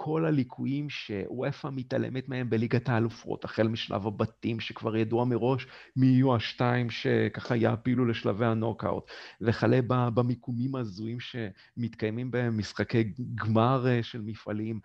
כל 0.00 0.24
הליקויים 0.24 0.90
שוופא 0.90 1.68
מתעלמת 1.72 2.28
מהם 2.28 2.50
בליגת 2.50 2.88
האלופות, 2.88 3.44
החל 3.44 3.68
משלב 3.68 4.06
הבתים 4.06 4.60
שכבר 4.60 4.96
ידוע 4.96 5.24
מראש 5.24 5.66
מי 5.96 6.06
יהיו 6.06 6.36
השתיים 6.36 6.90
שככה 6.90 7.56
יעפילו 7.56 8.06
לשלבי 8.06 8.44
הנוקאוט, 8.44 9.10
וכלה 9.40 9.80
במיקומים 10.14 10.74
ההזויים 10.74 11.18
שמתקיימים 11.20 12.30
בהם 12.30 12.58
משחקי 12.58 13.12
גמר 13.34 13.86
אה, 13.88 14.02
של 14.02 14.20
מפעלים, 14.20 14.80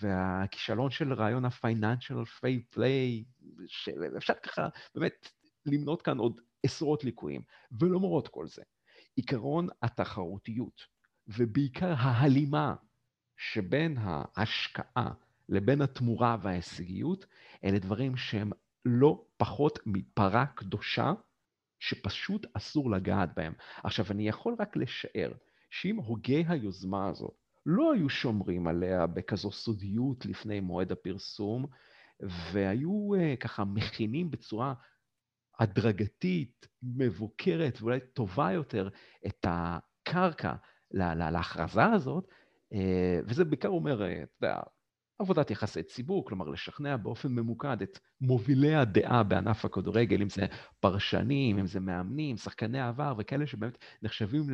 והכישלון 0.00 0.90
של 0.90 1.12
רעיון 1.12 1.44
ה-financial 1.44 2.46
play, 2.74 3.24
שאפשר 3.66 4.34
ככה 4.42 4.68
באמת 4.94 5.28
למנות 5.66 6.02
כאן 6.02 6.18
עוד 6.18 6.40
עשרות 6.62 7.04
ליקויים, 7.04 7.42
ולמרות 7.80 8.28
כל 8.28 8.46
זה, 8.46 8.62
עיקרון 9.16 9.68
התחרותיות, 9.82 10.82
ובעיקר 11.28 11.94
ההלימה 11.98 12.74
שבין 13.36 13.96
ההשקעה 14.00 15.12
לבין 15.48 15.82
התמורה 15.82 16.36
וההישגיות, 16.42 17.26
אלה 17.64 17.78
דברים 17.78 18.16
שהם 18.16 18.50
לא 18.84 19.24
פחות 19.36 19.78
מפרה 19.86 20.46
קדושה, 20.46 21.12
שפשוט 21.78 22.46
אסור 22.52 22.90
לגעת 22.90 23.34
בהם. 23.36 23.52
עכשיו, 23.84 24.06
אני 24.10 24.28
יכול 24.28 24.56
רק 24.58 24.76
לשער 24.76 25.32
שאם 25.70 25.96
הוגי 25.96 26.44
היוזמה 26.48 27.08
הזאת 27.08 27.34
לא 27.66 27.92
היו 27.92 28.08
שומרים 28.08 28.66
עליה 28.66 29.06
בכזו 29.06 29.52
סודיות 29.52 30.26
לפני 30.26 30.60
מועד 30.60 30.92
הפרסום, 30.92 31.66
והיו 32.20 33.10
uh, 33.14 33.36
ככה 33.36 33.64
מכינים 33.64 34.30
בצורה 34.30 34.74
הדרגתית, 35.58 36.66
מבוקרת 36.82 37.78
ואולי 37.80 38.00
טובה 38.00 38.52
יותר 38.52 38.88
את 39.26 39.46
הקרקע 39.48 40.52
להכרזה 40.90 41.84
הזאת, 41.84 42.28
אה, 42.72 43.20
וזה 43.24 43.44
בעיקר 43.44 43.68
אומר, 43.68 44.02
אה, 44.02 44.22
אתה 44.22 44.46
יודע, 44.46 44.60
עבודת 45.18 45.50
יחסי 45.50 45.82
ציבור, 45.82 46.24
כלומר 46.24 46.48
לשכנע 46.48 46.96
באופן 46.96 47.28
ממוקד 47.28 47.82
את 47.82 47.98
מובילי 48.20 48.74
הדעה 48.74 49.22
בענף 49.22 49.64
הכדורגל, 49.64 50.22
אם 50.22 50.28
זה 50.28 50.46
פרשנים, 50.80 51.58
אם 51.58 51.66
זה 51.66 51.80
מאמנים, 51.80 52.36
שחקני 52.36 52.80
עבר 52.80 53.14
וכאלה 53.18 53.46
שבאמת 53.46 53.78
נחשבים 54.02 54.46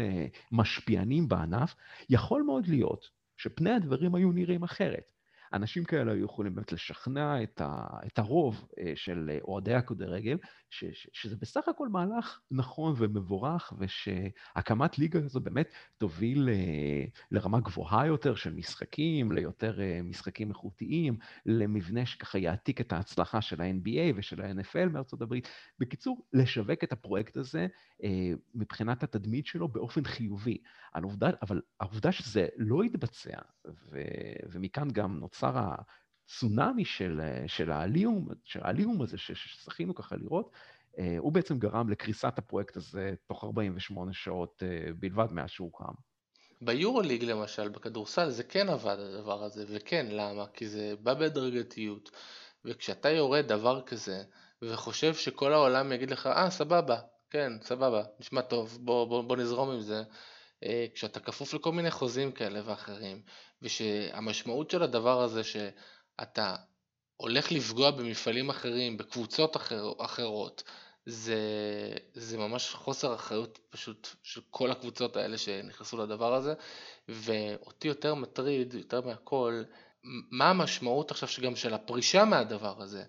למשפיענים 0.52 1.28
בענף, 1.28 1.74
יכול 2.10 2.42
מאוד 2.42 2.66
להיות 2.66 3.10
שפני 3.36 3.70
הדברים 3.70 4.14
היו 4.14 4.32
נראים 4.32 4.62
אחרת. 4.62 5.12
אנשים 5.54 5.84
כאלה 5.84 6.12
היו 6.12 6.24
יכולים 6.24 6.54
באמת 6.54 6.72
לשכנע 6.72 7.42
את, 7.42 7.60
ה, 7.60 7.86
את 8.06 8.18
הרוב 8.18 8.68
אה, 8.78 8.92
של 8.94 9.38
אוהדי 9.42 9.74
הכדורגל, 9.74 10.38
ש, 10.70 10.84
שזה 11.12 11.36
בסך 11.40 11.68
הכל 11.68 11.88
מהלך 11.88 12.40
נכון 12.50 12.94
ומבורך, 12.96 13.72
ושהקמת 13.78 14.98
ליגה 14.98 15.20
הזו 15.24 15.40
באמת 15.40 15.72
תוביל 15.98 16.48
אה, 16.48 17.04
לרמה 17.30 17.60
גבוהה 17.60 18.06
יותר 18.06 18.34
של 18.34 18.54
משחקים, 18.54 19.32
ליותר 19.32 19.80
אה, 19.80 20.00
משחקים 20.04 20.50
איכותיים, 20.50 21.16
למבנה 21.46 22.06
שככה 22.06 22.38
יעתיק 22.38 22.80
את 22.80 22.92
ההצלחה 22.92 23.40
של 23.40 23.60
ה-NBA 23.60 24.16
ושל 24.16 24.42
ה-NFL 24.42 24.88
מארצות 24.92 25.22
הברית. 25.22 25.48
בקיצור, 25.78 26.26
לשווק 26.32 26.84
את 26.84 26.92
הפרויקט 26.92 27.36
הזה 27.36 27.66
מבחינת 28.54 29.02
התדמית 29.02 29.46
שלו 29.46 29.68
באופן 29.68 30.04
חיובי. 30.04 30.58
העובדה, 30.94 31.30
אבל 31.42 31.60
העובדה 31.80 32.12
שזה 32.12 32.46
לא 32.56 32.84
יתבצע, 32.84 33.38
ו, 33.66 34.00
ומכאן 34.50 34.88
גם 34.90 35.18
נוצר 35.18 35.41
הצונאמי 35.44 36.84
של, 36.84 37.20
של, 37.46 37.72
העליהום, 37.72 38.28
של 38.44 38.60
העליהום 38.62 39.02
הזה 39.02 39.18
שזכינו 39.18 39.94
ככה 39.94 40.16
לראות, 40.16 40.50
אה, 40.98 41.16
הוא 41.18 41.32
בעצם 41.32 41.58
גרם 41.58 41.90
לקריסת 41.90 42.38
הפרויקט 42.38 42.76
הזה 42.76 43.14
תוך 43.26 43.44
48 43.44 44.12
שעות 44.12 44.62
אה, 44.62 44.92
בלבד 44.98 45.32
מאז 45.32 45.50
שהוא 45.50 45.72
קם. 45.72 45.92
ביורוליג 46.60 47.24
למשל, 47.24 47.68
בכדורסל, 47.68 48.30
זה 48.30 48.42
כן 48.42 48.68
עבד 48.68 48.96
הדבר 48.98 49.44
הזה, 49.44 49.64
וכן, 49.68 50.06
למה? 50.10 50.46
כי 50.46 50.68
זה 50.68 50.94
בא 51.00 51.14
בהדרגתיות, 51.14 52.10
וכשאתה 52.64 53.10
יורד 53.10 53.46
דבר 53.46 53.82
כזה, 53.82 54.22
וחושב 54.62 55.14
שכל 55.14 55.52
העולם 55.52 55.92
יגיד 55.92 56.10
לך, 56.10 56.26
אה, 56.26 56.50
סבבה, 56.50 57.00
כן, 57.30 57.52
סבבה, 57.62 58.02
נשמע 58.20 58.40
טוב, 58.40 58.78
בוא, 58.80 59.04
בוא, 59.04 59.22
בוא 59.22 59.36
נזרום 59.36 59.70
עם 59.70 59.80
זה, 59.80 60.02
כשאתה 60.94 61.20
כפוף 61.20 61.54
לכל 61.54 61.72
מיני 61.72 61.90
חוזים 61.90 62.32
כאלה 62.32 62.60
ואחרים, 62.64 63.22
ושהמשמעות 63.62 64.70
של 64.70 64.82
הדבר 64.82 65.22
הזה 65.22 65.44
שאתה 65.44 66.56
הולך 67.16 67.52
לפגוע 67.52 67.90
במפעלים 67.90 68.50
אחרים, 68.50 68.96
בקבוצות 68.96 69.56
אחר, 69.56 69.92
אחרות, 69.98 70.62
זה, 71.06 71.36
זה 72.14 72.38
ממש 72.38 72.70
חוסר 72.70 73.14
אחריות 73.14 73.58
פשוט 73.70 74.08
של 74.22 74.40
כל 74.50 74.70
הקבוצות 74.70 75.16
האלה 75.16 75.38
שנכנסו 75.38 75.96
לדבר 75.96 76.34
הזה, 76.34 76.54
ואותי 77.08 77.88
יותר 77.88 78.14
מטריד, 78.14 78.74
יותר 78.74 79.00
מהכל, 79.00 79.62
מה 80.30 80.50
המשמעות 80.50 81.10
עכשיו 81.10 81.28
גם 81.42 81.56
של 81.56 81.74
הפרישה 81.74 82.24
מהדבר 82.24 82.82
הזה. 82.82 83.04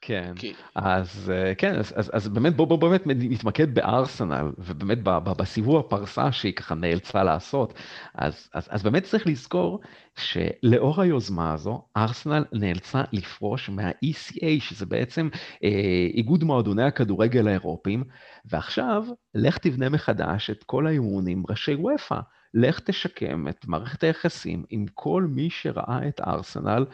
כן, 0.00 0.32
כי... 0.36 0.52
אז 0.74 1.32
אה, 1.34 1.54
כן, 1.54 1.78
אז, 1.78 1.92
אז, 1.96 2.10
אז 2.14 2.28
באמת 2.28 2.56
בואו 2.56 2.68
בוא 2.68 2.76
באמת 2.76 3.02
נתמקד 3.06 3.74
בארסנל, 3.74 4.52
ובאמת 4.58 4.98
בסיבוב 5.02 5.76
הפרסה 5.76 6.32
שהיא 6.32 6.52
ככה 6.52 6.74
נאלצה 6.74 7.24
לעשות, 7.24 7.74
אז, 8.14 8.48
אז, 8.54 8.68
אז 8.70 8.82
באמת 8.82 9.02
צריך 9.02 9.26
לזכור 9.26 9.80
שלאור 10.16 11.02
היוזמה 11.02 11.52
הזו, 11.52 11.82
ארסנל 11.96 12.44
נאלצה 12.52 13.02
לפרוש 13.12 13.68
מה-ECA, 13.68 14.60
שזה 14.60 14.86
בעצם 14.86 15.28
אה, 15.64 16.06
איגוד 16.14 16.44
מועדוני 16.44 16.82
הכדורגל 16.82 17.48
האירופיים, 17.48 18.04
ועכשיו 18.44 19.04
לך 19.34 19.58
תבנה 19.58 19.88
מחדש 19.88 20.50
את 20.50 20.64
כל 20.64 20.86
האימונים 20.86 21.42
ראשי 21.48 21.74
וופא. 21.74 22.20
לך 22.54 22.80
תשקם 22.80 23.48
את 23.48 23.66
מערכת 23.66 24.02
היחסים 24.02 24.64
עם 24.70 24.86
כל 24.94 25.26
מי 25.30 25.50
שראה 25.50 26.08
את 26.08 26.20
ארסנל 26.20 26.84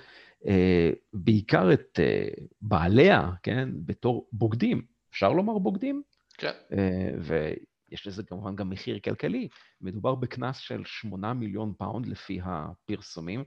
בעיקר 1.12 1.72
את 1.72 2.00
אה, 2.02 2.28
בעליה, 2.62 3.30
כן, 3.42 3.68
בתור 3.74 4.28
בוגדים. 4.32 4.82
אפשר 5.10 5.32
לומר 5.32 5.58
בוגדים? 5.58 6.02
כן. 6.38 6.52
אה, 6.72 7.10
ויש 7.18 8.06
לזה 8.06 8.22
כמובן 8.22 8.56
גם 8.56 8.70
מחיר 8.70 8.98
כלכלי. 8.98 9.48
מדובר 9.80 10.14
בקנס 10.14 10.56
של 10.56 10.82
8 10.84 11.34
מיליון 11.34 11.72
פאונד 11.78 12.06
לפי 12.06 12.40
הפרסומים, 12.44 13.44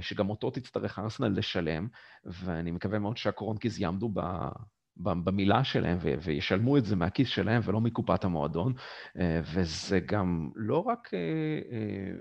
שגם 0.00 0.30
אותו 0.30 0.50
תצטרך 0.50 0.98
ארסנל 0.98 1.38
לשלם, 1.38 1.88
ואני 2.24 2.70
מקווה 2.70 2.98
מאוד 2.98 3.16
שהקרונקיז 3.16 3.80
יעמדו 3.80 4.10
ב... 4.14 4.20
במילה 4.96 5.64
שלהם 5.64 5.98
וישלמו 6.22 6.76
את 6.76 6.84
זה 6.84 6.96
מהכיס 6.96 7.28
שלהם 7.28 7.60
ולא 7.64 7.80
מקופת 7.80 8.24
המועדון, 8.24 8.72
וזה 9.54 10.00
גם 10.00 10.50
לא 10.54 10.78
רק 10.78 11.10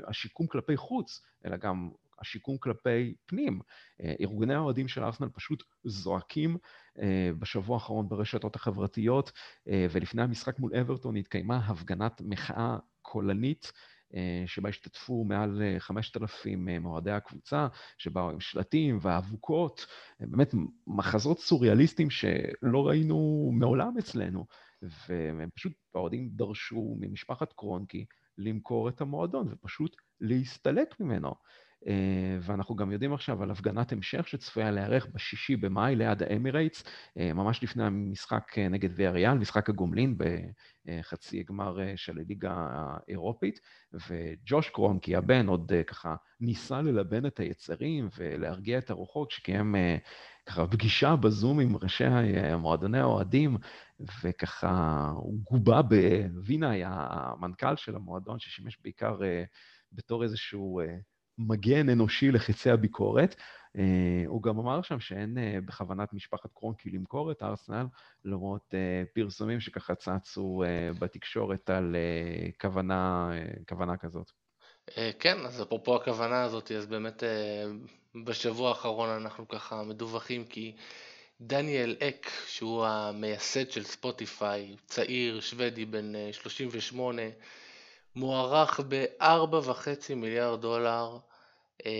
השיקום 0.08 0.48
כלפי 0.48 0.78
חוץ, 0.78 1.22
אלא 1.46 1.58
גם 1.58 1.90
השיקום 2.22 2.58
כלפי 2.58 3.14
פנים. 3.26 3.60
אה, 4.02 4.14
ארגוני 4.22 4.54
האוהדים 4.54 4.88
של 4.88 5.04
ארסנל 5.04 5.30
פשוט 5.34 5.64
זועקים 5.84 6.58
אה, 7.00 7.30
בשבוע 7.40 7.76
האחרון 7.76 8.10
ברשתות 8.10 8.56
החברתיות, 8.56 9.32
אה, 9.68 9.86
ולפני 9.92 10.22
המשחק 10.22 10.60
מול 10.60 10.76
אברטון 10.76 11.16
התקיימה 11.16 11.58
הפגנת 11.58 12.22
מחאה 12.26 12.78
קולנית. 13.02 13.72
שבה 14.46 14.70
השתתפו 14.70 15.24
מעל 15.24 15.62
5,000 15.80 16.68
מאוהדי 16.82 17.12
הקבוצה, 17.12 17.68
שבאו 17.98 18.30
עם 18.30 18.40
שלטים 18.40 18.98
ואבוקות, 19.02 19.86
באמת 20.20 20.54
מחזות 20.88 21.40
סוריאליסטיים 21.40 22.10
שלא 22.10 22.88
ראינו 22.88 23.50
מעולם 23.54 23.98
אצלנו. 23.98 24.46
והם 24.82 25.50
פשוט, 25.56 25.74
האוהדים 25.96 26.30
דרשו 26.30 26.96
ממשפחת 27.00 27.54
קרונקי 27.54 28.06
למכור 28.38 28.90
את 28.90 29.02
המועדון 29.02 29.48
ופשוט 29.52 29.96
להסתלק 30.22 31.00
ממנו. 31.00 31.34
אה, 31.88 32.38
ואנחנו 32.42 32.76
גם 32.76 32.92
יודעים 32.92 33.14
עכשיו 33.14 33.44
על 33.44 33.52
הפגנת 33.52 33.92
המשך 33.92 34.28
שצפויה 34.28 34.72
להיערך 34.72 35.08
בשישי 35.14 35.56
במאי 35.56 35.96
ליד 35.96 36.24
האמירייטס, 36.24 36.84
אה, 37.18 37.34
ממש 37.34 37.64
לפני 37.64 37.84
המשחק 37.84 38.58
אה, 38.58 38.68
נגד 38.68 38.90
ויאריאל, 38.96 39.38
משחק 39.38 39.70
הגומלין 39.70 40.18
בחצי 40.18 41.44
גמר 41.44 41.78
של 41.96 42.20
הליגה 42.20 42.54
האירופית, 42.56 43.60
וג'וש 43.94 44.70
קרונקי, 44.70 45.16
הבן, 45.16 45.48
עוד 45.48 45.72
ככה 45.88 46.16
ניסה 46.40 46.82
ללבן 46.82 47.26
את 47.26 47.40
היצרים 47.40 48.10
ולהרגיע 48.18 48.78
את 48.78 48.90
הרוחות, 48.90 49.32
שקיים 49.32 49.76
ככה 50.46 50.68
פגישה 50.68 51.16
בזום 51.16 51.60
עם 51.60 51.76
ראשי 51.76 52.04
מועדוני 52.58 53.00
האוהדים, 53.00 53.58
וככה 54.24 55.08
הוא 55.16 55.40
גובה 55.44 55.82
בווינה, 55.82 56.70
היה 56.70 57.08
המנכ"ל 57.10 57.76
של 57.76 57.96
המועדון, 57.96 58.40
ששימש 58.40 58.78
בעיקר 58.84 59.20
בתור 59.92 60.24
איזשהו 60.24 60.82
מגן 61.38 61.90
אנושי 61.90 62.32
לחצי 62.32 62.70
הביקורת. 62.70 63.36
Uh, 63.78 63.80
הוא 64.28 64.44
גם 64.44 64.60
אמר 64.60 64.82
שם 64.82 65.00
שאין 65.00 65.38
uh, 65.38 65.66
בכוונת 65.66 66.14
משפחת 66.14 66.50
קרונקי 66.54 66.90
למכור 66.90 67.32
את 67.32 67.44
ארסנל, 67.44 67.86
למרות 68.26 68.74
uh, 68.74 69.08
פרסומים 69.14 69.60
שככה 69.60 69.96
צצו 69.96 70.64
בתקשורת 71.00 71.70
על 71.70 71.96
כוונה, 72.62 73.32
כוונה 73.70 73.98
כזאת. 73.98 74.32
כן, 75.20 75.38
אז 75.46 75.62
אפרופו 75.62 75.96
הכוונה 75.96 76.44
הזאת, 76.44 76.72
אז 76.72 76.86
באמת 76.86 77.24
בשבוע 78.26 78.70
האחרון 78.70 79.10
אנחנו 79.10 79.48
ככה 79.48 79.84
מדווחים 79.84 80.46
כי 80.46 80.76
דניאל 81.42 81.96
אק, 82.04 82.32
שהוא 82.48 82.86
המייסד 82.86 83.72
של 83.72 83.84
ספוטיפיי, 83.84 84.76
צעיר 84.86 85.40
שוודי 85.40 85.86
בן 85.86 86.14
uh, 86.16 86.34
38, 86.34 87.22
מוערך 88.16 88.80
ב-4.5 88.88 90.16
מיליארד 90.16 90.62
דולר, 90.62 91.18
אה, 91.86 91.92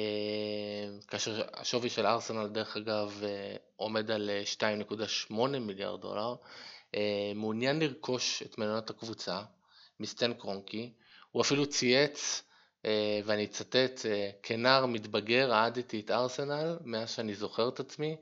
כאשר 1.08 1.42
השווי 1.54 1.90
של 1.90 2.06
ארסנל 2.06 2.48
דרך 2.48 2.78
אגב 2.78 3.22
אה, 3.24 3.56
עומד 3.76 4.12
על 4.12 4.30
2.8 4.44 5.34
אה, 5.54 5.60
מיליארד 5.60 6.02
דולר, 6.02 6.36
מעוניין 7.36 7.80
לרכוש 7.80 8.44
את 8.44 8.58
מניות 8.58 8.90
הקבוצה 8.90 9.42
מסטן 10.00 10.34
קרונקי, 10.34 10.94
הוא 11.32 11.42
אפילו 11.42 11.66
צייץ, 11.66 12.44
ואני 13.26 13.46
אצטט, 13.46 14.06
כנער 14.44 14.86
מתבגר 14.86 15.54
אהדתי 15.54 16.00
את 16.00 16.12
ארסנל 16.12 16.78
מאז 16.84 17.12
שאני 17.12 17.36
זוכר 17.36 17.70
את 17.70 17.80
עצמי, 17.80 18.18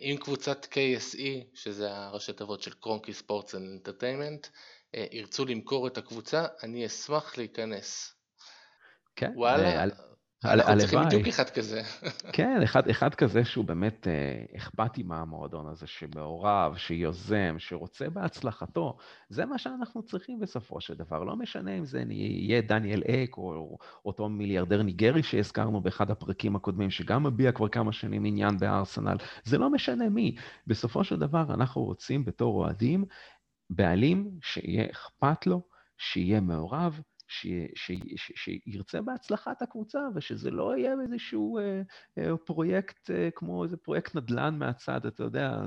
עם 0.00 0.16
קבוצת 0.16 0.66
KSE, 0.70 1.44
שזה 1.54 1.96
הראשי 1.96 2.32
תיבות 2.32 2.62
של 2.62 2.72
קרונקי 2.80 3.12
ספורטס 3.12 3.54
אנטרטיימנט, 3.54 4.46
ירצו 5.12 5.44
למכור 5.44 5.86
את 5.86 5.98
הקבוצה, 5.98 6.46
אני 6.62 6.86
אשמח 6.86 7.38
להיכנס. 7.38 8.14
כן, 9.16 9.32
וואלה, 9.34 9.84
אנחנו 10.44 10.78
צריכים 10.78 10.98
בדיוק 11.06 11.28
אחד 11.28 11.50
כזה. 11.50 11.82
כן, 12.36 12.62
אחד, 12.62 12.88
אחד 12.88 13.14
כזה 13.14 13.44
שהוא 13.44 13.64
באמת 13.64 14.08
אה, 14.08 14.56
אכפתי 14.56 15.02
מהמועדון 15.02 15.66
הזה, 15.68 15.86
שמעורב, 15.86 16.76
שיוזם, 16.76 17.54
שרוצה 17.58 18.10
בהצלחתו. 18.10 18.96
זה 19.28 19.46
מה 19.46 19.58
שאנחנו 19.58 20.02
צריכים 20.02 20.40
בסופו 20.40 20.80
של 20.80 20.94
דבר. 20.94 21.24
לא 21.24 21.36
משנה 21.36 21.78
אם 21.78 21.84
זה 21.84 22.04
יהיה 22.10 22.60
דניאל 22.60 23.02
אק 23.02 23.36
או 23.36 23.78
אותו 24.04 24.28
מיליארדר 24.28 24.82
ניגרי 24.82 25.22
שהזכרנו 25.22 25.80
באחד 25.80 26.10
הפרקים 26.10 26.56
הקודמים, 26.56 26.90
שגם 26.90 27.22
מביע 27.22 27.52
כבר 27.52 27.68
כמה 27.68 27.92
שנים 27.92 28.24
עניין 28.24 28.58
בארסנל. 28.58 29.16
זה 29.44 29.58
לא 29.58 29.70
משנה 29.70 30.08
מי. 30.08 30.36
בסופו 30.66 31.04
של 31.04 31.16
דבר 31.16 31.44
אנחנו 31.54 31.82
רוצים 31.82 32.24
בתור 32.24 32.54
אוהדים 32.54 33.04
בעלים 33.70 34.38
שיהיה 34.42 34.90
אכפת 34.90 35.46
לו, 35.46 35.62
שיהיה 35.98 36.40
מעורב, 36.40 37.00
שירצה 38.34 39.02
בהצלחת 39.02 39.62
הקבוצה, 39.62 39.98
ושזה 40.14 40.50
לא 40.50 40.76
יהיה 40.76 40.94
איזשהו 41.02 41.58
אה, 41.58 41.82
אה, 42.18 42.36
פרויקט 42.36 43.10
אה, 43.10 43.28
כמו 43.34 43.64
איזה 43.64 43.76
פרויקט 43.76 44.14
נדל"ן 44.16 44.58
מהצד, 44.58 45.06
אתה 45.06 45.22
יודע, 45.22 45.62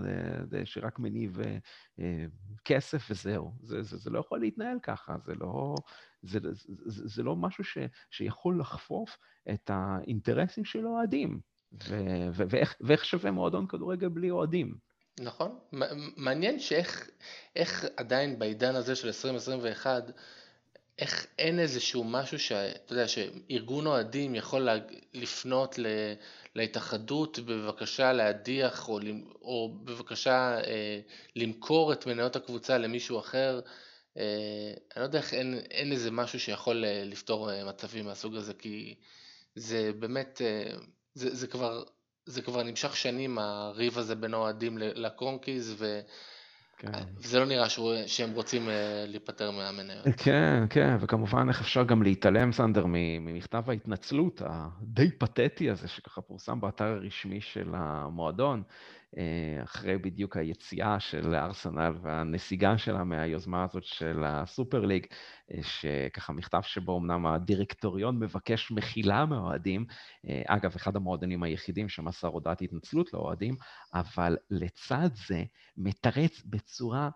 אה, 0.53 0.65
שרק 0.65 0.99
מניב 0.99 1.39
אה, 1.39 1.57
אה, 1.99 2.25
כסף 2.65 3.07
וזהו. 3.09 3.53
זה, 3.63 3.83
זה, 3.83 3.97
זה 3.97 4.09
לא 4.09 4.19
יכול 4.19 4.39
להתנהל 4.39 4.77
ככה, 4.83 5.15
זה 5.25 5.35
לא, 5.35 5.75
זה, 6.21 6.39
זה, 6.43 6.73
זה, 6.85 7.07
זה 7.07 7.23
לא 7.23 7.35
משהו 7.35 7.63
ש, 7.63 7.77
שיכול 8.11 8.59
לחפוף 8.59 9.17
את 9.53 9.71
האינטרסים 9.73 10.65
של 10.65 10.87
אוהדים. 10.87 11.39
ואיך 12.81 13.05
שווה 13.05 13.31
מועדון 13.31 13.67
כדורגל 13.67 14.09
בלי 14.09 14.31
אוהדים? 14.31 14.86
נכון, 15.19 15.59
מעניין 16.17 16.59
שאיך 16.59 17.85
עדיין 17.97 18.39
בעידן 18.39 18.75
הזה 18.75 18.95
של 18.95 19.07
2021 19.07 20.03
איך 20.99 21.27
אין 21.39 21.59
איזשהו 21.59 22.03
משהו 22.03 22.39
שאתה 22.39 22.93
יודע, 22.93 23.07
שארגון 23.07 23.87
אוהדים 23.87 24.35
יכול 24.35 24.69
לפנות 25.13 25.79
להתאחדות 26.55 27.39
בבקשה 27.39 28.13
להדיח 28.13 28.89
או, 28.89 28.99
או 29.41 29.73
בבקשה 29.83 30.59
אה, 30.63 30.99
למכור 31.35 31.93
את 31.93 32.05
מניות 32.05 32.35
הקבוצה 32.35 32.77
למישהו 32.77 33.19
אחר. 33.19 33.61
אה, 34.17 34.23
אני 34.95 35.01
לא 35.01 35.03
יודע 35.03 35.19
איך 35.19 35.33
אין, 35.33 35.59
אין 35.71 35.91
איזה 35.91 36.11
משהו 36.11 36.39
שיכול 36.39 36.85
אה, 36.85 37.03
לפתור 37.05 37.51
אה, 37.51 37.65
מצבים 37.65 38.05
מהסוג 38.05 38.35
הזה, 38.35 38.53
כי 38.53 38.95
זה 39.55 39.91
באמת, 39.99 40.41
אה, 40.41 40.77
זה, 41.13 41.35
זה, 41.35 41.47
כבר, 41.47 41.83
זה 42.27 42.41
כבר 42.41 42.63
נמשך 42.63 42.95
שנים 42.95 43.37
הריב 43.37 43.97
הזה 43.97 44.15
בין 44.15 44.33
האוהדים 44.33 44.77
לקרונקיז, 44.77 45.75
ו... 45.77 45.99
כן. 46.77 46.91
וזה 47.17 47.39
לא 47.39 47.45
נראה 47.45 47.69
שהוא, 47.69 47.93
שהם 48.05 48.31
רוצים 48.31 48.69
אה, 48.69 49.05
להיפטר 49.07 49.51
מהמניות. 49.51 50.05
כן, 50.17 50.63
כן, 50.69 50.95
וכמובן 50.99 51.49
איך 51.49 51.61
אפשר 51.61 51.83
גם 51.83 52.03
להתעלם, 52.03 52.51
סנדר, 52.51 52.85
ממכתב 52.87 53.69
ההתנצלות 53.69 54.41
הדי 54.45 55.11
פתטי 55.11 55.69
הזה, 55.69 55.87
שככה 55.87 56.21
פורסם 56.21 56.61
באתר 56.61 56.85
הרשמי 56.85 57.41
של 57.41 57.69
המועדון, 57.73 58.63
אחרי 59.63 59.97
בדיוק 59.97 60.37
היציאה 60.37 60.99
של 60.99 61.35
ארסנל 61.35 61.93
והנסיגה 62.01 62.77
שלה 62.77 63.03
מהיוזמה 63.03 63.63
הזאת 63.63 63.83
של 63.83 64.23
הסופר 64.25 64.85
ליג, 64.85 65.05
אה, 65.51 65.63
שככה 65.63 66.33
מכתב 66.33 66.61
שבו 66.61 66.97
אמנם 66.99 67.25
הדירקטוריון 67.25 68.19
מבקש 68.19 68.71
מחילה 68.71 69.25
מהאוהדים, 69.25 69.85
אגב, 70.47 70.75
אחד 70.75 70.95
המועדונים 70.95 71.43
היחידים 71.43 71.89
שמסר 71.89 72.27
הודעת 72.27 72.61
התנצלות 72.61 73.13
לאוהדים, 73.13 73.55
אבל 73.93 74.37
לצד 74.49 75.09
זה 75.27 75.43
מתרץ 75.77 76.41
בצורה 76.45 77.09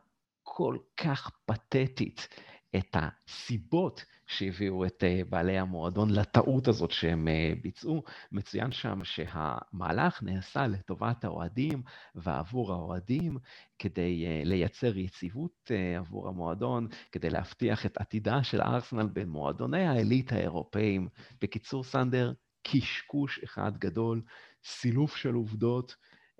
כל 0.43 0.77
כך 0.97 1.31
פתטית 1.45 2.27
את 2.75 2.95
הסיבות 2.95 4.05
שהביאו 4.27 4.85
את 4.85 5.03
אה, 5.03 5.21
בעלי 5.29 5.57
המועדון 5.57 6.09
לטעות 6.09 6.67
הזאת 6.67 6.91
שהם 6.91 7.27
אה, 7.27 7.53
ביצעו. 7.61 8.03
מצוין 8.31 8.71
שם 8.71 8.99
שהמהלך 9.03 10.23
נעשה 10.23 10.67
לטובת 10.67 11.23
האוהדים 11.23 11.83
ועבור 12.15 12.73
האוהדים, 12.73 13.37
כדי 13.79 14.25
אה, 14.25 14.41
לייצר 14.45 14.97
יציבות 14.97 15.71
עבור 15.97 16.27
המועדון, 16.27 16.87
כדי 17.11 17.29
להבטיח 17.29 17.85
את 17.85 17.97
עתידה 17.97 18.43
של 18.43 18.61
ארסנל 18.61 19.07
בין 19.07 19.29
מועדוני 19.29 19.87
העילית 19.87 20.31
האירופאים. 20.31 21.07
בקיצור, 21.41 21.83
סנדר, 21.83 22.33
קשקוש 22.63 23.39
אחד 23.43 23.77
גדול, 23.77 24.21
סילוף 24.63 25.15
של 25.15 25.33
עובדות. 25.33 25.95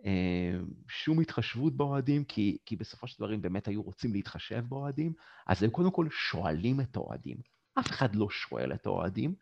אמ, 0.06 0.66
שום 0.88 1.20
התחשבות 1.20 1.78
באוהדים, 1.78 2.24
כי, 2.24 2.58
כי 2.66 2.76
בסופו 2.76 3.08
של 3.08 3.18
דברים 3.18 3.42
באמת 3.42 3.68
היו 3.68 3.82
רוצים 3.82 4.14
להתחשב 4.14 4.64
באוהדים, 4.70 5.14
אז 5.48 5.64
הם 5.64 5.70
קודם 5.70 5.92
כל 5.92 6.08
שואלים 6.12 6.82
את 6.82 6.96
האוהדים. 6.96 7.38
אף 7.80 7.88
אחד 7.90 8.16
לא 8.16 8.30
שואל 8.30 8.74
את 8.74 8.86
האוהדים, 8.86 9.36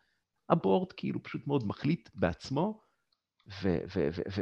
הבורד 0.50 0.92
כאילו 0.92 1.24
פשוט 1.24 1.48
מאוד 1.48 1.68
מחליט 1.68 2.10
בעצמו, 2.16 2.82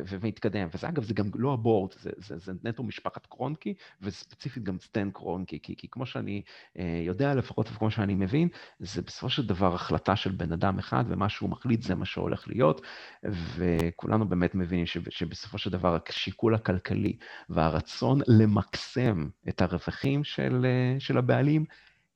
ומתקדם. 0.10 0.68
וזה 0.74 0.90
אגב, 0.90 1.04
זה 1.04 1.14
גם 1.14 1.30
לא 1.36 1.54
הבורד, 1.54 1.94
זה, 2.00 2.10
זה, 2.18 2.38
זה 2.38 2.52
נטו 2.64 2.84
משפחת 2.84 3.26
קרונקי, 3.26 3.74
וספציפית 4.02 4.64
גם 4.64 4.78
סטן 4.80 5.12
קרונקי, 5.12 5.60
כי, 5.64 5.76
כי 5.76 5.88
כמו 5.92 6.06
שאני 6.06 6.42
אה, 6.80 7.02
יודע 7.06 7.36
לפחות 7.36 7.70
וכמו 7.72 7.92
שאני 7.92 8.16
מבין, 8.16 8.48
זה 8.80 9.02
בסופו 9.02 9.30
של 9.30 9.46
דבר 9.46 9.76
החלטה 9.76 10.16
של 10.16 10.32
בן 10.32 10.52
אדם 10.52 10.80
אחד, 10.80 11.04
ומה 11.08 11.30
שהוא 11.30 11.50
מחליט 11.50 11.82
זה 11.84 11.96
מה 11.96 12.06
שהולך 12.06 12.48
להיות, 12.48 12.82
וכולנו 13.24 14.30
באמת 14.30 14.56
מבינים 14.56 14.86
שבסופו 15.10 15.58
של 15.58 15.70
דבר 15.70 15.98
השיקול 16.10 16.56
הכלכלי 16.56 17.18
והרצון 17.50 18.22
למקסם 18.28 19.30
את 19.50 19.62
הרווחים 19.62 20.24
של, 20.24 20.66
אה, 20.66 21.00
של 21.00 21.18
הבעלים, 21.18 21.66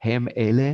הם 0.03 0.27
אלה 0.37 0.73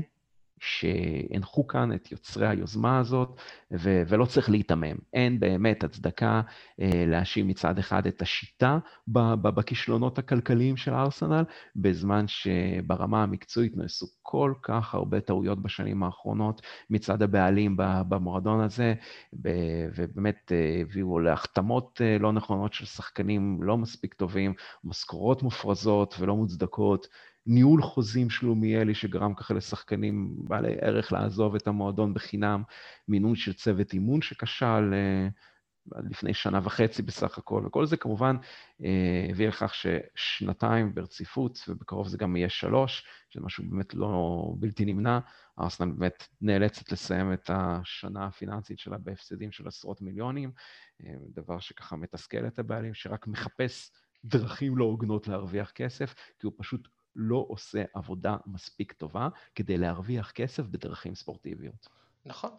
שהנחו 0.59 1.67
כאן 1.67 1.93
את 1.93 2.11
יוצרי 2.11 2.47
היוזמה 2.47 2.99
הזאת, 2.99 3.39
ו- 3.71 4.01
ולא 4.07 4.25
צריך 4.25 4.49
להיתמם. 4.49 4.95
אין 5.13 5.39
באמת 5.39 5.83
הצדקה 5.83 6.41
אה, 6.81 7.03
להאשים 7.07 7.47
מצד 7.47 7.79
אחד 7.79 8.07
את 8.07 8.21
השיטה 8.21 8.77
ב- 9.07 9.33
ב- 9.33 9.49
בכישלונות 9.49 10.19
הכלכליים 10.19 10.77
של 10.77 10.93
ארסנל, 10.93 11.43
בזמן 11.75 12.25
שברמה 12.27 13.23
המקצועית 13.23 13.77
נעשו 13.77 14.05
כל 14.21 14.53
כך 14.61 14.95
הרבה 14.95 15.19
טעויות 15.19 15.61
בשנים 15.61 16.03
האחרונות 16.03 16.61
מצד 16.89 17.21
הבעלים 17.21 17.75
במועדון 17.77 18.61
הזה, 18.61 18.93
ב- 19.41 19.87
ובאמת 19.95 20.51
אה, 20.51 20.81
הביאו 20.81 21.19
להחתמות 21.19 22.01
אה, 22.01 22.17
לא 22.19 22.31
נכונות 22.31 22.73
של 22.73 22.85
שחקנים 22.85 23.63
לא 23.63 23.77
מספיק 23.77 24.13
טובים, 24.13 24.53
משכורות 24.83 25.43
מופרזות 25.43 26.15
ולא 26.19 26.35
מוצדקות. 26.35 27.07
ניהול 27.47 27.81
חוזים 27.81 28.29
שלומיאלי 28.29 28.95
שגרם 28.95 29.33
ככה 29.33 29.53
לשחקנים 29.53 30.35
בעלי 30.37 30.75
ערך 30.81 31.13
לעזוב 31.13 31.55
את 31.55 31.67
המועדון 31.67 32.13
בחינם, 32.13 32.63
מינוי 33.07 33.35
של 33.35 33.53
צוות 33.53 33.93
אימון 33.93 34.21
שכשל, 34.21 34.93
לפני 36.09 36.33
שנה 36.33 36.59
וחצי 36.63 37.01
בסך 37.01 37.37
הכל, 37.37 37.63
וכל 37.65 37.85
זה 37.85 37.97
כמובן 37.97 38.35
אה, 38.83 39.27
הביא 39.29 39.47
לכך 39.47 39.73
ששנתיים 39.75 40.95
ברציפות, 40.95 41.59
ובקרוב 41.67 42.07
זה 42.07 42.17
גם 42.17 42.35
יהיה 42.35 42.49
שלוש, 42.49 43.05
שזה 43.29 43.43
משהו 43.43 43.63
באמת 43.69 43.93
לא 43.93 44.43
בלתי 44.59 44.85
נמנע, 44.85 45.19
ארסנל 45.59 45.91
באמת 45.91 46.27
נאלצת 46.41 46.91
לסיים 46.91 47.33
את 47.33 47.49
השנה 47.53 48.25
הפיננסית 48.25 48.79
שלה 48.79 48.97
בהפסדים 48.97 49.51
של 49.51 49.67
עשרות 49.67 50.01
מיליונים, 50.01 50.51
אה, 51.03 51.13
דבר 51.29 51.59
שככה 51.59 51.95
מתסכל 51.95 52.47
את 52.47 52.59
הבעלים, 52.59 52.93
שרק 52.93 53.27
מחפש 53.27 53.91
דרכים 54.25 54.77
לא 54.77 54.85
הוגנות 54.85 55.27
להרוויח 55.27 55.71
כסף, 55.71 56.13
כי 56.39 56.47
הוא 56.47 56.53
פשוט 56.57 56.87
לא 57.17 57.45
עושה 57.47 57.83
עבודה 57.93 58.37
מספיק 58.45 58.93
טובה 58.93 59.29
כדי 59.55 59.77
להרוויח 59.77 60.31
כסף 60.31 60.63
בדרכים 60.63 61.15
ספורטיביות. 61.15 61.87
נכון, 62.25 62.51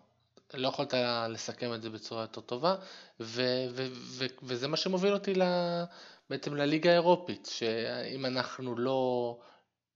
לא 0.55 0.69
יכולת 0.69 0.95
לסכם 1.29 1.75
את 1.75 1.83
זה 1.83 1.91
בצורה 1.91 2.23
יותר 2.23 2.41
טובה, 2.41 2.75
ו- 3.21 3.67
ו- 3.71 3.87
ו- 3.93 4.27
וזה 4.43 4.69
מה 4.69 4.77
שמוביל 4.77 5.13
אותי 5.13 5.35
ל- 5.35 5.85
בעצם 6.31 6.55
לליגה 6.55 6.91
האירופית, 6.91 7.47
שאם 7.47 8.27
אנחנו 8.27 8.77
לא, 8.77 9.39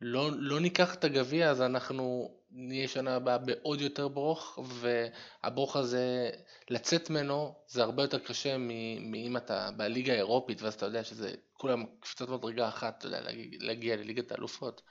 לא, 0.01 0.31
לא 0.35 0.61
ניקח 0.61 0.95
את 0.95 1.05
הגביע 1.05 1.51
אז 1.51 1.63
אנחנו 1.63 2.35
נהיה 2.55 2.89
שנה 2.89 3.17
הבאה 3.17 3.39
בעוד 3.39 3.81
יותר 3.81 4.09
ברוך, 4.09 4.59
והברוך 4.65 5.77
הזה, 5.77 6.31
לצאת 6.71 7.11
ממנו 7.11 7.55
זה 7.67 7.83
הרבה 7.83 8.03
יותר 8.03 8.19
קשה 8.19 8.57
מאם 9.01 9.37
אתה 9.37 9.71
בליגה 9.77 10.13
האירופית, 10.13 10.63
ואז 10.63 10.75
אתה 10.75 10.87
יודע 10.87 11.05
שזה 11.05 11.35
כולם 11.53 11.85
קפיצת 12.01 12.29
מדרגה 12.29 12.69
אחת, 12.69 12.99
אתה 12.99 13.07
יודע, 13.07 13.21
להגיע 13.61 13.97
לליגת 13.97 14.33
האלופות. 14.33 14.83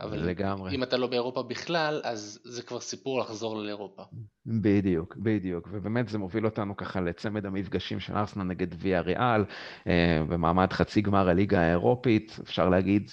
אבל 0.00 0.18
לגמרי. 0.18 0.74
אם 0.74 0.82
אתה 0.82 0.96
לא 0.96 1.06
באירופה 1.06 1.42
בכלל, 1.42 2.00
אז 2.04 2.40
זה 2.44 2.62
כבר 2.62 2.80
סיפור 2.80 3.20
לחזור 3.20 3.56
לאירופה. 3.56 4.02
בדיוק, 4.46 5.16
בדיוק. 5.16 5.68
ובאמת 5.72 6.08
זה 6.08 6.18
מוביל 6.18 6.44
אותנו 6.44 6.76
ככה 6.76 7.00
לצמד 7.00 7.46
המפגשים 7.46 8.00
של 8.00 8.16
ארסנל 8.16 8.42
נגד 8.42 8.66
ויה 8.78 9.00
ריאל, 9.00 9.44
אה, 9.86 10.22
במעמד 10.28 10.72
חצי 10.72 11.00
גמר 11.00 11.28
הליגה 11.28 11.60
האירופית, 11.60 12.38
אפשר 12.42 12.68
להגיד, 12.68 13.10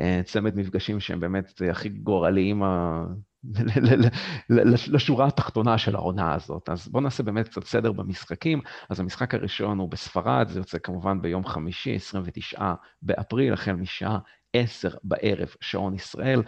אה, 0.00 0.20
צמד 0.24 0.56
מפגשים 0.56 1.00
שהם 1.00 1.20
באמת 1.20 1.62
הכי 1.70 1.88
גורליים 1.88 2.62
לשורה 4.88 5.26
התחתונה 5.26 5.78
של 5.78 5.94
העונה 5.96 6.34
הזאת. 6.34 6.68
אז 6.68 6.88
בואו 6.88 7.02
נעשה 7.02 7.22
באמת 7.22 7.48
קצת 7.48 7.64
סדר 7.64 7.92
במשחקים. 7.92 8.60
אז 8.90 9.00
המשחק 9.00 9.34
הראשון 9.34 9.78
הוא 9.78 9.88
בספרד, 9.88 10.48
זה 10.48 10.60
יוצא 10.60 10.78
כמובן 10.78 11.22
ביום 11.22 11.46
חמישי, 11.46 11.94
29 11.94 12.74
באפריל, 13.02 13.52
החל 13.52 13.72
משעה 13.72 14.18
10 14.52 14.90
בערב, 15.04 15.48
שעון 15.60 15.94
ישראל. 15.94 16.42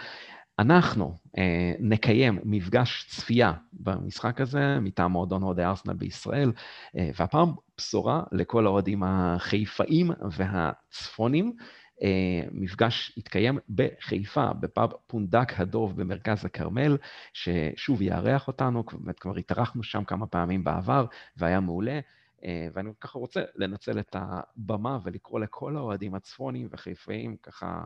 אנחנו 0.58 1.16
אה, 1.38 1.72
נקיים 1.80 2.38
מפגש 2.44 3.06
צפייה 3.08 3.52
במשחק 3.72 4.40
הזה 4.40 4.80
מטעם 4.80 5.12
מועדון 5.12 5.42
אוהדי 5.42 5.64
ארסנל 5.64 5.94
בישראל, 5.94 6.52
אה, 6.98 7.10
והפעם 7.18 7.52
בשורה 7.78 8.22
לכל 8.32 8.66
האוהדים 8.66 9.02
החיפאים 9.06 10.10
והצפונים. 10.30 11.52
אה, 12.02 12.42
מפגש 12.52 13.12
יתקיים 13.16 13.58
בחיפה, 13.74 14.52
בפאב 14.60 14.92
פונדק 15.06 15.60
הדוב 15.60 16.00
במרכז 16.00 16.44
הכרמל, 16.44 16.96
ששוב 17.32 18.02
יארח 18.02 18.48
אותנו, 18.48 18.84
באמת 18.92 19.18
כבר 19.18 19.36
התארחנו 19.36 19.82
שם 19.82 20.04
כמה 20.04 20.26
פעמים 20.26 20.64
בעבר, 20.64 21.06
והיה 21.36 21.60
מעולה. 21.60 22.00
אה, 22.44 22.68
ואני 22.74 22.90
ככה 23.00 23.18
רוצה 23.18 23.42
לנצל 23.54 23.98
את 23.98 24.16
הבמה 24.18 24.98
ולקרוא 25.04 25.40
לכל 25.40 25.76
האוהדים 25.76 26.14
הצפונים 26.14 26.68
וחיפאים, 26.70 27.36
ככה 27.42 27.84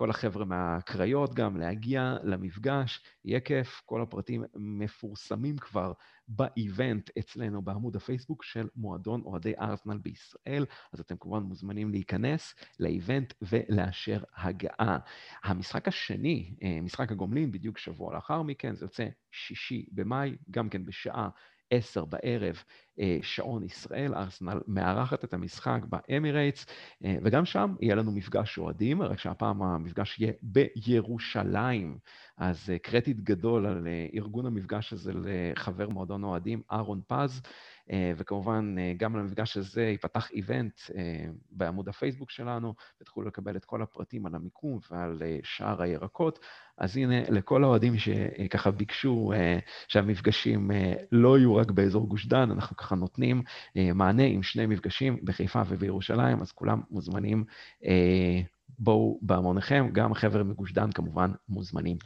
כל 0.00 0.10
החבר'ה 0.10 0.44
מהקריות 0.44 1.34
גם, 1.34 1.56
להגיע 1.56 2.16
למפגש, 2.22 3.00
יהיה 3.24 3.40
כיף, 3.40 3.82
כל 3.86 4.02
הפרטים 4.02 4.44
מפורסמים 4.56 5.58
כבר 5.58 5.92
באיבנט 6.28 7.10
אצלנו 7.18 7.62
בעמוד 7.62 7.96
הפייסבוק 7.96 8.44
של 8.44 8.68
מועדון 8.76 9.22
אוהדי 9.24 9.52
ארסנל 9.60 9.98
בישראל, 9.98 10.66
אז 10.92 11.00
אתם 11.00 11.16
כמובן 11.20 11.42
מוזמנים 11.42 11.90
להיכנס 11.90 12.54
לאיבנט 12.78 13.32
ולאשר 13.42 14.22
הגעה. 14.36 14.98
המשחק 15.44 15.88
השני, 15.88 16.54
אה, 16.62 16.78
משחק 16.82 17.12
הגומלין, 17.12 17.52
בדיוק 17.52 17.78
שבוע 17.78 18.14
לאחר 18.14 18.42
מכן, 18.42 18.76
זה 18.76 18.84
יוצא 18.84 19.06
שישי 19.30 19.86
במאי, 19.92 20.36
גם 20.50 20.68
כן 20.68 20.84
בשעה 20.84 21.28
עשר 21.70 22.04
בערב, 22.04 22.62
אה, 23.00 23.18
שעון 23.22 23.62
ישראל, 23.62 24.14
ארסנל 24.14 24.60
מארחת 24.66 25.24
את 25.24 25.34
המשחק 25.34 25.80
באמירייטס, 25.84 26.66
אה, 27.04 27.16
וגם 27.22 27.44
שם 27.44 27.74
יהיה 27.80 27.94
לנו 27.94 28.12
מפגש 28.12 28.58
אוהדים, 28.58 29.02
רק 29.02 29.18
שהפעם 29.18 29.62
המפגש 29.62 30.20
יהיה 30.20 30.32
בירושלים. 30.42 31.98
אז 32.36 32.72
קרדיט 32.82 33.16
גדול 33.16 33.66
על 33.66 33.88
ארגון 34.14 34.46
המפגש 34.46 34.92
הזה 34.92 35.12
לחבר 35.14 35.88
מועדון 35.88 36.24
אוהדים, 36.24 36.62
אהרון 36.72 37.00
פז. 37.06 37.42
אה, 37.92 38.12
וכמובן, 38.16 38.74
אה, 38.78 38.92
גם 38.96 39.16
למפגש 39.16 39.56
הזה 39.56 39.82
ייפתח 39.82 40.30
איבנט 40.30 40.80
אה, 40.94 41.24
בעמוד 41.50 41.88
הפייסבוק 41.88 42.30
שלנו, 42.30 42.74
ותוכלו 43.00 43.22
לקבל 43.22 43.56
את 43.56 43.64
כל 43.64 43.82
הפרטים 43.82 44.26
על 44.26 44.34
המיקום 44.34 44.78
ועל 44.90 45.22
שאר 45.42 45.82
הירקות. 45.82 46.38
אז 46.80 46.96
הנה, 46.96 47.20
לכל 47.28 47.64
האוהדים 47.64 47.98
שככה 47.98 48.70
ביקשו 48.70 49.32
שהמפגשים 49.88 50.70
לא 51.12 51.38
יהיו 51.38 51.56
רק 51.56 51.70
באזור 51.70 52.08
גוש 52.08 52.26
דן, 52.26 52.50
אנחנו 52.50 52.76
ככה 52.76 52.94
נותנים 52.94 53.42
מענה 53.76 54.24
עם 54.24 54.42
שני 54.42 54.66
מפגשים 54.66 55.18
בחיפה 55.24 55.62
ובירושלים, 55.68 56.40
אז 56.40 56.52
כולם 56.52 56.80
מוזמנים. 56.90 57.44
בואו 58.78 59.18
בהמוניכם, 59.22 59.88
גם 59.92 60.12
החבר'ה 60.12 60.44
מגוש 60.44 60.72
דן 60.72 60.90
כמובן 60.92 61.30
מוזמנים. 61.48 61.96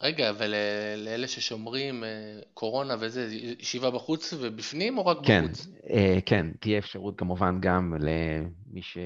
רגע, 0.00 0.32
ולאלה 0.38 1.28
ששומרים 1.28 2.04
אה, 2.04 2.08
קורונה 2.54 2.94
וזה, 3.00 3.28
ישיבה 3.58 3.90
בחוץ 3.90 4.32
ובפנים 4.40 4.98
או 4.98 5.06
רק 5.06 5.18
כן, 5.22 5.44
בחוץ? 5.44 5.66
כן, 5.88 6.18
כן, 6.26 6.46
תהיה 6.60 6.78
אפשרות 6.78 7.18
כמובן 7.18 7.58
גם 7.60 7.94
למי 7.98 8.82
ש... 8.82 8.98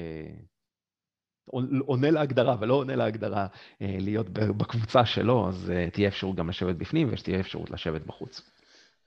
עונה 1.85 2.11
להגדרה 2.11 2.55
ולא 2.59 2.73
עונה 2.73 2.95
להגדרה 2.95 3.47
אה, 3.81 3.95
להיות 3.99 4.29
בקבוצה 4.29 5.05
שלו, 5.05 5.49
אז 5.49 5.71
תהיה 5.93 6.07
אפשרות 6.07 6.35
גם 6.35 6.49
לשבת 6.49 6.75
בפנים 6.75 7.09
ושתהיה 7.11 7.39
אפשרות 7.39 7.71
לשבת 7.71 8.01
בחוץ. 8.01 8.41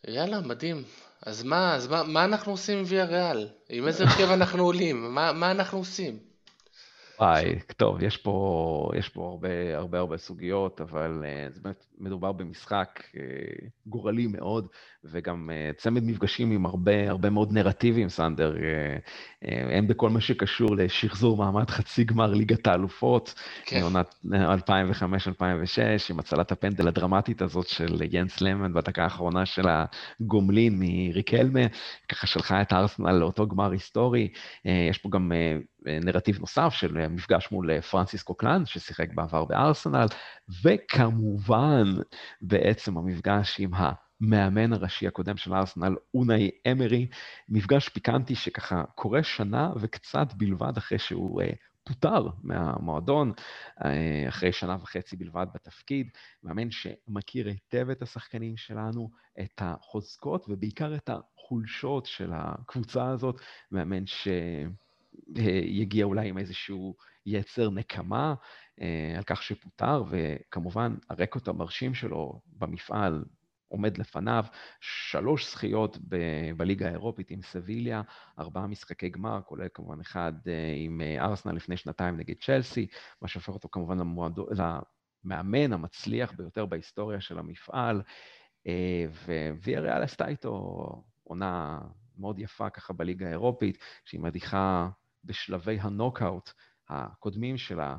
יאללה, 0.08 0.40
מדהים. 0.40 0.82
אז 1.26 1.42
מה, 1.42 1.74
אז 1.74 1.86
מה, 1.86 2.02
מה 2.02 2.24
אנחנו 2.24 2.52
עושים 2.52 2.78
עם 2.78 2.84
ויה 2.86 3.04
ריאל? 3.04 3.48
עם 3.68 3.86
איזה 3.86 4.04
הרכב 4.04 4.30
אנחנו 4.30 4.64
עולים? 4.64 5.14
מה, 5.14 5.32
מה 5.32 5.50
אנחנו 5.50 5.78
עושים? 5.78 6.33
וואי, 7.20 7.58
טוב, 7.76 8.02
יש 8.02 8.16
פה, 8.16 8.90
יש 8.98 9.08
פה 9.08 9.28
הרבה, 9.30 9.76
הרבה 9.76 9.98
הרבה 9.98 10.16
סוגיות, 10.16 10.80
אבל 10.80 11.24
uh, 11.24 11.54
זה 11.54 11.60
באמת 11.60 11.84
מדובר 11.98 12.32
במשחק 12.32 13.02
uh, 13.12 13.18
גורלי 13.86 14.26
מאוד, 14.26 14.66
וגם 15.04 15.50
uh, 15.50 15.76
צמד 15.80 16.04
מפגשים 16.04 16.50
עם 16.50 16.66
הרבה, 16.66 17.10
הרבה 17.10 17.30
מאוד 17.30 17.52
נרטיבים, 17.52 18.08
סנדר, 18.08 18.54
uh, 18.54 18.58
uh, 19.44 19.48
הם 19.72 19.88
בכל 19.88 20.10
מה 20.10 20.20
שקשור 20.20 20.76
לשחזור 20.76 21.36
מעמד 21.36 21.70
חצי 21.70 22.04
גמר 22.04 22.34
ליגת 22.34 22.66
האלופות, 22.66 23.34
כן. 23.64 23.80
מעונת 23.80 24.14
2005-2006, 24.24 24.28
עם 26.10 26.18
הצלת 26.18 26.52
הפנדל 26.52 26.88
הדרמטית 26.88 27.42
הזאת 27.42 27.68
של 27.68 28.02
יאנס 28.10 28.40
למן 28.40 28.72
בדקה 28.72 29.04
האחרונה 29.04 29.46
של 29.46 29.64
הגומלין 29.68 30.78
מריקלמה, 30.78 31.66
ככה 32.08 32.26
שלחה 32.26 32.62
את 32.62 32.72
ארסנל 32.72 33.12
לאותו 33.12 33.46
גמר 33.46 33.70
היסטורי. 33.70 34.28
Uh, 34.34 34.70
יש 34.90 34.98
פה 34.98 35.08
גם... 35.12 35.32
נרטיב 35.84 36.38
נוסף 36.40 36.72
של 36.72 37.08
מפגש 37.08 37.48
מול 37.52 37.80
פרנסיס 37.80 38.22
קוקלן, 38.22 38.66
ששיחק 38.66 39.14
בעבר 39.14 39.44
בארסנל, 39.44 40.06
וכמובן 40.64 41.84
בעצם 42.40 42.96
המפגש 42.96 43.60
עם 43.60 43.70
המאמן 43.74 44.72
הראשי 44.72 45.06
הקודם 45.06 45.36
של 45.36 45.54
ארסנל, 45.54 45.96
אונאי 46.14 46.50
אמרי, 46.72 47.06
מפגש 47.48 47.88
פיקנטי 47.88 48.34
שככה 48.34 48.84
קורה 48.94 49.22
שנה 49.22 49.72
וקצת 49.80 50.26
בלבד 50.36 50.76
אחרי 50.76 50.98
שהוא 50.98 51.42
uh, 51.42 51.46
פוטר 51.84 52.28
מהמועדון, 52.42 53.32
uh, 53.78 53.84
אחרי 54.28 54.52
שנה 54.52 54.76
וחצי 54.82 55.16
בלבד 55.16 55.46
בתפקיד, 55.54 56.08
מאמן 56.42 56.70
שמכיר 56.70 57.48
היטב 57.48 57.90
את 57.90 58.02
השחקנים 58.02 58.56
שלנו, 58.56 59.10
את 59.40 59.62
החוזקות 59.62 60.46
ובעיקר 60.48 60.94
את 60.94 61.10
החולשות 61.10 62.06
של 62.06 62.30
הקבוצה 62.34 63.08
הזאת, 63.08 63.40
מאמן 63.72 64.06
ש... 64.06 64.28
יגיע 65.64 66.04
אולי 66.04 66.28
עם 66.28 66.38
איזשהו 66.38 66.96
יצר 67.26 67.70
נקמה 67.70 68.34
אה, 68.80 69.14
על 69.16 69.22
כך 69.22 69.42
שפוטר, 69.42 70.04
וכמובן 70.10 70.94
הרקורד 71.10 71.48
המרשים 71.48 71.94
שלו 71.94 72.40
במפעל 72.46 73.24
עומד 73.68 73.98
לפניו, 73.98 74.44
שלוש 74.80 75.52
זכיות 75.52 75.98
ב- 76.08 76.50
בליגה 76.56 76.88
האירופית 76.88 77.30
עם 77.30 77.42
סביליה, 77.42 78.02
ארבעה 78.38 78.66
משחקי 78.66 79.08
גמר, 79.08 79.40
כולל 79.44 79.68
כמובן 79.74 80.00
אחד 80.00 80.32
אה, 80.46 80.74
עם 80.76 81.00
אה, 81.00 81.24
ארסנל 81.24 81.52
לפני 81.52 81.76
שנתיים 81.76 82.16
נגד 82.16 82.34
צ'לסי, 82.40 82.86
מה 83.22 83.28
שהופך 83.28 83.48
אותו 83.48 83.68
כמובן 83.72 83.98
למועדו, 83.98 84.46
למאמן 85.24 85.72
המצליח 85.72 86.32
ביותר 86.32 86.66
בהיסטוריה 86.66 87.20
של 87.20 87.38
המפעל, 87.38 88.02
וויה 89.64 89.80
ריאל 89.80 90.02
עשתה 90.02 90.28
איתו 90.28 90.52
עונה 91.22 91.78
מאוד 92.18 92.38
יפה 92.38 92.70
ככה 92.70 92.92
בליגה 92.92 93.26
האירופית, 93.26 93.78
שהיא 94.04 94.20
מדיחה 94.20 94.88
בשלבי 95.24 95.78
הנוקאוט 95.80 96.50
הקודמים 96.88 97.56
שלה 97.56 97.96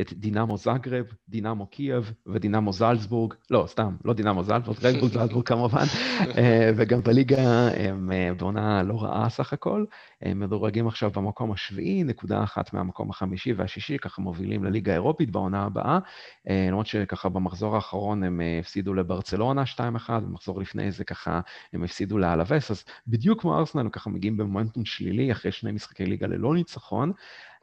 את 0.00 0.12
דינמו 0.12 0.56
זגרב, 0.56 1.04
דינמו 1.28 1.66
קייב 1.66 2.12
ודינמו 2.26 2.72
זלצבורג, 2.72 3.34
לא, 3.50 3.64
סתם, 3.66 3.96
לא 4.04 4.12
דינמו 4.12 4.44
זלצבורג, 4.44 4.78
רד 4.82 4.94
בול 4.94 5.12
זלצבורג 5.12 5.46
כמובן, 5.46 5.84
אה, 6.38 6.70
וגם 6.76 7.00
בליגה 7.00 7.68
הם 7.68 8.12
אה, 8.12 8.30
בעונה 8.38 8.82
לא 8.82 9.02
רעה 9.02 9.28
סך 9.28 9.52
הכל, 9.52 9.84
הם 10.22 10.40
מדורגים 10.40 10.88
עכשיו 10.88 11.10
במקום 11.10 11.52
השביעי, 11.52 12.04
נקודה 12.04 12.42
אחת 12.42 12.72
מהמקום 12.72 13.10
החמישי 13.10 13.52
והשישי, 13.52 13.98
ככה 13.98 14.22
מובילים 14.22 14.64
לליגה 14.64 14.92
האירופית 14.92 15.30
בעונה 15.30 15.64
הבאה, 15.64 15.98
למרות 16.46 16.86
שככה 16.86 17.28
במחזור 17.28 17.74
האחרון 17.74 18.22
הם 18.22 18.40
הפסידו 18.60 18.94
לברצלונה 18.94 19.62
2-1, 19.76 19.80
במחזור 20.08 20.60
לפני 20.60 20.90
זה 20.90 21.04
ככה 21.04 21.40
הם 21.72 21.84
הפסידו 21.84 22.18
לאלווס, 22.18 22.70
אז 22.70 22.84
בדיוק 23.06 23.40
כמו 23.40 23.58
ארסנל, 23.58 23.80
הם 23.80 23.90
ככה 23.90 24.10
מגיעים 24.10 24.36
במומנטום 24.36 24.84
שלילי 24.84 25.32
אחרי 25.32 25.52
שני 25.52 25.72
משחקי 25.72 26.06
ליגה 26.06 26.26
ללא 26.26 26.54
ניצחון, 26.54 27.12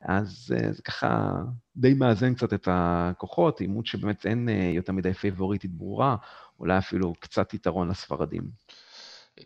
אז 0.08 0.54
uh, 0.58 0.74
זה 0.74 0.82
ככה 0.82 1.32
די 1.78 1.94
מאזן 1.94 2.34
קצת 2.34 2.54
את 2.54 2.68
הכוחות, 2.72 3.60
עימות 3.60 3.86
שבאמת 3.86 4.26
אין 4.26 4.50
uh, 4.50 4.76
יותר 4.76 4.94
מדי 4.94 5.14
פייבוריטית 5.14 5.72
ברורה, 5.72 6.16
אולי 6.60 6.78
אפילו 6.78 7.14
קצת 7.20 7.54
יתרון 7.54 7.90
לספרדים. 7.90 8.44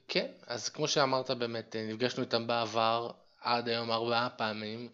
כן, 0.07 0.27
אז 0.47 0.69
כמו 0.69 0.87
שאמרת 0.87 1.31
באמת, 1.31 1.75
אה, 1.75 1.87
נפגשנו 1.89 2.23
איתם 2.23 2.47
בעבר, 2.47 3.11
עד 3.41 3.69
היום 3.69 3.91
ארבעה 3.91 4.29
פעמים, 4.29 4.89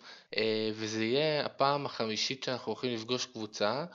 וזה 0.73 1.03
יהיה 1.03 1.45
הפעם 1.45 1.85
החמישית 1.85 2.43
שאנחנו 2.43 2.71
הולכים 2.71 2.93
לפגוש 2.93 3.25
קבוצה, 3.25 3.85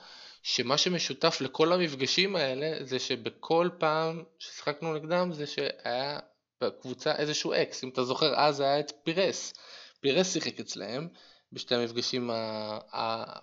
שמה 0.43 0.77
שמשותף 0.77 1.37
לכל 1.41 1.73
המפגשים 1.73 2.35
האלה 2.35 2.85
זה 2.85 2.99
שבכל 2.99 3.69
פעם 3.77 4.23
ששיחקנו 4.39 4.93
נגדם 4.93 5.33
זה 5.33 5.47
שהיה 5.47 6.19
בקבוצה 6.61 7.15
איזשהו 7.15 7.53
אקס, 7.53 7.83
אם 7.83 7.89
אתה 7.89 8.03
זוכר 8.03 8.35
אז 8.35 8.59
היה 8.59 8.79
את 8.79 8.91
פירס, 9.03 9.53
פירס 9.99 10.33
שיחק 10.33 10.59
אצלהם 10.59 11.07
בשתי 11.53 11.75
המפגשים, 11.75 12.29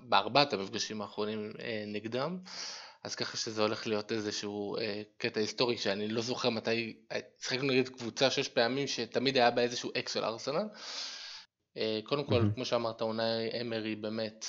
בארבעת 0.01 0.53
המפגשים 0.53 1.03
האחרונים 1.03 1.53
אה, 1.61 1.85
נגדם, 1.87 2.39
אז 3.05 3.15
ככה 3.15 3.37
שזה 3.37 3.63
הולך 3.63 3.87
להיות 3.87 4.13
איזשהו 4.13 4.77
אה, 4.77 5.03
קטע 5.19 5.41
היסטורי 5.41 5.77
שאני 5.77 6.09
לא 6.09 6.23
זוכר 6.23 6.51
מתי, 6.51 6.97
אה, 7.13 7.19
שיחקנו 7.41 7.73
נגד 7.73 7.89
קבוצה 7.89 8.31
שש 8.31 8.49
פעמים 8.49 8.87
שתמיד 8.87 9.37
היה 9.37 9.51
בה 9.51 9.63
איזשהו 9.63 9.91
אקס 9.99 10.15
של 10.15 10.25
ארסנל. 10.25 10.69
קודם 12.05 12.25
כל, 12.25 12.43
mm-hmm. 12.43 12.55
כמו 12.55 12.65
שאמרת, 12.65 13.03
אונאי 13.03 13.61
אמרי 13.61 13.97
באמת 13.97 14.47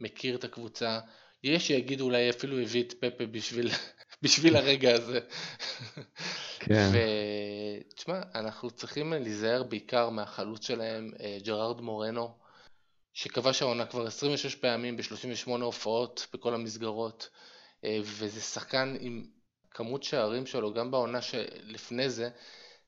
מכיר 0.00 0.36
את 0.36 0.44
הקבוצה, 0.44 1.00
יש 1.42 1.66
שיגידו 1.66 2.04
אולי 2.04 2.30
אפילו 2.30 2.60
הביא 2.60 2.82
את 2.82 2.92
פפה 2.92 3.26
בשביל, 3.26 3.70
בשביל 4.22 4.56
הרגע 4.56 4.94
הזה. 4.94 5.20
כן. 6.58 6.90
ותשמע, 7.88 8.20
אנחנו 8.34 8.70
צריכים 8.70 9.12
להיזהר 9.12 9.62
בעיקר 9.62 10.10
מהחלוץ 10.10 10.66
שלהם, 10.66 11.10
ג'רארד 11.44 11.80
מורנו, 11.80 12.41
שכבש 13.12 13.62
העונה 13.62 13.86
כבר 13.86 14.06
26 14.06 14.54
פעמים 14.54 14.96
ב-38 14.96 15.50
הופעות 15.50 16.26
בכל 16.32 16.54
המסגרות, 16.54 17.28
אה, 17.84 17.98
וזה 18.02 18.40
שחקן 18.40 18.96
עם 19.00 19.26
כמות 19.70 20.02
שערים 20.02 20.46
שלו, 20.46 20.74
גם 20.74 20.90
בעונה 20.90 21.22
שלפני 21.22 22.10
זה, 22.10 22.28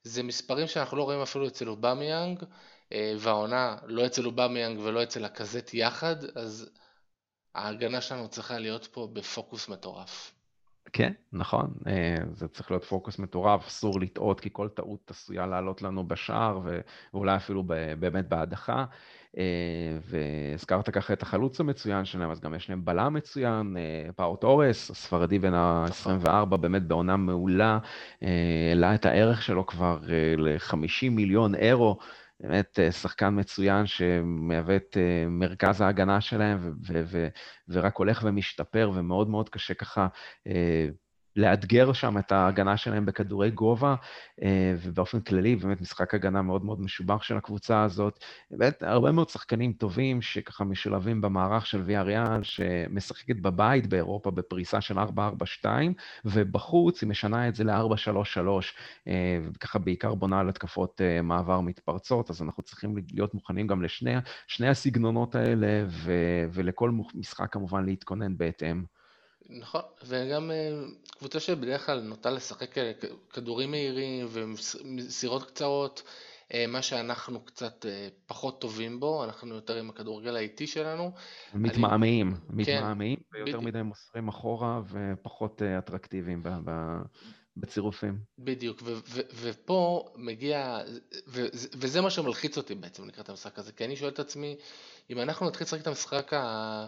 זה 0.03 0.23
מספרים 0.23 0.67
שאנחנו 0.67 0.97
לא 0.97 1.03
רואים 1.03 1.21
אפילו 1.21 1.47
אצל 1.47 1.69
אובמיאנג, 1.69 2.45
אה, 2.93 3.15
והעונה 3.19 3.77
לא 3.87 4.07
אצל 4.07 4.27
אובמיאנג 4.27 4.79
ולא 4.81 5.03
אצל 5.03 5.25
לקאזט 5.25 5.75
יחד, 5.75 6.17
אז 6.35 6.71
ההגנה 7.55 8.01
שלנו 8.01 8.29
צריכה 8.29 8.59
להיות 8.59 8.87
פה 8.87 9.09
בפוקוס 9.13 9.69
מטורף. 9.69 10.35
כן, 10.93 11.13
נכון, 11.33 11.75
אה, 11.87 12.17
זה 12.33 12.49
צריך 12.49 12.71
להיות 12.71 12.85
פוקוס 12.85 13.19
מטורף, 13.19 13.67
אסור 13.67 14.01
לטעות, 14.01 14.41
כי 14.41 14.49
כל 14.53 14.69
טעות 14.69 15.11
עשויה 15.11 15.47
לעלות 15.47 15.83
לנו 15.83 16.09
בשער, 16.09 16.61
ואולי 17.13 17.37
אפילו 17.37 17.63
באמת 17.99 18.29
בהדחה. 18.29 18.85
אה, 19.39 19.99
והזכרת 20.05 20.91
ככה 20.91 21.13
את 21.13 21.23
החלוץ 21.23 21.61
המצוין 21.61 22.05
שלהם, 22.05 22.31
אז 22.31 22.41
גם 22.41 22.55
יש 22.55 22.71
להם 22.71 22.85
בלם 22.85 23.15
מצוין, 23.15 23.77
אה, 23.77 24.13
פאו 24.13 24.37
טורס, 24.37 24.91
הספרדי 24.91 25.39
בן 25.39 25.55
ה-24, 25.55 26.57
באמת 26.57 26.83
בעונה 26.83 27.17
מעולה, 27.17 27.79
העלה 28.23 28.95
את 28.95 29.07
הערך 29.07 29.43
שלו 29.43 29.67
כבר 29.67 29.99
ל-50 30.37 31.11
מיליון 31.11 31.55
אירו. 31.55 31.99
באמת 32.41 32.79
שחקן 32.91 33.41
מצוין 33.41 33.87
שמהווה 33.87 34.77
את 34.77 34.97
מרכז 35.29 35.81
ההגנה 35.81 36.21
שלהם 36.21 36.75
ורק 37.69 37.97
הולך 37.97 38.23
ומשתפר 38.25 38.91
ומאוד 38.95 39.29
מאוד 39.29 39.49
קשה 39.49 39.75
ככה 39.75 40.07
לאתגר 41.37 41.93
שם 41.93 42.19
את 42.19 42.33
ההגנה 42.33 42.77
שלהם 42.77 43.07
בכדורי 43.07 43.51
גובה, 43.51 43.95
אה, 44.43 44.75
ובאופן 44.83 45.21
כללי, 45.21 45.57
באמת 45.57 45.81
משחק 45.81 46.15
הגנה 46.15 46.43
מאוד 46.43 46.65
מאוד 46.65 46.81
משובח 46.81 47.23
של 47.23 47.37
הקבוצה 47.37 47.83
הזאת. 47.83 48.25
באמת, 48.51 48.83
הרבה 48.83 49.13
מאוד 49.13 49.29
שחקנים 49.29 49.73
טובים 49.73 50.23
שככה 50.23 50.65
משולבים 50.65 51.21
במערך 51.21 51.67
של 51.67 51.83
ויה 51.85 52.03
ריאל, 52.03 52.43
שמשחקת 52.43 53.37
בבית 53.37 53.87
באירופה 53.87 54.31
בפריסה 54.31 54.81
של 54.81 54.99
4-4-2, 54.99 55.67
ובחוץ 56.25 57.03
היא 57.03 57.11
משנה 57.11 57.49
את 57.49 57.55
זה 57.55 57.65
ל-4-3-3, 57.65 58.39
אה, 59.09 59.39
וככה 59.55 59.79
בעיקר 59.79 60.15
בונה 60.15 60.41
על 60.41 60.49
התקפות 60.49 61.01
אה, 61.01 61.23
מעבר 61.23 61.61
מתפרצות, 61.61 62.31
אז 62.31 62.43
אנחנו 62.43 62.63
צריכים 62.63 62.95
להיות 63.13 63.35
מוכנים 63.35 63.67
גם 63.67 63.83
לשני 63.83 64.69
הסגנונות 64.69 65.35
האלה, 65.35 65.85
ו- 65.89 66.45
ולכל 66.53 66.91
משחק 67.15 67.53
כמובן 67.53 67.85
להתכונן 67.85 68.37
בהתאם. 68.37 68.94
נכון, 69.49 69.81
וגם 70.07 70.51
אה, 70.51 70.71
קבוצה 71.19 71.41
שבדרך 71.41 71.87
כלל 71.87 72.01
נוטה 72.01 72.31
לשחק 72.31 72.79
אה, 72.79 72.93
כדורים 73.33 73.71
מהירים 73.71 74.27
ומסירות 74.31 75.51
קצרות, 75.51 76.03
אה, 76.55 76.67
מה 76.69 76.83
שאנחנו 76.83 77.45
קצת 77.45 77.87
פחות 78.27 78.61
טובים 78.61 79.01
בו, 79.01 79.25
אנחנו 79.25 79.55
יותר 79.55 79.77
עם 79.77 79.91
הכדורגל 79.91 80.37
האיטי 80.37 80.67
שלנו. 80.67 81.13
מתמהמהים, 81.55 82.29
אני... 82.29 82.63
מתמהמהים, 82.63 83.17
כן, 83.17 83.23
ויותר 83.33 83.45
בדיוק. 83.45 83.63
מדי 83.65 83.83
מוסרים 83.83 84.29
אחורה 84.29 84.81
ופחות 84.91 85.63
אטרקטיביים 85.63 86.43
בצירופים. 87.57 88.19
בדיוק, 88.39 88.83
ו- 88.83 88.99
ו- 89.09 89.21
ופה 89.41 90.09
מגיע, 90.17 90.79
ו- 91.29 91.47
וזה 91.53 92.01
מה 92.01 92.11
שמלחיץ 92.11 92.57
אותי 92.57 92.75
בעצם 92.75 93.09
לקראת 93.09 93.29
המשחק 93.29 93.59
הזה, 93.59 93.73
כי 93.73 93.85
אני 93.85 93.97
שואל 93.97 94.11
את 94.11 94.19
עצמי, 94.19 94.57
אם 95.11 95.21
אנחנו 95.21 95.47
נתחיל 95.47 95.65
לשחק 95.65 95.81
את 95.81 95.87
המשחק 95.87 96.33
ה... 96.33 96.87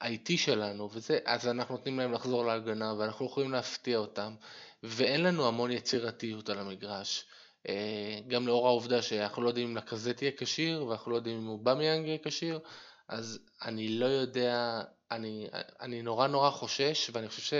האיטי 0.00 0.38
שלנו, 0.38 0.88
וזה, 0.92 1.18
אז 1.24 1.48
אנחנו 1.48 1.76
נותנים 1.76 1.98
להם 1.98 2.12
לחזור 2.12 2.44
להגנה, 2.44 2.94
ואנחנו 2.98 3.26
יכולים 3.26 3.52
להפתיע 3.52 3.98
אותם, 3.98 4.34
ואין 4.82 5.22
לנו 5.22 5.48
המון 5.48 5.70
יצירתיות 5.70 6.48
על 6.48 6.58
המגרש. 6.58 7.24
אה, 7.68 8.20
גם 8.28 8.46
לאור 8.46 8.66
העובדה 8.66 9.02
שאנחנו 9.02 9.42
לא 9.42 9.48
יודעים 9.48 9.68
אם 9.68 9.76
לקזט 9.76 10.22
יהיה 10.22 10.32
כשיר, 10.36 10.86
ואנחנו 10.86 11.10
לא 11.10 11.16
יודעים 11.16 11.38
אם 11.38 11.48
אובמיאנג 11.48 12.06
יהיה 12.06 12.18
כשיר, 12.24 12.60
אז 13.08 13.38
אני 13.64 13.88
לא 13.88 14.06
יודע, 14.06 14.82
אני, 15.10 15.48
אני 15.80 16.02
נורא 16.02 16.26
נורא 16.26 16.50
חושש, 16.50 17.10
ואני 17.12 17.28
חושב 17.28 17.56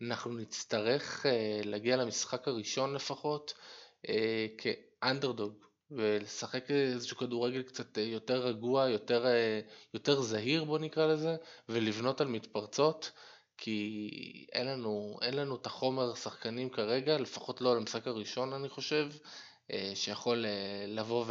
שאנחנו 0.00 0.32
נצטרך 0.32 1.26
אה, 1.26 1.60
להגיע 1.64 1.96
למשחק 1.96 2.48
הראשון 2.48 2.94
לפחות, 2.94 3.54
אה, 4.08 4.46
כאנדרדוג. 4.58 5.67
ולשחק 5.90 6.70
איזשהו 6.70 7.16
כדורגל 7.16 7.62
קצת 7.62 7.98
אה, 7.98 8.02
יותר 8.02 8.46
רגוע, 8.46 8.88
יותר, 8.88 9.26
אה, 9.26 9.60
יותר 9.94 10.20
זהיר 10.20 10.64
בוא 10.64 10.78
נקרא 10.78 11.06
לזה, 11.06 11.36
ולבנות 11.68 12.20
על 12.20 12.28
מתפרצות, 12.28 13.12
כי 13.56 14.46
אין 14.52 14.66
לנו, 14.66 15.18
אין 15.22 15.34
לנו 15.34 15.56
את 15.56 15.66
החומר 15.66 16.14
שחקנים 16.14 16.70
כרגע, 16.70 17.18
לפחות 17.18 17.60
לא 17.60 17.76
למשחק 17.76 18.06
הראשון 18.06 18.52
אני 18.52 18.68
חושב, 18.68 19.08
אה, 19.72 19.92
שיכול 19.94 20.44
לבוא 20.86 21.24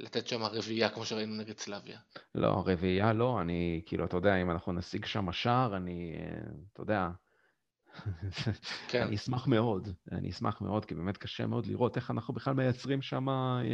ולתת 0.00 0.28
שם 0.28 0.42
רביעייה 0.42 0.88
כמו 0.88 1.04
שראינו 1.04 1.36
נגד 1.36 1.58
סלאביה. 1.58 1.98
לא, 2.34 2.62
רביעייה 2.66 3.12
לא, 3.12 3.40
אני, 3.40 3.82
כאילו, 3.86 4.04
אתה 4.04 4.16
יודע, 4.16 4.36
אם 4.36 4.50
אנחנו 4.50 4.72
נשיג 4.72 5.04
שם 5.04 5.32
שער, 5.32 5.76
אני, 5.76 6.16
אתה 6.72 6.82
יודע, 6.82 7.08
כן. 8.88 9.02
אני 9.02 9.16
אשמח 9.16 9.46
מאוד, 9.46 9.88
אני 10.12 10.30
אשמח 10.30 10.60
מאוד, 10.60 10.84
כי 10.84 10.94
באמת 10.94 11.16
קשה 11.16 11.46
מאוד 11.46 11.66
לראות 11.66 11.96
איך 11.96 12.10
אנחנו 12.10 12.34
בכלל 12.34 12.54
מייצרים 12.54 13.02
שם 13.02 13.28
אה, 13.28 13.64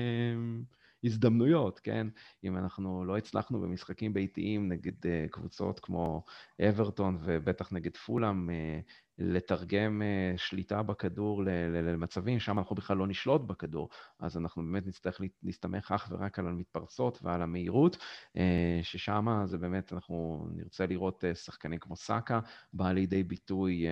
הזדמנויות, 1.04 1.80
כן? 1.80 2.06
אם 2.44 2.56
אנחנו 2.56 3.04
לא 3.04 3.16
הצלחנו 3.16 3.60
במשחקים 3.60 4.12
ביתיים 4.14 4.68
נגד 4.68 5.06
אה, 5.06 5.26
קבוצות 5.30 5.80
כמו 5.80 6.24
אברטון 6.68 7.18
ובטח 7.22 7.72
נגד 7.72 7.96
פולאם, 7.96 8.50
אה, 8.50 8.80
לתרגם 9.18 10.02
אה, 10.02 10.38
שליטה 10.38 10.82
בכדור 10.82 11.42
למצבים, 11.72 12.40
שם 12.40 12.58
אנחנו 12.58 12.76
בכלל 12.76 12.96
לא 12.96 13.06
נשלוט 13.06 13.42
בכדור, 13.42 13.88
אז 14.20 14.36
אנחנו 14.36 14.62
באמת 14.62 14.86
נצטרך 14.86 15.20
להסתמך 15.42 15.92
אך 15.92 16.08
ורק 16.10 16.38
על 16.38 16.46
המתפרצות 16.46 17.18
ועל 17.22 17.42
המהירות, 17.42 17.96
אה, 18.36 18.80
ששם 18.82 19.26
זה 19.44 19.58
באמת, 19.58 19.92
אנחנו 19.92 20.46
נרצה 20.54 20.86
לראות 20.86 21.24
אה, 21.24 21.34
שחקנים 21.34 21.78
כמו 21.78 21.96
סאקה, 21.96 22.40
בא 22.72 22.92
לידי 22.92 23.22
ביטוי 23.22 23.86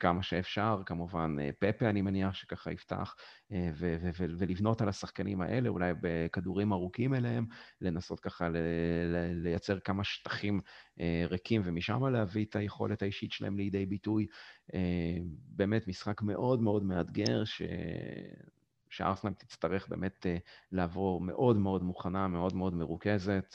כמה 0.00 0.22
שאפשר, 0.22 0.82
כמובן 0.86 1.36
פפה 1.58 1.90
אני 1.90 2.02
מניח 2.02 2.34
שככה 2.34 2.72
יפתח, 2.72 3.14
ולבנות 4.18 4.82
על 4.82 4.88
השחקנים 4.88 5.40
האלה, 5.40 5.68
אולי 5.68 5.92
בכדורים 6.00 6.72
ארוכים 6.72 7.14
אליהם, 7.14 7.46
לנסות 7.80 8.20
ככה 8.20 8.48
לייצר 9.34 9.80
כמה 9.80 10.04
שטחים 10.04 10.60
ריקים, 11.30 11.62
ומשם 11.64 12.04
להביא 12.06 12.44
את 12.44 12.56
היכולת 12.56 13.02
האישית 13.02 13.32
שלהם 13.32 13.56
לידי 13.56 13.86
ביטוי. 13.86 14.26
באמת 15.46 15.88
משחק 15.88 16.22
מאוד 16.22 16.62
מאוד 16.62 16.84
מאתגר, 16.84 17.44
ש... 17.44 17.62
שארסנל 18.90 19.32
תצטרך 19.32 19.88
באמת 19.88 20.26
לעבור 20.72 21.20
מאוד 21.20 21.56
מאוד 21.56 21.82
מוכנה, 21.82 22.28
מאוד 22.28 22.54
מאוד 22.54 22.74
מרוכזת, 22.74 23.54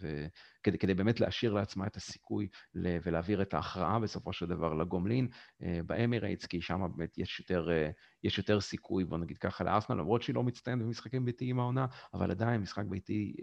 וכדי 0.00 0.78
כדי 0.78 0.94
באמת 0.94 1.20
להשאיר 1.20 1.52
לעצמה 1.52 1.86
את 1.86 1.96
הסיכוי 1.96 2.48
ולהעביר 2.74 3.42
את 3.42 3.54
ההכרעה 3.54 3.98
בסופו 3.98 4.32
של 4.32 4.46
דבר 4.46 4.74
לגומלין 4.74 5.28
באמירייטס, 5.86 6.46
כי 6.46 6.60
שם 6.60 6.88
באמת 6.96 7.18
יש 7.18 7.40
יותר, 7.40 7.68
יש 8.24 8.38
יותר 8.38 8.60
סיכוי, 8.60 9.04
בוא 9.04 9.18
נגיד 9.18 9.38
ככה, 9.38 9.64
לארסנל, 9.64 9.96
למרות 9.96 10.22
שהיא 10.22 10.34
לא 10.34 10.42
מצטיינת 10.42 10.82
במשחקים 10.82 11.24
ביתיים 11.24 11.60
העונה, 11.60 11.86
אבל 12.14 12.30
עדיין 12.30 12.60
משחק 12.60 12.84
ביתי 12.84 13.36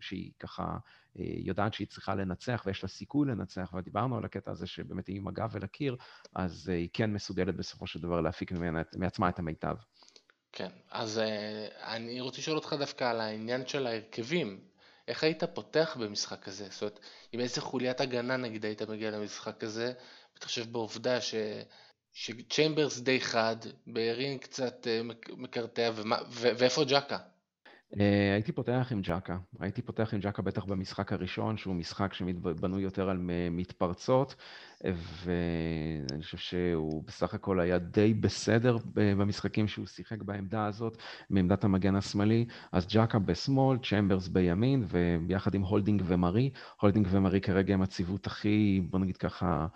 שהיא 0.00 0.32
ככה 0.40 0.76
יודעת 1.18 1.74
שהיא 1.74 1.86
צריכה 1.86 2.14
לנצח 2.14 2.62
ויש 2.66 2.82
לה 2.82 2.88
סיכוי 2.88 3.28
לנצח, 3.28 3.72
ודיברנו 3.76 4.16
על 4.16 4.24
הקטע 4.24 4.50
הזה 4.50 4.66
שבאמת 4.66 5.06
היא 5.06 5.16
עם 5.16 5.28
הגב 5.28 5.56
אל 5.56 5.64
הקיר, 5.64 5.96
אז 6.34 6.68
היא 6.68 6.88
כן 6.92 7.12
מסוגלת 7.12 7.56
בסופו 7.56 7.86
של 7.86 8.00
דבר 8.00 8.20
להפיק 8.20 8.52
ממנה, 8.52 8.82
מעצמה 8.96 9.28
את 9.28 9.38
המיטב. 9.38 9.76
כן, 10.56 10.68
אז 10.90 11.20
אני 11.82 12.20
רוצה 12.20 12.38
לשאול 12.38 12.56
אותך 12.56 12.72
דווקא 12.78 13.04
על 13.04 13.20
העניין 13.20 13.66
של 13.66 13.86
ההרכבים. 13.86 14.60
איך 15.08 15.24
היית 15.24 15.44
פותח 15.44 15.96
במשחק 16.00 16.42
כזה? 16.42 16.68
זאת 16.70 16.82
אומרת, 16.82 17.00
עם 17.32 17.40
איזה 17.40 17.60
חוליית 17.60 18.00
הגנה 18.00 18.36
נגיד 18.36 18.64
היית 18.64 18.82
מגיע 18.82 19.10
למשחק 19.10 19.60
כזה, 19.60 19.92
מתחשב 20.36 20.72
בעובדה 20.72 21.20
ש... 21.20 21.34
שצ'יימברס 22.12 23.00
די 23.00 23.20
חד, 23.20 23.56
בארין 23.86 24.38
קצת 24.38 24.86
מקרטע, 25.36 25.90
ואיפה 26.30 26.84
ג'קה? 26.84 27.18
אה, 28.00 28.34
הייתי 28.34 28.52
פותח 28.52 28.88
עם 28.90 29.00
ג'קה, 29.02 29.36
הייתי 29.60 29.82
פותח 29.82 30.14
עם 30.14 30.20
ג'קה 30.20 30.42
בטח 30.42 30.64
במשחק 30.64 31.12
הראשון, 31.12 31.56
שהוא 31.56 31.74
משחק 31.74 32.14
שבנוי 32.14 32.82
יותר 32.82 33.10
על 33.10 33.18
מתפרצות, 33.50 34.34
ואני 34.84 36.22
חושב 36.22 36.36
שהוא 36.36 37.04
בסך 37.06 37.34
הכל 37.34 37.60
היה 37.60 37.78
די 37.78 38.14
בסדר 38.14 38.76
במשחקים 38.94 39.68
שהוא 39.68 39.86
שיחק 39.86 40.22
בעמדה 40.22 40.66
הזאת, 40.66 40.96
מעמדת 41.30 41.64
המגן 41.64 41.96
השמאלי, 41.96 42.46
אז 42.72 42.86
ג'קה 42.86 43.18
בשמאל, 43.18 43.78
צ'מברס 43.78 44.28
בימין, 44.28 44.84
וביחד 44.88 45.54
עם 45.54 45.62
הולדינג 45.62 46.02
ומרי, 46.06 46.50
הולדינג 46.80 47.06
ומרי 47.10 47.40
כרגע 47.40 47.74
הם 47.74 47.82
הציוות 47.82 48.26
הכי, 48.26 48.80
בוא 48.90 48.98
נגיד 48.98 49.16
ככה, 49.16 49.66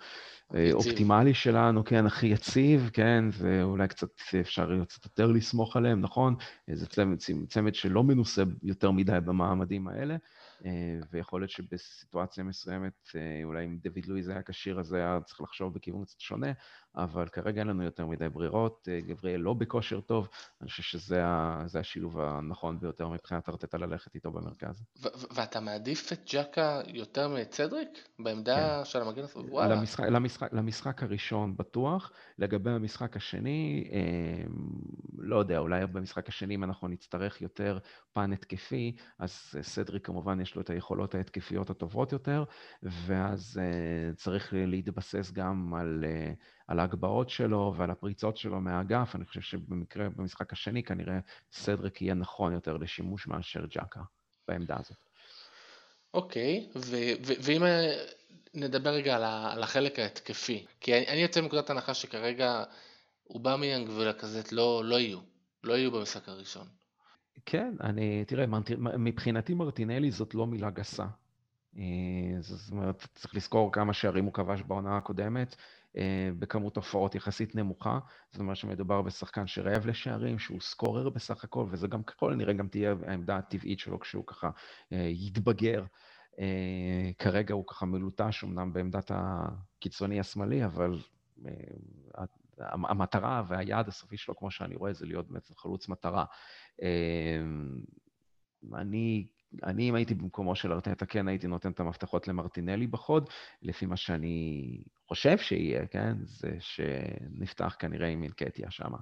יציב. 0.53 0.75
אופטימלי 0.75 1.33
שלנו, 1.33 1.83
כן, 1.85 2.05
הכי 2.05 2.27
יציב, 2.27 2.89
כן, 2.93 3.25
ואולי 3.31 3.87
קצת 3.87 4.09
אפשר 4.41 4.83
קצת 4.85 5.05
יותר 5.05 5.27
לסמוך 5.27 5.77
עליהם, 5.77 6.01
נכון? 6.01 6.35
זה 6.73 6.87
צמד, 6.87 7.17
צמד 7.47 7.75
שלא 7.75 8.03
מנוסה 8.03 8.43
יותר 8.63 8.91
מדי 8.91 9.17
במעמדים 9.25 9.87
האלה, 9.87 10.13
אה, 10.13 10.17
ויכול 11.11 11.41
להיות 11.41 11.51
שבסיטואציה 11.51 12.43
מסוימת, 12.43 13.09
אה, 13.15 13.41
אולי 13.43 13.65
אם 13.65 13.77
דוד 13.77 14.05
לואיז 14.05 14.29
היה 14.29 14.43
כשיר, 14.43 14.79
אז 14.79 14.93
היה 14.93 15.19
צריך 15.25 15.41
לחשוב 15.41 15.73
בכיוון 15.73 16.05
קצת 16.05 16.19
שונה, 16.19 16.51
אבל 16.95 17.27
כרגע 17.27 17.61
אין 17.61 17.67
לנו 17.67 17.83
יותר 17.83 18.05
מדי 18.05 18.29
ברירות. 18.29 18.87
אה, 18.91 18.99
גבריאל 19.01 19.41
לא 19.41 19.53
בכושר 19.53 20.01
טוב, 20.01 20.27
אני 20.61 20.69
חושב 20.69 20.83
שזה 20.83 21.79
השילוב 21.79 22.19
הנכון 22.19 22.79
ביותר 22.79 23.09
מבחינת 23.09 23.49
ארטטה 23.49 23.77
ללכת 23.77 24.15
איתו 24.15 24.31
במרכז. 24.31 24.83
ואתה 25.35 25.59
מעדיף 25.59 26.11
את 26.13 26.19
ג'קה 26.33 26.81
יותר 26.87 27.27
מצדריק? 27.27 27.89
בעמדה 28.19 28.77
כן. 28.77 28.85
של 28.85 29.01
המגן? 29.01 29.23
וואלה. 29.35 29.75
למשחק, 29.75 30.05
למשחק, 30.05 30.53
למשחק 30.53 31.03
הראשון 31.03 31.57
בטוח, 31.57 32.11
לגבי 32.37 32.71
המשחק 32.71 33.17
השני, 33.17 33.89
לא 35.17 35.35
יודע, 35.35 35.57
אולי 35.57 35.87
במשחק 35.87 36.29
השני 36.29 36.55
אם 36.55 36.63
אנחנו 36.63 36.87
נצטרך 36.87 37.41
יותר 37.41 37.79
פן 38.13 38.33
התקפי, 38.33 38.95
אז 39.19 39.31
סדריק 39.61 40.05
כמובן 40.05 40.41
יש 40.41 40.55
לו 40.55 40.61
את 40.61 40.69
היכולות 40.69 41.15
ההתקפיות 41.15 41.69
הטובות 41.69 42.11
יותר, 42.11 42.43
ואז 42.83 43.59
צריך 44.15 44.53
להתבסס 44.57 45.31
גם 45.31 45.73
על... 45.73 46.03
על 46.71 46.79
ההגבהות 46.79 47.29
שלו 47.29 47.73
ועל 47.77 47.91
הפריצות 47.91 48.37
שלו 48.37 48.61
מהאגף, 48.61 49.15
אני 49.15 49.25
חושב 49.25 49.41
שבמקרה, 49.41 50.09
במשחק 50.09 50.53
השני 50.53 50.83
כנראה 50.83 51.19
סדריק 51.51 52.01
יהיה 52.01 52.13
נכון 52.13 52.53
יותר 52.53 52.77
לשימוש 52.77 53.27
מאשר 53.27 53.65
ג'קה 53.65 54.01
בעמדה 54.47 54.75
הזאת. 54.79 54.97
אוקיי, 56.13 56.69
ואם 57.43 57.61
נדבר 58.53 58.89
רגע 58.89 59.15
על, 59.15 59.23
על 59.23 59.63
החלק 59.63 59.99
ההתקפי, 59.99 60.65
כי 60.79 60.97
אני, 60.97 61.07
אני 61.07 61.21
יוצא 61.21 61.41
מנקודת 61.41 61.69
הנחה 61.69 61.93
שכרגע 61.93 62.63
אובמיאנג 63.29 63.89
ולקזט 63.89 64.51
לא, 64.51 64.81
לא 64.85 64.99
יהיו, 64.99 65.19
לא 65.63 65.73
יהיו 65.73 65.91
במשחק 65.91 66.29
הראשון. 66.29 66.67
כן, 67.45 67.73
אני, 67.83 68.25
תראה, 68.25 68.45
מבחינתי 68.77 69.53
מרטינלי 69.53 70.11
זאת 70.11 70.35
לא 70.35 70.47
מילה 70.47 70.69
גסה. 70.69 71.05
אה, 71.77 71.81
זאת 72.39 72.71
אומרת, 72.71 73.07
צריך 73.15 73.35
לזכור 73.35 73.71
כמה 73.71 73.93
שערים 73.93 74.25
הוא 74.25 74.33
כבש 74.33 74.61
בעונה 74.61 74.97
הקודמת, 74.97 75.55
בכמות 76.39 76.75
הופעות 76.75 77.15
יחסית 77.15 77.55
נמוכה, 77.55 77.99
זאת 78.31 78.39
אומרת 78.39 78.55
שמדובר 78.55 79.01
בשחקן 79.01 79.47
שרעב 79.47 79.85
לשערים, 79.85 80.39
שהוא 80.39 80.61
סקורר 80.61 81.09
בסך 81.09 81.43
הכל, 81.43 81.65
וזה 81.69 81.87
גם 81.87 82.03
ככל 82.03 82.33
הנראה 82.33 82.53
גם 82.53 82.67
תהיה 82.67 82.95
העמדה 83.07 83.37
הטבעית 83.37 83.79
שלו 83.79 83.99
כשהוא 83.99 84.23
ככה 84.27 84.49
אה, 84.93 85.07
יתבגר. 85.11 85.83
כרגע 87.17 87.53
הוא 87.53 87.67
ככה 87.67 87.85
מלוטש 87.85 88.43
אמנם 88.43 88.73
בעמדת 88.73 89.11
הקיצוני 89.13 90.19
השמאלי, 90.19 90.65
אבל 90.65 90.99
המטרה 92.57 93.43
והיעד 93.47 93.87
הסופי 93.87 94.17
שלו, 94.17 94.35
כמו 94.35 94.51
שאני 94.51 94.75
רואה, 94.75 94.93
זה 94.93 95.05
להיות 95.05 95.31
בעצם 95.31 95.53
חלוץ 95.57 95.89
מטרה. 95.89 96.25
אני 98.73 99.27
אני, 99.63 99.89
אם 99.89 99.95
הייתי 99.95 100.15
במקומו 100.15 100.55
של 100.55 100.73
ארטטה, 100.73 101.05
כן 101.05 101.27
הייתי 101.27 101.47
נותן 101.47 101.71
את 101.71 101.79
המפתחות 101.79 102.27
למרטינלי 102.27 102.87
בחוד, 102.87 103.29
לפי 103.61 103.85
מה 103.85 103.97
שאני 103.97 104.77
חושב 105.07 105.37
שיהיה, 105.37 105.87
כן? 105.87 106.13
זה 106.23 106.51
שנפתח 106.59 107.75
כנראה 107.79 108.07
עם 108.07 108.23
אינקטיה 108.23 108.71
שמה. 108.71 108.97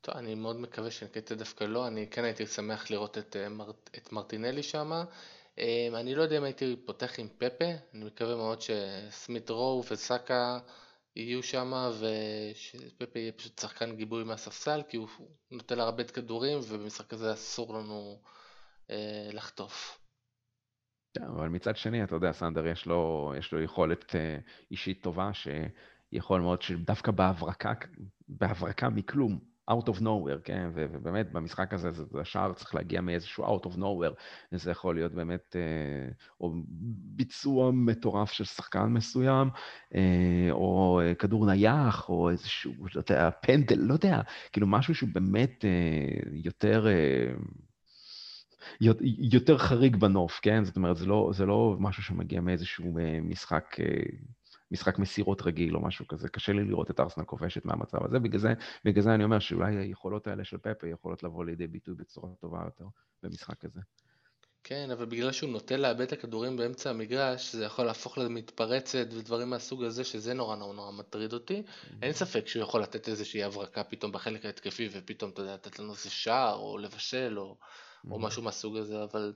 טוב, 0.00 0.16
אני 0.16 0.34
מאוד 0.34 0.60
מקווה 0.60 0.90
שאינקטיה 0.90 1.36
דווקא 1.36 1.64
לא, 1.64 1.86
אני 1.86 2.06
כן 2.10 2.24
הייתי 2.24 2.46
שמח 2.46 2.90
לראות 2.90 3.18
את, 3.18 3.36
אה, 3.36 3.46
את 3.98 4.12
מרטינלי 4.12 4.62
שמה. 4.62 5.04
אה, 5.58 5.88
אני 5.94 6.14
לא 6.14 6.22
יודע 6.22 6.38
אם 6.38 6.44
הייתי 6.44 6.76
פותח 6.86 7.18
עם 7.18 7.28
פפה, 7.38 7.64
אני 7.94 8.04
מקווה 8.04 8.36
מאוד 8.36 8.58
שסמית 8.60 9.50
רו 9.50 9.82
וסאקה 9.90 10.58
יהיו 11.16 11.42
שם, 11.42 11.72
ושפפה 12.00 13.18
יהיה 13.18 13.32
פשוט 13.32 13.58
שחקן 13.58 13.96
גיבוי 13.96 14.24
מהספסל, 14.24 14.82
כי 14.88 14.96
הוא 14.96 15.08
נותן 15.50 15.78
להרבה 15.78 16.04
כדורים, 16.04 16.58
ובמשחק 16.58 17.12
הזה 17.12 17.32
אסור 17.32 17.74
לנו... 17.74 18.18
אה, 18.90 19.30
לחטוף. 19.32 20.00
כן, 21.14 21.24
אבל 21.24 21.48
מצד 21.48 21.76
שני, 21.76 22.04
אתה 22.04 22.14
יודע, 22.14 22.32
סנדר 22.32 22.66
יש 22.66 22.86
לו, 22.86 23.32
יש 23.38 23.52
לו 23.52 23.62
יכולת 23.62 24.16
אה, 24.16 24.38
אישית 24.70 25.02
טובה, 25.02 25.30
שיכול 25.32 26.40
מאוד 26.40 26.62
שדווקא 26.62 27.12
בהברקה, 27.12 27.72
בהברקה 28.28 28.88
מכלום, 28.88 29.38
out 29.70 29.88
of 29.88 30.00
nowhere, 30.00 30.40
כן, 30.44 30.70
ובאמת 30.74 31.32
במשחק 31.32 31.74
הזה, 31.74 31.90
זה, 31.90 32.04
השער 32.20 32.52
צריך 32.52 32.74
להגיע 32.74 33.00
מאיזשהו 33.00 33.44
out 33.44 33.66
of 33.66 33.76
nowhere, 33.76 34.14
זה 34.52 34.70
יכול 34.70 34.94
להיות 34.94 35.12
באמת, 35.12 35.56
אה, 35.56 36.12
או 36.40 36.54
ביצוע 37.16 37.70
מטורף 37.70 38.32
של 38.32 38.44
שחקן 38.44 38.86
מסוים, 38.86 39.50
או 40.50 41.00
כדור 41.18 41.46
נייח, 41.46 42.08
או 42.08 42.30
איזשהו, 42.30 42.72
לא 42.94 43.00
יודע, 43.00 43.30
פנדל, 43.42 43.78
לא 43.78 43.92
יודע, 43.92 44.20
כאילו 44.52 44.66
משהו 44.66 44.94
שהוא 44.94 45.10
באמת 45.12 45.64
יותר... 46.32 46.86
יותר 49.18 49.58
חריג 49.58 49.96
בנוף, 49.96 50.40
כן? 50.42 50.64
זאת 50.64 50.76
אומרת, 50.76 50.96
זה 50.96 51.06
לא, 51.06 51.30
זה 51.34 51.46
לא 51.46 51.76
משהו 51.78 52.02
שמגיע 52.02 52.40
מאיזשהו 52.40 52.98
אה, 52.98 53.20
משחק, 53.22 53.76
אה, 53.80 53.86
משחק 54.70 54.98
מסירות 54.98 55.42
רגיל 55.42 55.76
או 55.76 55.80
משהו 55.80 56.08
כזה. 56.08 56.28
קשה 56.28 56.52
לי 56.52 56.64
לראות 56.64 56.90
את 56.90 57.00
ארסנל 57.00 57.24
כובשת 57.24 57.64
מהמצב 57.64 58.04
הזה, 58.04 58.18
בגלל 58.18 58.40
זה, 58.40 58.54
בגלל 58.84 59.02
זה 59.02 59.14
אני 59.14 59.24
אומר 59.24 59.38
שאולי 59.38 59.76
היכולות 59.76 60.26
האלה 60.26 60.44
של 60.44 60.58
פפה 60.58 60.86
יכולות 60.88 61.22
לבוא 61.22 61.44
לידי 61.44 61.66
ביטוי 61.66 61.94
בצורה 61.94 62.28
טובה 62.40 62.62
יותר 62.64 62.84
במשחק 63.22 63.64
הזה. 63.64 63.80
כן, 64.64 64.90
אבל 64.90 65.04
בגלל 65.04 65.32
שהוא 65.32 65.50
נוטה 65.50 65.76
לאבד 65.76 66.00
את 66.00 66.12
הכדורים 66.12 66.56
באמצע 66.56 66.90
המגרש, 66.90 67.52
זה 67.54 67.64
יכול 67.64 67.84
להפוך 67.84 68.18
למתפרצת 68.18 69.06
ודברים 69.10 69.50
מהסוג 69.50 69.84
הזה, 69.84 70.04
שזה 70.04 70.34
נורא 70.34 70.56
נורא 70.56 70.74
נורא 70.74 70.92
מטריד 70.92 71.32
אותי. 71.32 71.62
Mm-hmm. 71.62 71.94
אין 72.02 72.12
ספק 72.12 72.46
שהוא 72.46 72.62
יכול 72.62 72.82
לתת 72.82 73.08
איזושהי 73.08 73.42
הברקה 73.42 73.84
פתאום 73.84 74.12
בחלק 74.12 74.44
ההתקפי, 74.44 74.88
ופתאום, 74.92 75.30
אתה 75.30 75.42
יודע, 75.42 75.54
לתת 75.54 75.78
לנו 75.78 75.92
איזה 75.92 76.10
שער, 76.10 76.54
או 76.54 76.78
לבשל, 76.78 77.38
או... 77.38 77.56
או 78.10 78.18
משהו 78.18 78.42
מהסוג 78.42 78.76
הזה, 78.76 79.02
אבל 79.02 79.32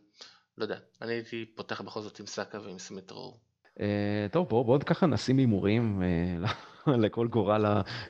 לא 0.58 0.64
יודע, 0.64 0.78
אני 1.02 1.12
הייתי 1.12 1.44
פותח 1.54 1.80
בכל 1.80 2.00
זאת 2.00 2.20
עם 2.20 2.26
סאקה 2.26 2.60
ועם 2.60 2.78
סמיטרו. 2.78 3.38
אה, 3.80 4.26
טוב, 4.32 4.48
בואו 4.48 4.64
בוא 4.64 4.78
ככה 4.78 5.06
נשים 5.06 5.38
הימורים 5.38 6.02
אה, 6.02 6.92
לכל 7.02 7.28
גורל, 7.28 7.64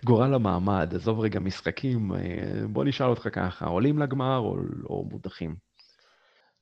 גורל 0.04 0.34
המעמד, 0.34 0.94
עזוב 0.94 1.20
רגע 1.20 1.40
משחקים, 1.40 2.12
אה, 2.12 2.18
בוא 2.68 2.84
נשאל 2.84 3.06
אותך 3.06 3.28
ככה, 3.32 3.66
עולים 3.66 3.98
לגמר 3.98 4.38
או, 4.38 4.56
או 4.84 5.04
מודחים? 5.04 5.56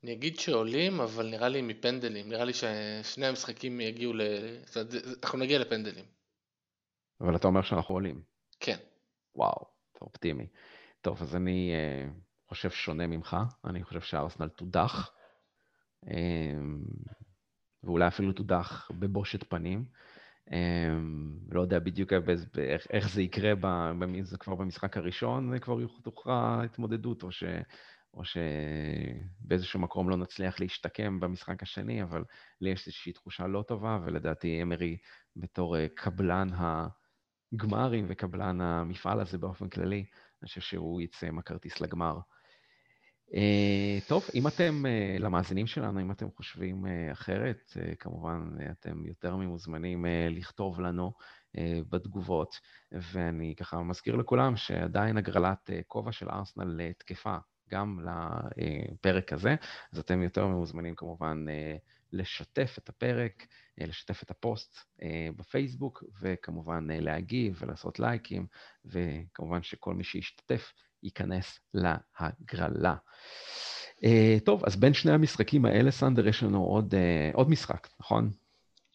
אני 0.05 0.12
אגיד 0.12 0.38
שעולים, 0.38 1.01
אבל 1.01 1.26
נראה 1.26 1.49
לי 1.49 1.62
מפנדלים, 1.62 2.28
נראה 2.28 2.45
לי 2.45 2.53
ששני 2.53 3.26
המשחקים 3.26 3.80
יגיעו 3.80 4.12
ל... 4.12 4.20
אנחנו 5.22 5.38
נגיע 5.38 5.59
לפנדלים. 5.59 6.05
אבל 7.20 7.36
אתה 7.36 7.49
אומר 7.49 7.62
שאנחנו 7.62 7.95
עולים. 7.95 8.22
כן. 8.61 8.76
וואו, 9.34 9.64
אתה 9.93 10.05
אופטימי. 10.05 10.47
טוב, 11.01 11.22
אז 11.22 11.36
אני 11.36 11.72
חושב 12.53 12.70
שונה 12.70 13.07
ממך, 13.07 13.36
אני 13.64 13.84
חושב 13.84 14.00
שארסנל 14.00 14.48
תודח, 14.48 15.11
אמ, 16.07 16.82
ואולי 17.84 18.09
אפילו 18.09 18.32
תודח 18.32 18.90
בבושת 18.98 19.50
פנים. 19.50 19.84
לא 21.50 21.61
יודע 21.61 21.78
בדיוק 21.78 22.12
איך, 22.90 23.09
זה 23.09 23.22
יקרה, 23.22 23.53
זה 24.22 24.38
כבר 24.38 24.55
במשחק 24.55 24.96
הראשון, 24.96 25.59
כבר 25.59 25.76
תוכרע 26.03 26.62
התמודדות, 26.64 27.22
או, 27.22 27.32
ש, 27.32 27.44
או 28.14 28.22
שבאיזשהו 28.24 29.80
מקום 29.80 30.11
לא 30.11 30.16
נצליח 30.16 30.61
להשתקם 30.61 31.20
במשחק 31.20 31.62
השני, 31.62 32.03
אבל 32.03 32.24
לי 32.61 32.70
יש 32.70 32.86
איזושהי 32.86 33.12
תחושה 33.12 33.46
לא 33.46 33.64
טובה, 33.68 33.98
ולדעתי 34.05 34.62
אמרי 34.62 34.96
בתור 35.36 35.76
קבלן 35.88 36.48
הגמרים 37.53 38.07
וקבלן 38.09 38.61
המפעל 38.61 39.20
הזה 39.20 39.38
באופן 39.38 39.68
כללי, 39.68 40.05
אני 40.42 40.48
חושב 40.48 40.61
שהוא 40.61 41.00
יצא 41.00 41.26
עם 41.26 41.38
הכרטיס 41.38 41.80
לגמר. 41.80 42.18
Uh, 43.33 44.09
טוב, 44.09 44.24
אם 44.35 44.47
אתם, 44.47 44.85
uh, 44.85 45.22
למאזינים 45.22 45.66
שלנו, 45.66 46.01
אם 46.01 46.11
אתם 46.11 46.30
חושבים 46.37 46.85
uh, 46.85 47.12
אחרת, 47.12 47.72
uh, 47.74 47.95
כמובן 47.97 48.51
uh, 48.59 48.62
אתם 48.70 49.07
יותר 49.07 49.37
ממוזמנים 49.37 50.05
uh, 50.05 50.09
לכתוב 50.30 50.80
לנו 50.80 51.12
uh, 51.57 51.61
בתגובות, 51.91 52.61
ואני 52.93 53.55
ככה 53.57 53.83
מזכיר 53.83 54.16
לכולם 54.16 54.57
שעדיין 54.57 55.16
הגרלת 55.16 55.70
uh, 55.70 55.72
כובע 55.87 56.12
של 56.12 56.28
ארסנל 56.28 56.93
תקפה 56.93 57.37
גם 57.70 58.01
לפרק 58.07 59.33
הזה, 59.33 59.55
אז 59.93 59.99
אתם 59.99 60.22
יותר 60.22 60.47
ממוזמנים 60.47 60.95
כמובן 60.95 61.45
uh, 61.49 61.78
לשתף 62.12 62.74
את 62.78 62.89
הפרק, 62.89 63.47
uh, 63.80 63.87
לשתף 63.87 64.22
את 64.22 64.30
הפוסט 64.30 64.76
uh, 64.76 65.03
בפייסבוק, 65.37 66.05
וכמובן 66.20 66.91
uh, 66.91 66.95
להגיב 67.01 67.59
ולעשות 67.61 67.99
לייקים, 67.99 68.47
וכמובן 68.85 69.62
שכל 69.62 69.95
מי 69.95 70.05
שישתתף 70.05 70.72
ייכנס 71.03 71.59
להגרלה. 71.74 72.94
Uh, 74.00 74.05
טוב, 74.44 74.64
אז 74.64 74.76
בין 74.76 74.94
שני 74.94 75.12
המשחקים 75.12 75.64
האלה, 75.64 75.90
סנדר, 75.90 76.28
יש 76.28 76.42
לנו 76.42 76.64
עוד, 76.64 76.94
uh, 76.94 77.36
עוד 77.36 77.50
משחק, 77.50 77.88
נכון? 78.00 78.30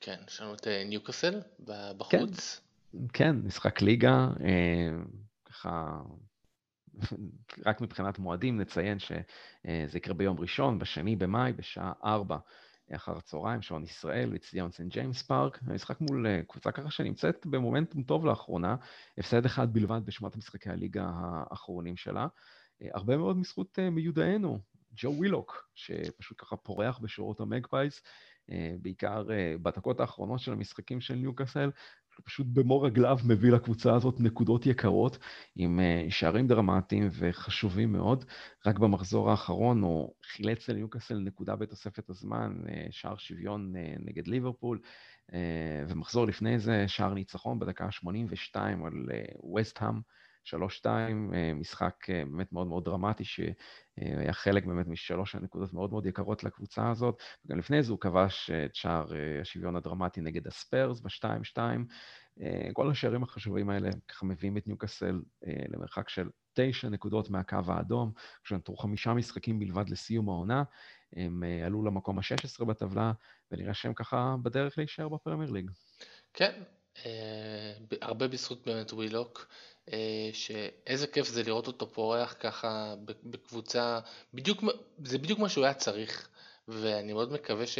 כן, 0.01 0.17
יש 0.27 0.41
לנו 0.41 0.53
את 0.53 0.67
ניוקאסל 0.85 1.41
בחוץ. 1.97 2.61
כן, 2.91 2.97
כן, 3.13 3.35
משחק 3.43 3.81
ליגה, 3.81 4.27
ככה, 5.45 6.01
רק 7.65 7.81
מבחינת 7.81 8.19
מועדים 8.19 8.61
נציין 8.61 8.99
שזה 8.99 9.97
יקרה 9.97 10.13
ביום 10.13 10.39
ראשון, 10.39 10.79
בשני 10.79 11.15
במאי, 11.15 11.53
בשעה 11.53 11.93
4 12.03 12.37
אחר 12.95 13.17
הצהריים, 13.17 13.61
שעון 13.61 13.83
ישראל, 13.83 14.29
באצטדיון 14.29 14.71
סנט 14.71 14.93
ג'יימס 14.93 15.21
פארק. 15.21 15.59
המשחק 15.61 16.01
מול 16.01 16.27
אה, 16.27 16.41
קבוצה 16.47 16.71
ככה 16.71 16.91
שנמצאת 16.91 17.45
במומנטום 17.45 18.03
טוב 18.03 18.25
לאחרונה, 18.25 18.75
הפסד 19.17 19.45
אחד 19.45 19.73
בלבד 19.73 20.01
בשמונת 20.05 20.35
משחקי 20.35 20.69
הליגה 20.69 21.11
האחרונים 21.13 21.97
שלה. 21.97 22.27
אה, 22.81 22.87
הרבה 22.93 23.17
מאוד 23.17 23.37
בזכות 23.37 23.79
אה, 23.79 23.89
מיודענו, 23.89 24.59
ג'ו 24.93 25.13
ווילוק, 25.17 25.69
שפשוט 25.75 26.41
ככה 26.41 26.55
פורח 26.55 26.99
בשורות 26.99 27.39
המגפייז, 27.39 28.01
בעיקר 28.81 29.23
בדקות 29.61 29.99
האחרונות 29.99 30.39
של 30.39 30.51
המשחקים 30.51 31.01
של 31.01 31.15
ניוקאסל, 31.15 31.69
פשוט 32.23 32.47
במו 32.53 32.81
רגליו 32.81 33.17
מביא 33.25 33.51
לקבוצה 33.51 33.95
הזאת 33.95 34.19
נקודות 34.19 34.65
יקרות 34.65 35.17
עם 35.55 35.79
אה, 35.79 36.05
שערים 36.09 36.47
דרמטיים 36.47 37.07
וחשובים 37.11 37.91
מאוד. 37.91 38.25
רק 38.65 38.79
במחזור 38.79 39.31
האחרון 39.31 39.81
הוא 39.81 40.13
חילץ 40.23 40.69
לניוקאסל 40.69 41.19
נקודה 41.19 41.55
בתוספת 41.55 42.09
הזמן, 42.09 42.57
אה, 42.69 42.87
שער 42.91 43.17
שוויון 43.17 43.75
אה, 43.75 43.95
נגד 43.99 44.27
ליברפול, 44.27 44.79
ומחזור 45.89 46.25
לפני 46.27 46.59
זה 46.59 46.87
שער 46.87 47.13
ניצחון 47.13 47.59
בדקה 47.59 47.85
ה-82 47.85 48.55
על 48.59 49.09
וסט-האם. 49.55 49.99
3-2, 50.83 50.87
משחק 51.55 51.95
באמת 52.09 52.53
מאוד 52.53 52.67
מאוד 52.67 52.85
דרמטי, 52.85 53.23
שהיה 53.23 54.33
חלק 54.33 54.65
באמת 54.65 54.87
משלוש 54.87 55.35
הנקודות 55.35 55.73
מאוד 55.73 55.91
מאוד 55.91 56.05
יקרות 56.05 56.43
לקבוצה 56.43 56.89
הזאת. 56.91 57.21
וגם 57.45 57.57
לפני 57.59 57.83
זה 57.83 57.91
הוא 57.91 57.99
כבש 57.99 58.49
את 58.49 58.75
שער 58.75 59.05
השוויון 59.41 59.75
הדרמטי 59.75 60.21
נגד 60.21 60.47
הספיירס 60.47 60.99
ב-2-2. 60.99 61.59
כל 62.73 62.91
השערים 62.91 63.23
החשובים 63.23 63.69
האלה 63.69 63.89
ככה 64.07 64.25
מביאים 64.25 64.57
את 64.57 64.67
ניוקאסל 64.67 65.21
למרחק 65.43 66.09
של 66.09 66.29
תשע 66.53 66.89
נקודות 66.89 67.29
מהקו 67.29 67.57
האדום, 67.67 68.11
כשנותרו 68.43 68.77
חמישה 68.77 69.13
משחקים 69.13 69.59
בלבד 69.59 69.89
לסיום 69.89 70.29
העונה. 70.29 70.63
הם 71.15 71.43
עלו 71.65 71.83
למקום 71.85 72.19
ה-16 72.19 72.65
בטבלה, 72.65 73.11
ונראה 73.51 73.73
שהם 73.73 73.93
ככה 73.93 74.35
בדרך 74.43 74.77
להישאר 74.77 75.09
בפרמייר 75.09 75.51
ליג. 75.51 75.71
כן, 76.33 76.61
הרבה 78.01 78.27
בזכות 78.27 78.65
באמת 78.65 78.93
ווילוק. 78.93 79.47
אה, 79.93 80.29
שאיזה 80.33 81.07
כיף 81.07 81.27
זה 81.27 81.43
לראות 81.43 81.67
אותו 81.67 81.89
פורח 81.89 82.35
ככה 82.39 82.95
בקבוצה, 83.23 83.99
בדיוק, 84.33 84.63
זה 85.03 85.17
בדיוק 85.17 85.39
מה 85.39 85.49
שהוא 85.49 85.65
היה 85.65 85.73
צריך, 85.73 86.27
ואני 86.67 87.13
מאוד 87.13 87.31
מקווה 87.31 87.67
ש, 87.67 87.79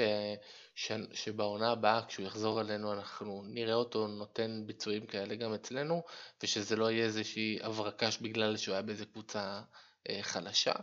ש, 0.76 0.92
שבעונה 1.14 1.72
הבאה 1.72 2.06
כשהוא 2.08 2.26
יחזור 2.26 2.62
אלינו 2.62 2.94
אנחנו 2.94 3.44
נראה 3.46 3.74
אותו 3.74 4.08
נותן 4.08 4.64
ביצועים 4.66 5.06
כאלה 5.06 5.36
גם 5.36 5.54
אצלנו, 5.54 6.04
ושזה 6.44 6.76
לא 6.76 6.92
יהיה 6.92 7.06
איזושהי 7.06 7.60
הברקש 7.62 8.18
בגלל 8.18 8.58
שהוא 8.58 8.74
היה 8.74 8.82
באיזה 8.82 9.06
קבוצה 9.06 9.62
אה, 10.10 10.20
חלשה. 10.22 10.74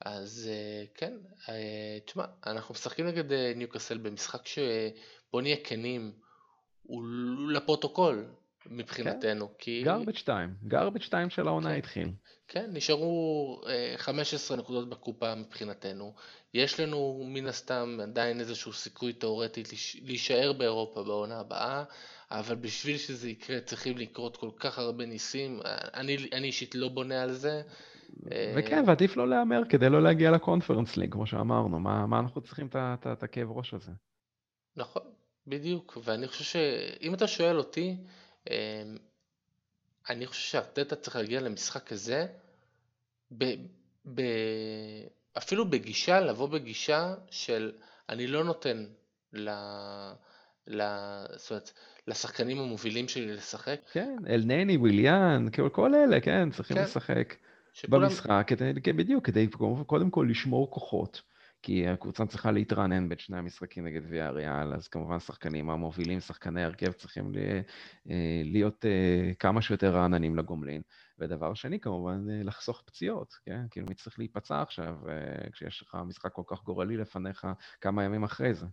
אז 0.00 0.50
אה, 0.52 0.84
כן, 0.94 1.14
תשמע, 2.06 2.24
אנחנו 2.46 2.74
משחקים 2.74 3.06
נגד 3.06 3.32
ניוקאסל 3.32 3.98
במשחק 3.98 4.46
שבוא 4.46 5.42
נהיה 5.42 5.56
כנים, 5.64 6.12
הוא 6.82 7.02
לפרוטוקול, 7.50 8.24
מבחינתנו. 8.66 9.48
כן, 9.48 9.54
כי... 9.58 9.82
גרבג' 9.84 10.16
2, 10.16 10.54
גרבג' 10.64 11.02
2 11.02 11.30
של 11.30 11.48
העונה 11.48 11.70
כן, 11.70 11.76
התחיל. 11.76 12.10
כן, 12.48 12.70
נשארו 12.72 13.60
15 13.96 14.56
אה, 14.56 14.62
נקודות 14.62 14.88
בקופה 14.88 15.34
מבחינתנו. 15.34 16.14
יש 16.54 16.80
לנו 16.80 17.24
מן 17.26 17.46
הסתם 17.46 17.98
עדיין 18.02 18.40
איזשהו 18.40 18.72
סיכוי 18.72 19.12
תאורטי 19.12 19.62
להישאר 20.02 20.52
באירופה 20.52 21.02
בעונה 21.02 21.40
הבאה, 21.40 21.84
אבל 22.30 22.54
בשביל 22.54 22.96
שזה 22.96 23.28
יקרה 23.28 23.60
צריכים 23.60 23.98
לקרות 23.98 24.36
כל 24.36 24.50
כך 24.56 24.78
הרבה 24.78 25.06
ניסים. 25.06 25.60
אני, 25.94 26.16
אני 26.32 26.46
אישית 26.46 26.74
לא 26.74 26.88
בונה 26.88 27.22
על 27.22 27.32
זה. 27.32 27.62
אה, 28.32 28.54
וכן, 28.56 28.84
ועדיף 28.86 29.16
לא 29.16 29.28
להמר 29.28 29.62
כדי 29.68 29.88
לא 29.88 30.02
להגיע 30.02 30.30
לקונפרנס 30.30 30.96
ליג, 30.96 31.12
כמו 31.12 31.26
שאמרנו. 31.26 31.80
מה, 31.80 32.06
מה 32.06 32.18
אנחנו 32.18 32.40
צריכים 32.40 32.68
את 32.72 33.22
הכאב 33.22 33.50
ראש 33.50 33.74
הזה? 33.74 33.92
נכון, 34.76 35.02
בדיוק. 35.46 35.98
ואני 36.04 36.28
חושב 36.28 36.44
שאם 36.44 37.14
אתה 37.14 37.26
שואל 37.26 37.58
אותי, 37.58 37.96
אמ, 38.50 38.54
אני 40.10 40.26
חושב 40.26 40.50
שארטטה 40.50 40.96
צריך 40.96 41.16
להגיע 41.16 41.40
למשחק 41.40 41.86
כזה, 41.86 42.26
ב, 43.38 43.44
ב, 44.14 44.22
אפילו 45.38 45.70
בגישה, 45.70 46.20
לבוא 46.20 46.48
בגישה 46.48 47.14
של 47.30 47.72
אני 48.08 48.26
לא 48.26 48.44
נותן 48.44 48.84
ל, 49.32 49.50
ל, 50.66 50.82
זאת 51.36 51.50
אומרת, 51.50 51.72
לשחקנים 52.06 52.58
המובילים 52.58 53.08
שלי 53.08 53.32
לשחק. 53.32 53.80
כן, 53.92 54.16
אלנני, 54.28 54.76
וויליאן, 54.76 55.46
כל 55.72 55.94
אלה, 55.94 56.20
כן, 56.20 56.50
צריכים 56.50 56.76
כן. 56.76 56.82
לשחק 56.82 57.36
שכולם... 57.72 58.02
במשחק, 58.02 58.44
כדי, 58.46 58.72
בדיוק, 58.72 59.26
כדי 59.26 59.46
קודם 59.86 60.10
כל 60.10 60.26
לשמור 60.30 60.70
כוחות. 60.70 61.22
כי 61.62 61.88
הקבוצה 61.88 62.26
צריכה 62.26 62.50
להתרענן 62.50 63.08
בין 63.08 63.18
שני 63.18 63.38
המשחקים 63.38 63.86
נגד 63.86 64.00
ויה 64.08 64.30
ריאל, 64.30 64.74
אז 64.74 64.88
כמובן 64.88 65.20
שחקנים 65.20 65.70
המובילים, 65.70 66.20
שחקני 66.20 66.64
הרכב 66.64 66.92
צריכים 66.92 67.32
אה, 67.36 68.42
להיות 68.44 68.84
אה, 68.84 69.34
כמה 69.38 69.62
שיותר 69.62 69.94
רעננים 69.94 70.36
לגומלין. 70.36 70.82
ודבר 71.18 71.54
שני, 71.54 71.80
כמובן, 71.80 72.26
אה, 72.30 72.42
לחסוך 72.44 72.82
פציעות, 72.86 73.34
כן? 73.44 73.60
כאילו 73.70 73.86
מי 73.88 73.94
צריך 73.94 74.18
להיפצע 74.18 74.62
עכשיו, 74.62 74.94
כשיש 75.52 75.82
לך 75.82 75.96
משחק 76.06 76.32
כל 76.32 76.42
כך 76.46 76.62
גורלי 76.62 76.96
לפניך 76.96 77.46
כמה 77.80 78.04
ימים 78.04 78.24
אחרי 78.24 78.54
זה. 78.54 78.66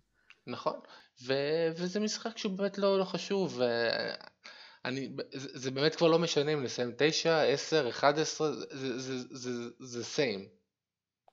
נכון, 0.47 0.79
ו- 1.25 1.71
וזה 1.77 1.99
משחק 1.99 2.37
שהוא 2.37 2.57
באמת 2.57 2.77
לא, 2.77 2.99
לא 2.99 3.03
חשוב. 3.03 3.61
אני, 4.85 5.15
זה, 5.33 5.59
זה 5.59 5.71
באמת 5.71 5.95
כבר 5.95 6.07
לא 6.07 6.19
משנה 6.19 6.53
אם 6.53 6.63
נסיים 6.63 6.91
9, 6.97 7.41
10, 7.41 7.89
11, 7.89 8.53
זה, 8.53 8.65
זה, 8.71 8.99
זה, 8.99 9.37
זה, 9.37 9.69
זה 9.79 10.01
same. 10.15 10.59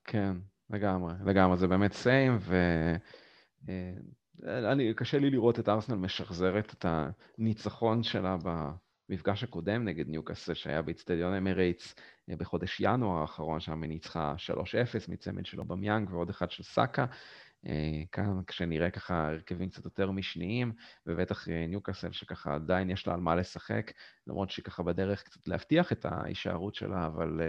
כן, 0.05 0.33
לגמרי, 0.69 1.13
לגמרי, 1.25 1.57
זה 1.57 1.67
באמת 1.67 1.93
סיים, 1.93 2.37
ואני, 4.41 4.87
אה, 4.87 4.93
קשה 4.93 5.19
לי 5.19 5.29
לראות 5.29 5.59
את 5.59 5.69
ארסנל 5.69 5.95
משחזרת 5.95 6.73
את 6.73 6.85
הניצחון 7.37 8.03
שלה 8.03 8.37
במפגש 9.09 9.43
הקודם 9.43 9.85
נגד 9.85 10.07
ניוקאסל 10.07 10.53
שהיה 10.53 10.81
באיצטדיון 10.81 11.33
אמרייטס 11.33 11.95
אה, 12.29 12.35
בחודש 12.35 12.77
ינואר 12.79 13.21
האחרון, 13.21 13.59
שם 13.59 13.83
היא 13.83 13.89
ניצחה 13.89 14.35
3-0 14.37 15.11
מצמד 15.11 15.45
של 15.45 15.65
אובמיאנג 15.65 16.09
ועוד 16.13 16.29
אחד 16.29 16.51
של 16.51 16.63
סאקה. 16.63 17.05
אה, 17.65 18.03
כאן 18.11 18.43
כשנראה 18.47 18.89
ככה 18.89 19.27
הרכבים 19.27 19.69
קצת 19.69 19.85
יותר 19.85 20.11
משניים, 20.11 20.71
ובטח 21.05 21.49
אה, 21.49 21.67
ניוקאסל 21.67 22.11
שככה 22.11 22.55
עדיין 22.55 22.89
יש 22.89 23.07
לה 23.07 23.13
על 23.13 23.19
מה 23.19 23.35
לשחק, 23.35 23.91
למרות 24.27 24.49
שהיא 24.49 24.65
ככה 24.65 24.83
בדרך 24.83 25.23
קצת 25.23 25.47
להבטיח 25.47 25.91
את 25.91 26.05
ההישארות 26.05 26.75
שלה, 26.75 27.05
אבל 27.05 27.41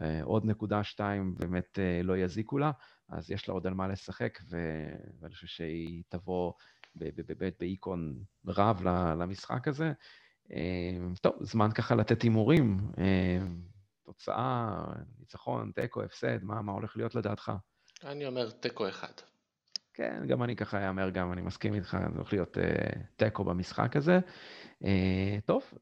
אה, 0.00 0.22
עוד 0.22 0.44
נקודה 0.44 0.84
שתיים 0.84 1.34
באמת 1.34 1.78
לא 2.04 2.16
יזיקו 2.16 2.58
לה, 2.58 2.70
אז 3.08 3.30
יש 3.30 3.48
לה 3.48 3.54
עוד 3.54 3.66
על 3.66 3.74
מה 3.74 3.88
לשחק, 3.88 4.38
ואני 5.20 5.34
חושב 5.34 5.46
שהיא 5.46 6.02
תבוא 6.08 6.52
באמת 6.94 7.54
באיקון 7.60 8.22
רב 8.46 8.82
למשחק 9.20 9.68
הזה. 9.68 9.92
טוב, 11.20 11.32
זמן 11.40 11.70
ככה 11.74 11.94
לתת 11.94 12.22
הימורים. 12.22 12.76
תוצאה, 14.04 14.84
ניצחון, 15.18 15.72
תיקו, 15.74 16.02
הפסד, 16.02 16.44
מה, 16.44 16.62
מה 16.62 16.72
הולך 16.72 16.96
להיות 16.96 17.14
לדעתך? 17.14 17.52
אני 18.04 18.26
אומר 18.26 18.50
תיקו 18.50 18.88
אחד. 18.88 19.12
כן, 19.98 20.26
גם 20.26 20.42
אני 20.42 20.56
ככה 20.56 20.88
אאמר, 20.88 21.10
גם 21.10 21.32
אני 21.32 21.42
מסכים 21.42 21.74
איתך, 21.74 21.96
זה 22.00 22.16
הולך 22.16 22.32
להיות 22.32 22.56
uh, 22.56 22.98
תיקו 23.16 23.44
במשחק 23.44 23.96
הזה. 23.96 24.20
Uh, 24.82 24.86
טוב, 25.44 25.62
uh, 25.74 25.80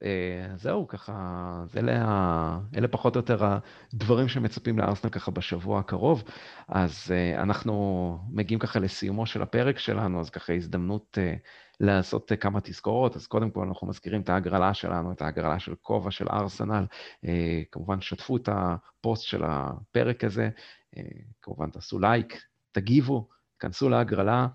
זהו, 0.56 0.88
ככה, 0.88 1.64
זה 1.66 1.80
אלה, 1.80 2.02
ה... 2.04 2.60
אלה 2.76 2.88
פחות 2.88 3.16
או 3.16 3.18
יותר 3.18 3.44
הדברים 3.44 4.28
שמצפים 4.28 4.78
לארסנל 4.78 5.10
ככה 5.10 5.30
בשבוע 5.30 5.78
הקרוב. 5.78 6.24
אז 6.68 7.08
uh, 7.08 7.42
אנחנו 7.42 8.18
מגיעים 8.30 8.58
ככה 8.60 8.78
לסיומו 8.78 9.26
של 9.26 9.42
הפרק 9.42 9.78
שלנו, 9.78 10.20
אז 10.20 10.30
ככה 10.30 10.52
הזדמנות 10.52 11.18
uh, 11.18 11.38
לעשות 11.80 12.32
uh, 12.32 12.36
כמה 12.36 12.60
תזכורות. 12.60 13.16
אז 13.16 13.26
קודם 13.26 13.50
כל 13.50 13.66
אנחנו 13.66 13.86
מזכירים 13.86 14.20
את 14.20 14.28
ההגרלה 14.28 14.74
שלנו, 14.74 15.12
את 15.12 15.22
ההגרלה 15.22 15.58
של 15.58 15.74
כובע 15.82 16.10
של 16.10 16.26
ארסנל. 16.28 16.86
Uh, 17.24 17.28
כמובן, 17.72 18.00
שתפו 18.00 18.36
את 18.36 18.48
הפוסט 18.52 19.24
של 19.24 19.42
הפרק 19.44 20.24
הזה, 20.24 20.50
uh, 20.94 21.00
כמובן 21.42 21.70
תעשו 21.70 21.98
לייק, 21.98 22.42
תגיבו. 22.72 23.36
כנסו 23.58 23.88
להגרלה 23.88 24.46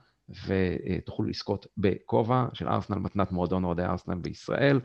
ותוכלו 0.45 1.26
לזכות 1.26 1.68
בכובע 1.78 2.45
של 2.53 2.68
ארסנל, 2.68 2.98
מתנת 2.98 3.32
מועדון 3.32 3.64
אוהדי 3.64 3.84
ארסנל 3.84 4.18
בישראל. 4.18 4.80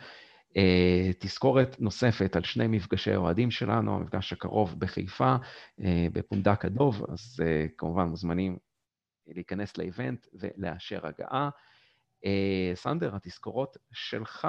אה, 0.56 1.10
תזכורת 1.18 1.80
נוספת 1.80 2.36
על 2.36 2.44
שני 2.44 2.66
מפגשי 2.66 3.16
אוהדים 3.16 3.50
שלנו, 3.50 3.96
המפגש 3.96 4.32
הקרוב 4.32 4.80
בחיפה, 4.80 5.36
אה, 5.80 6.06
בפונדק 6.12 6.64
הדוב, 6.64 7.04
אז 7.12 7.40
אה, 7.42 7.66
כמובן 7.78 8.04
מוזמנים 8.04 8.58
להיכנס 9.26 9.78
ל 9.78 9.86
event 9.86 10.26
ולאשר 10.34 11.06
הגעה. 11.06 11.50
סנדר, 12.74 13.16
התזכורות 13.16 13.76
שלך. 13.92 14.48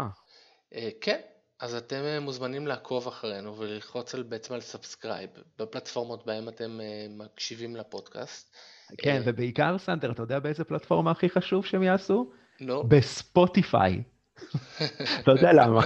כן, 1.02 1.22
אז 1.60 1.76
אתם 1.76 2.22
מוזמנים 2.22 2.68
לעקוב 2.68 3.07
אחרינו 3.07 3.57
וללחוץ 3.57 4.15
על, 4.15 4.23
בעצם 4.23 4.53
על 4.53 4.61
subscribe 4.61 5.30
בפלטפורמות 5.60 6.26
בהן 6.26 6.48
אתם 6.48 6.80
מקשיבים 7.10 7.76
לפודקאסט. 7.76 8.56
כן, 8.97 9.22
ובעיקר, 9.26 9.77
סנדר, 9.77 10.11
אתה 10.11 10.23
יודע 10.23 10.39
באיזה 10.39 10.64
פלטפורמה 10.64 11.11
הכי 11.11 11.30
חשוב 11.30 11.65
שהם 11.65 11.84
יעשו? 11.84 12.31
לא. 12.61 12.84
בספוטיפיי. 12.88 14.03
אתה 15.19 15.31
יודע 15.31 15.53
למה. 15.53 15.81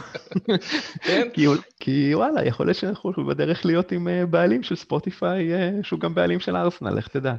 כן? 1.02 1.30
כי 1.80 2.15
וואלה, 2.15 2.45
יכול 2.45 2.65
להיות 2.65 2.78
שאנחנו 2.78 3.26
בדרך 3.28 3.65
להיות 3.65 3.91
עם 3.91 4.07
אה, 4.07 4.26
בעלים 4.26 4.64
של 4.64 4.76
ספוטיפיי, 4.76 5.53
אה, 5.53 5.72
שהוא 5.84 5.99
גם 5.99 6.15
בעלים 6.15 6.40
של 6.40 6.56
ארסנל, 6.56 6.94
לך 6.94 7.07
תדע. 7.07 7.34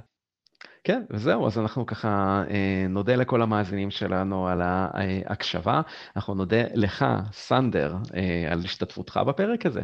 כן, 0.84 1.02
וזהו, 1.10 1.47
אז 1.47 1.59
אנחנו 1.59 1.86
ככה 1.86 2.43
אה, 2.51 2.86
נודה 2.89 3.16
לכל 3.16 3.43
המאזינים 3.43 3.90
שלנו 3.90 4.48
על 4.48 4.60
ההקשבה. 4.62 5.80
אנחנו 6.16 6.34
נודה 6.34 6.62
לך, 6.74 7.05
סנדר, 7.32 7.94
על 8.51 8.59
השתתפותך 8.64 9.20
בפרק 9.26 9.66
הזה. 9.66 9.82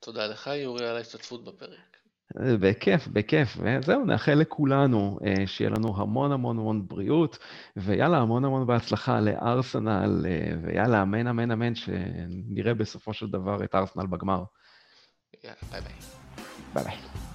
תודה 0.00 0.26
לך, 0.26 0.50
יורי, 0.54 0.88
על 0.88 0.96
ההשתתפות 0.96 1.44
בפרק. 1.44 1.99
בכיף, 2.36 3.08
בכיף, 3.08 3.56
וזהו, 3.60 4.04
נאחל 4.04 4.34
לכולנו 4.34 5.18
אה, 5.26 5.46
שיהיה 5.46 5.70
לנו 5.70 5.96
המון 5.96 6.32
המון 6.32 6.58
המון 6.58 6.88
בריאות, 6.88 7.38
ויאללה, 7.76 8.18
המון 8.18 8.44
המון 8.44 8.66
בהצלחה 8.66 9.20
לארסנל, 9.20 10.26
אה, 10.28 10.52
ויאללה, 10.62 11.02
אמן 11.02 11.26
אמן 11.26 11.50
אמן, 11.50 11.74
שנראה 11.74 12.74
בסופו 12.74 13.12
של 13.12 13.30
דבר 13.30 13.64
את 13.64 13.74
ארסנל 13.74 14.06
בגמר. 14.06 14.44
יאללה, 15.44 15.56
ביי 15.70 15.80
ביי. 15.80 15.92
ביי 16.74 16.84
ביי. 16.84 17.29